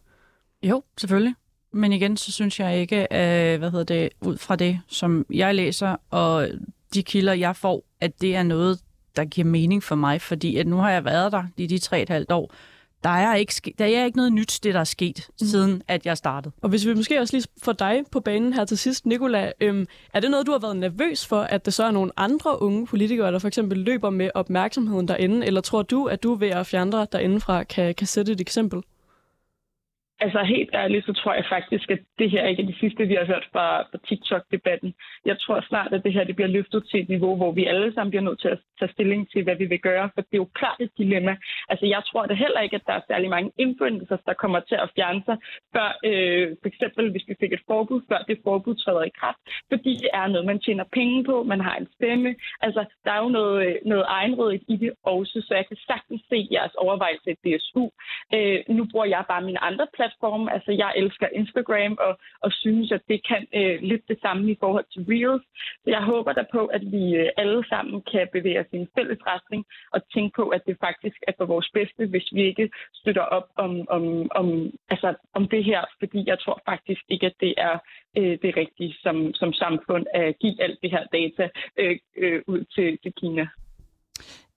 Jo, 0.64 0.84
selvfølgelig. 0.98 1.36
Men 1.74 1.94
igen, 1.94 2.18
så 2.18 2.32
synes 2.32 2.60
jeg 2.60 2.80
ikke, 2.80 3.02
øh, 3.02 3.60
hvad 3.60 3.72
hedder 3.72 3.84
det, 3.84 4.10
ud 4.22 4.38
fra 4.38 4.56
det, 4.56 4.80
som 4.88 5.26
jeg 5.30 5.56
læser, 5.56 5.96
og 6.10 6.48
de 6.94 7.04
kilder, 7.04 7.34
jeg 7.34 7.56
får, 7.56 7.84
at 8.02 8.22
det 8.22 8.36
er 8.36 8.44
noget, 8.44 8.80
der 9.16 9.26
giver 9.26 9.48
mening 9.48 9.84
for 9.84 9.96
mig, 9.96 10.22
fordi 10.22 10.58
at 10.58 10.68
nu 10.68 10.78
har 10.78 10.92
jeg 10.92 11.06
været 11.06 11.32
der 11.32 11.44
i 11.58 11.68
de 11.68 11.78
tre 11.78 12.02
et 12.02 12.10
halvt 12.10 12.32
år. 12.32 12.54
Der 13.04 13.10
er, 13.10 13.36
ikke, 13.36 13.74
der 13.80 13.86
er 13.86 14.06
ikke 14.06 14.18
noget 14.18 14.34
nyt, 14.34 14.60
det 14.64 14.74
der 14.74 14.80
er 14.80 14.84
sket, 14.84 15.28
mm. 15.42 15.48
siden 15.48 15.82
at 15.88 16.06
jeg 16.06 16.18
startede. 16.18 16.54
Og 16.62 16.70
hvis 16.70 16.88
vi 16.88 16.94
måske 16.94 17.20
også 17.20 17.38
lige 17.38 17.48
får 17.64 17.74
dig 17.74 18.02
på 18.12 18.20
banen 18.20 18.54
her 18.54 18.66
til 18.66 18.78
sidst, 18.78 19.06
Nicola, 19.06 19.52
øhm, 19.62 19.86
er 20.14 20.20
det 20.20 20.32
noget, 20.32 20.48
du 20.48 20.52
har 20.52 20.60
været 20.60 20.78
nervøs 20.78 21.26
for, 21.26 21.42
at 21.42 21.66
der 21.66 21.72
så 21.72 21.84
er 21.84 21.92
nogle 21.92 22.12
andre 22.18 22.62
unge 22.62 22.88
politikere, 22.88 23.32
der 23.32 23.40
for 23.40 23.48
eksempel 23.48 23.78
løber 23.78 24.10
med 24.10 24.30
opmærksomheden 24.36 25.08
derinde, 25.08 25.48
eller 25.48 25.62
tror 25.62 25.82
du, 25.82 26.06
at 26.06 26.24
du 26.24 26.34
ved 26.34 26.50
at 26.50 26.68
fjerne 26.68 26.92
dig 26.92 27.08
derindefra 27.12 27.64
kan, 27.64 27.96
kan 27.96 28.08
sætte 28.08 28.32
et 28.32 28.42
eksempel? 28.42 28.82
Altså 30.24 30.40
helt 30.44 30.70
ærligt, 30.74 31.06
så 31.06 31.14
tror 31.14 31.34
jeg 31.34 31.46
faktisk, 31.50 31.92
at 31.92 32.00
det 32.20 32.32
her 32.32 32.44
ikke 32.48 32.62
er 32.64 32.68
det 32.68 32.78
sidste, 32.80 33.08
vi 33.08 33.16
har 33.20 33.26
hørt 33.26 33.48
fra, 33.54 33.68
fra 33.82 34.00
TikTok-debatten. 34.08 34.94
Jeg 35.26 35.38
tror 35.40 35.62
snart, 35.70 35.94
at 35.94 36.04
det 36.04 36.14
her 36.14 36.24
det 36.24 36.36
bliver 36.36 36.56
løftet 36.58 36.82
til 36.90 37.00
et 37.02 37.10
niveau, 37.10 37.36
hvor 37.36 37.52
vi 37.52 37.66
alle 37.66 37.94
sammen 37.94 38.12
bliver 38.12 38.28
nødt 38.28 38.40
til 38.42 38.48
at 38.48 38.60
tage 38.80 38.92
stilling 38.92 39.22
til, 39.32 39.44
hvad 39.44 39.56
vi 39.56 39.66
vil 39.66 39.80
gøre, 39.80 40.10
for 40.14 40.22
det 40.22 40.34
er 40.34 40.44
jo 40.46 40.50
klart 40.60 40.80
et 40.80 40.92
dilemma. 40.98 41.34
Altså 41.70 41.86
jeg 41.86 42.02
tror 42.10 42.26
det 42.26 42.38
heller 42.38 42.62
ikke, 42.62 42.76
at 42.76 42.88
der 42.88 42.94
er 42.94 43.08
særlig 43.08 43.30
mange 43.30 43.52
influencers, 43.58 44.24
der 44.26 44.34
kommer 44.34 44.60
til 44.60 44.78
at 44.86 44.90
fjerne 44.96 45.22
sig, 45.28 45.38
før 45.76 45.88
øh, 46.10 46.48
for 46.62 46.68
eksempel 46.72 47.12
hvis 47.12 47.26
vi 47.28 47.36
fik 47.40 47.54
et 47.54 47.64
forbud, 47.68 48.02
før 48.10 48.20
det 48.28 48.38
forbud 48.44 48.76
træder 48.76 49.04
i 49.04 49.18
kraft, 49.20 49.42
fordi 49.72 49.94
det 50.04 50.10
er 50.14 50.28
noget, 50.28 50.46
man 50.46 50.60
tjener 50.60 50.86
penge 50.94 51.24
på, 51.24 51.44
man 51.44 51.62
har 51.62 51.76
en 51.76 51.88
stemme. 51.96 52.36
Altså 52.62 52.82
der 53.06 53.12
er 53.12 53.22
jo 53.24 53.30
noget, 53.30 53.58
øh, 53.68 53.76
noget 53.86 54.06
egenrådigt 54.08 54.64
i 54.68 54.76
det 54.76 54.92
også, 55.04 55.38
så 55.48 55.56
jeg 55.56 55.68
kan 55.68 55.78
sagtens 55.88 56.22
se 56.30 56.48
jeres 56.52 56.76
overvejelse 56.76 57.30
i 57.32 57.40
DSU. 57.44 57.84
Øh, 58.36 58.60
nu 58.78 58.84
bruger 58.92 59.06
jeg 59.06 59.24
bare 59.28 59.42
mine 59.42 59.64
andre 59.70 59.88
platforme 59.96 60.13
platforme. 60.14 60.54
Altså, 60.54 60.72
jeg 60.72 60.94
elsker 60.96 61.28
Instagram 61.34 61.98
og, 62.00 62.14
og 62.42 62.52
synes, 62.52 62.92
at 62.92 63.02
det 63.08 63.28
kan 63.28 63.48
øh, 63.54 63.82
lidt 63.82 64.08
det 64.08 64.20
samme 64.22 64.52
i 64.52 64.58
forhold 64.60 64.86
til 64.94 65.06
Reels. 65.10 65.44
Så 65.84 65.90
jeg 65.96 66.04
håber 66.04 66.34
der 66.34 66.46
på, 66.52 66.66
at 66.66 66.82
vi 66.92 67.16
øh, 67.16 67.30
alle 67.38 67.64
sammen 67.70 68.02
kan 68.12 68.28
bevæge 68.34 68.60
os 68.60 68.74
i 68.74 68.78
en 68.78 68.90
fælles 68.96 69.20
retning 69.28 69.66
og 69.92 70.02
tænke 70.14 70.36
på, 70.36 70.50
at 70.50 70.62
det 70.68 70.78
faktisk 70.80 71.18
er 71.28 71.34
for 71.38 71.46
vores 71.46 71.70
bedste, 71.74 72.06
hvis 72.06 72.28
vi 72.34 72.42
ikke 72.44 72.70
støtter 72.94 73.22
op 73.22 73.48
om, 73.56 73.88
om, 73.90 74.04
om, 74.32 74.48
altså, 74.90 75.14
om 75.34 75.48
det 75.48 75.64
her. 75.64 75.82
Fordi 76.00 76.24
jeg 76.28 76.40
tror 76.40 76.62
faktisk 76.66 77.02
ikke, 77.10 77.26
at 77.26 77.38
det 77.40 77.54
er 77.58 77.76
øh, 78.18 78.38
det 78.44 78.58
rigtige 78.58 78.96
som, 79.04 79.34
som 79.34 79.54
samfund 79.54 80.06
at 80.14 80.40
give 80.40 80.64
alt 80.64 80.80
det 80.82 80.92
her 80.92 81.04
data 81.18 81.50
øh, 81.80 81.98
øh, 82.18 82.42
ud 82.48 82.64
til, 82.76 82.98
til 83.04 83.14
Kina. 83.14 83.48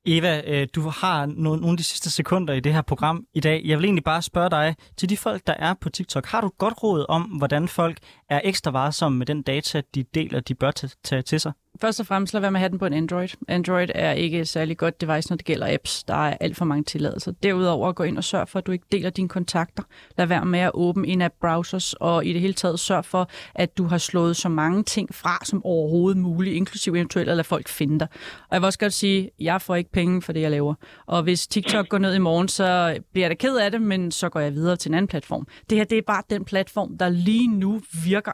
Eva, 0.06 0.42
øh, 0.46 0.68
du 0.74 0.80
har 0.88 1.26
nogle 1.26 1.70
af 1.70 1.76
de 1.76 1.84
sidste 1.84 2.10
sekunder 2.10 2.54
i 2.54 2.60
det 2.60 2.74
her 2.74 2.82
program 2.82 3.24
i 3.34 3.40
dag. 3.40 3.62
Jeg 3.64 3.78
vil 3.78 3.84
egentlig 3.84 4.04
bare 4.04 4.22
spørge 4.22 4.50
dig, 4.50 4.76
til 4.96 5.08
de 5.08 5.16
folk, 5.16 5.46
der 5.46 5.54
er 5.58 5.74
på 5.74 5.90
TikTok, 5.90 6.26
har 6.26 6.40
du 6.40 6.50
godt 6.58 6.82
råd 6.82 7.06
om, 7.08 7.22
hvordan 7.22 7.68
folk 7.68 7.98
er 8.30 8.40
ekstra 8.44 8.70
varsomme 8.70 9.18
med 9.18 9.26
den 9.26 9.42
data, 9.42 9.82
de 9.94 10.02
deler, 10.02 10.40
de 10.40 10.54
bør 10.54 10.70
tage 11.04 11.22
til 11.22 11.40
sig? 11.40 11.52
Først 11.80 12.00
og 12.00 12.06
fremmest 12.06 12.34
lad 12.34 12.40
være 12.40 12.50
med 12.50 12.58
at 12.58 12.60
have 12.60 12.70
den 12.70 12.78
på 12.78 12.86
en 12.86 12.92
Android. 12.92 13.28
Android 13.48 13.88
er 13.94 14.12
ikke 14.12 14.40
et 14.40 14.48
særlig 14.48 14.76
godt 14.76 15.00
device, 15.00 15.30
når 15.30 15.36
det 15.36 15.46
gælder 15.46 15.74
apps. 15.74 16.04
Der 16.04 16.14
er 16.14 16.36
alt 16.40 16.56
for 16.56 16.64
mange 16.64 16.84
tilladelser. 16.84 17.32
Derudover 17.42 17.92
gå 17.92 18.02
ind 18.02 18.18
og 18.18 18.24
sørg 18.24 18.48
for, 18.48 18.58
at 18.58 18.66
du 18.66 18.72
ikke 18.72 18.84
deler 18.92 19.10
dine 19.10 19.28
kontakter. 19.28 19.82
Lad 20.18 20.26
være 20.26 20.44
med 20.44 20.58
at 20.58 20.70
åbne 20.74 21.08
en 21.08 21.22
af 21.22 21.32
browsers, 21.32 21.92
og 21.92 22.26
i 22.26 22.32
det 22.32 22.40
hele 22.40 22.52
taget 22.52 22.80
sørg 22.80 23.04
for, 23.04 23.30
at 23.54 23.78
du 23.78 23.84
har 23.84 23.98
slået 23.98 24.36
så 24.36 24.48
mange 24.48 24.82
ting 24.82 25.14
fra 25.14 25.38
som 25.44 25.64
overhovedet 25.64 26.16
muligt, 26.16 26.56
inklusive 26.56 26.96
eventuelt 26.96 27.28
at 27.28 27.36
lade 27.36 27.44
folk 27.44 27.68
finde 27.68 27.98
dig. 27.98 28.08
Og 28.48 28.54
jeg 28.54 28.60
vil 28.60 28.66
også 28.66 28.78
godt 28.78 28.92
sige, 28.92 29.24
at 29.24 29.30
jeg 29.40 29.62
får 29.62 29.74
ikke 29.74 29.92
penge 29.92 30.22
for 30.22 30.32
det, 30.32 30.40
jeg 30.40 30.50
laver. 30.50 30.74
Og 31.06 31.22
hvis 31.22 31.46
TikTok 31.46 31.88
går 31.88 31.98
ned 31.98 32.14
i 32.14 32.18
morgen, 32.18 32.48
så 32.48 32.98
bliver 33.12 33.24
jeg 33.24 33.30
da 33.30 33.34
ked 33.34 33.56
af 33.56 33.70
det, 33.70 33.82
men 33.82 34.10
så 34.10 34.28
går 34.28 34.40
jeg 34.40 34.54
videre 34.54 34.76
til 34.76 34.88
en 34.88 34.94
anden 34.94 35.08
platform. 35.08 35.46
Det 35.70 35.78
her, 35.78 35.84
det 35.84 35.98
er 35.98 36.02
bare 36.06 36.22
den 36.30 36.44
platform, 36.44 36.98
der 36.98 37.08
lige 37.08 37.48
nu 37.48 37.80
virker 38.04 38.32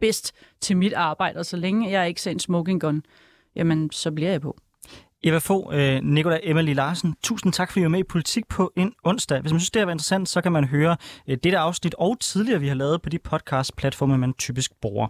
bedst 0.00 0.32
til 0.60 0.76
mit 0.76 0.92
arbejde, 0.92 1.38
og 1.38 1.46
så 1.46 1.56
længe 1.56 1.90
jeg 1.90 2.08
ikke 2.08 2.22
ser 2.22 2.30
en 2.30 2.38
smoking 2.38 2.80
gun, 2.80 3.02
jamen, 3.56 3.90
så 3.92 4.10
bliver 4.10 4.30
jeg 4.30 4.40
på. 4.40 4.56
Eva 5.22 5.38
Fogh, 5.38 5.74
øh, 5.74 6.00
Nikolaj 6.02 6.40
Emily 6.42 6.74
Larsen, 6.74 7.14
tusind 7.22 7.52
tak, 7.52 7.70
fordi 7.70 7.80
I 7.80 7.82
var 7.82 7.88
med 7.88 8.00
i 8.00 8.02
Politik 8.02 8.48
på 8.48 8.72
en 8.76 8.92
onsdag. 9.04 9.40
Hvis 9.40 9.52
man 9.52 9.60
synes, 9.60 9.70
det 9.70 9.86
var 9.86 9.92
interessant, 9.92 10.28
så 10.28 10.40
kan 10.40 10.52
man 10.52 10.64
høre 10.64 10.96
øh, 11.28 11.38
dette 11.44 11.58
afsnit 11.58 11.94
og 11.98 12.20
tidligere, 12.20 12.60
vi 12.60 12.68
har 12.68 12.74
lavet 12.74 13.02
på 13.02 13.08
de 13.08 13.18
podcast-platforme, 13.18 14.18
man 14.18 14.34
typisk 14.34 14.80
bruger. 14.80 15.08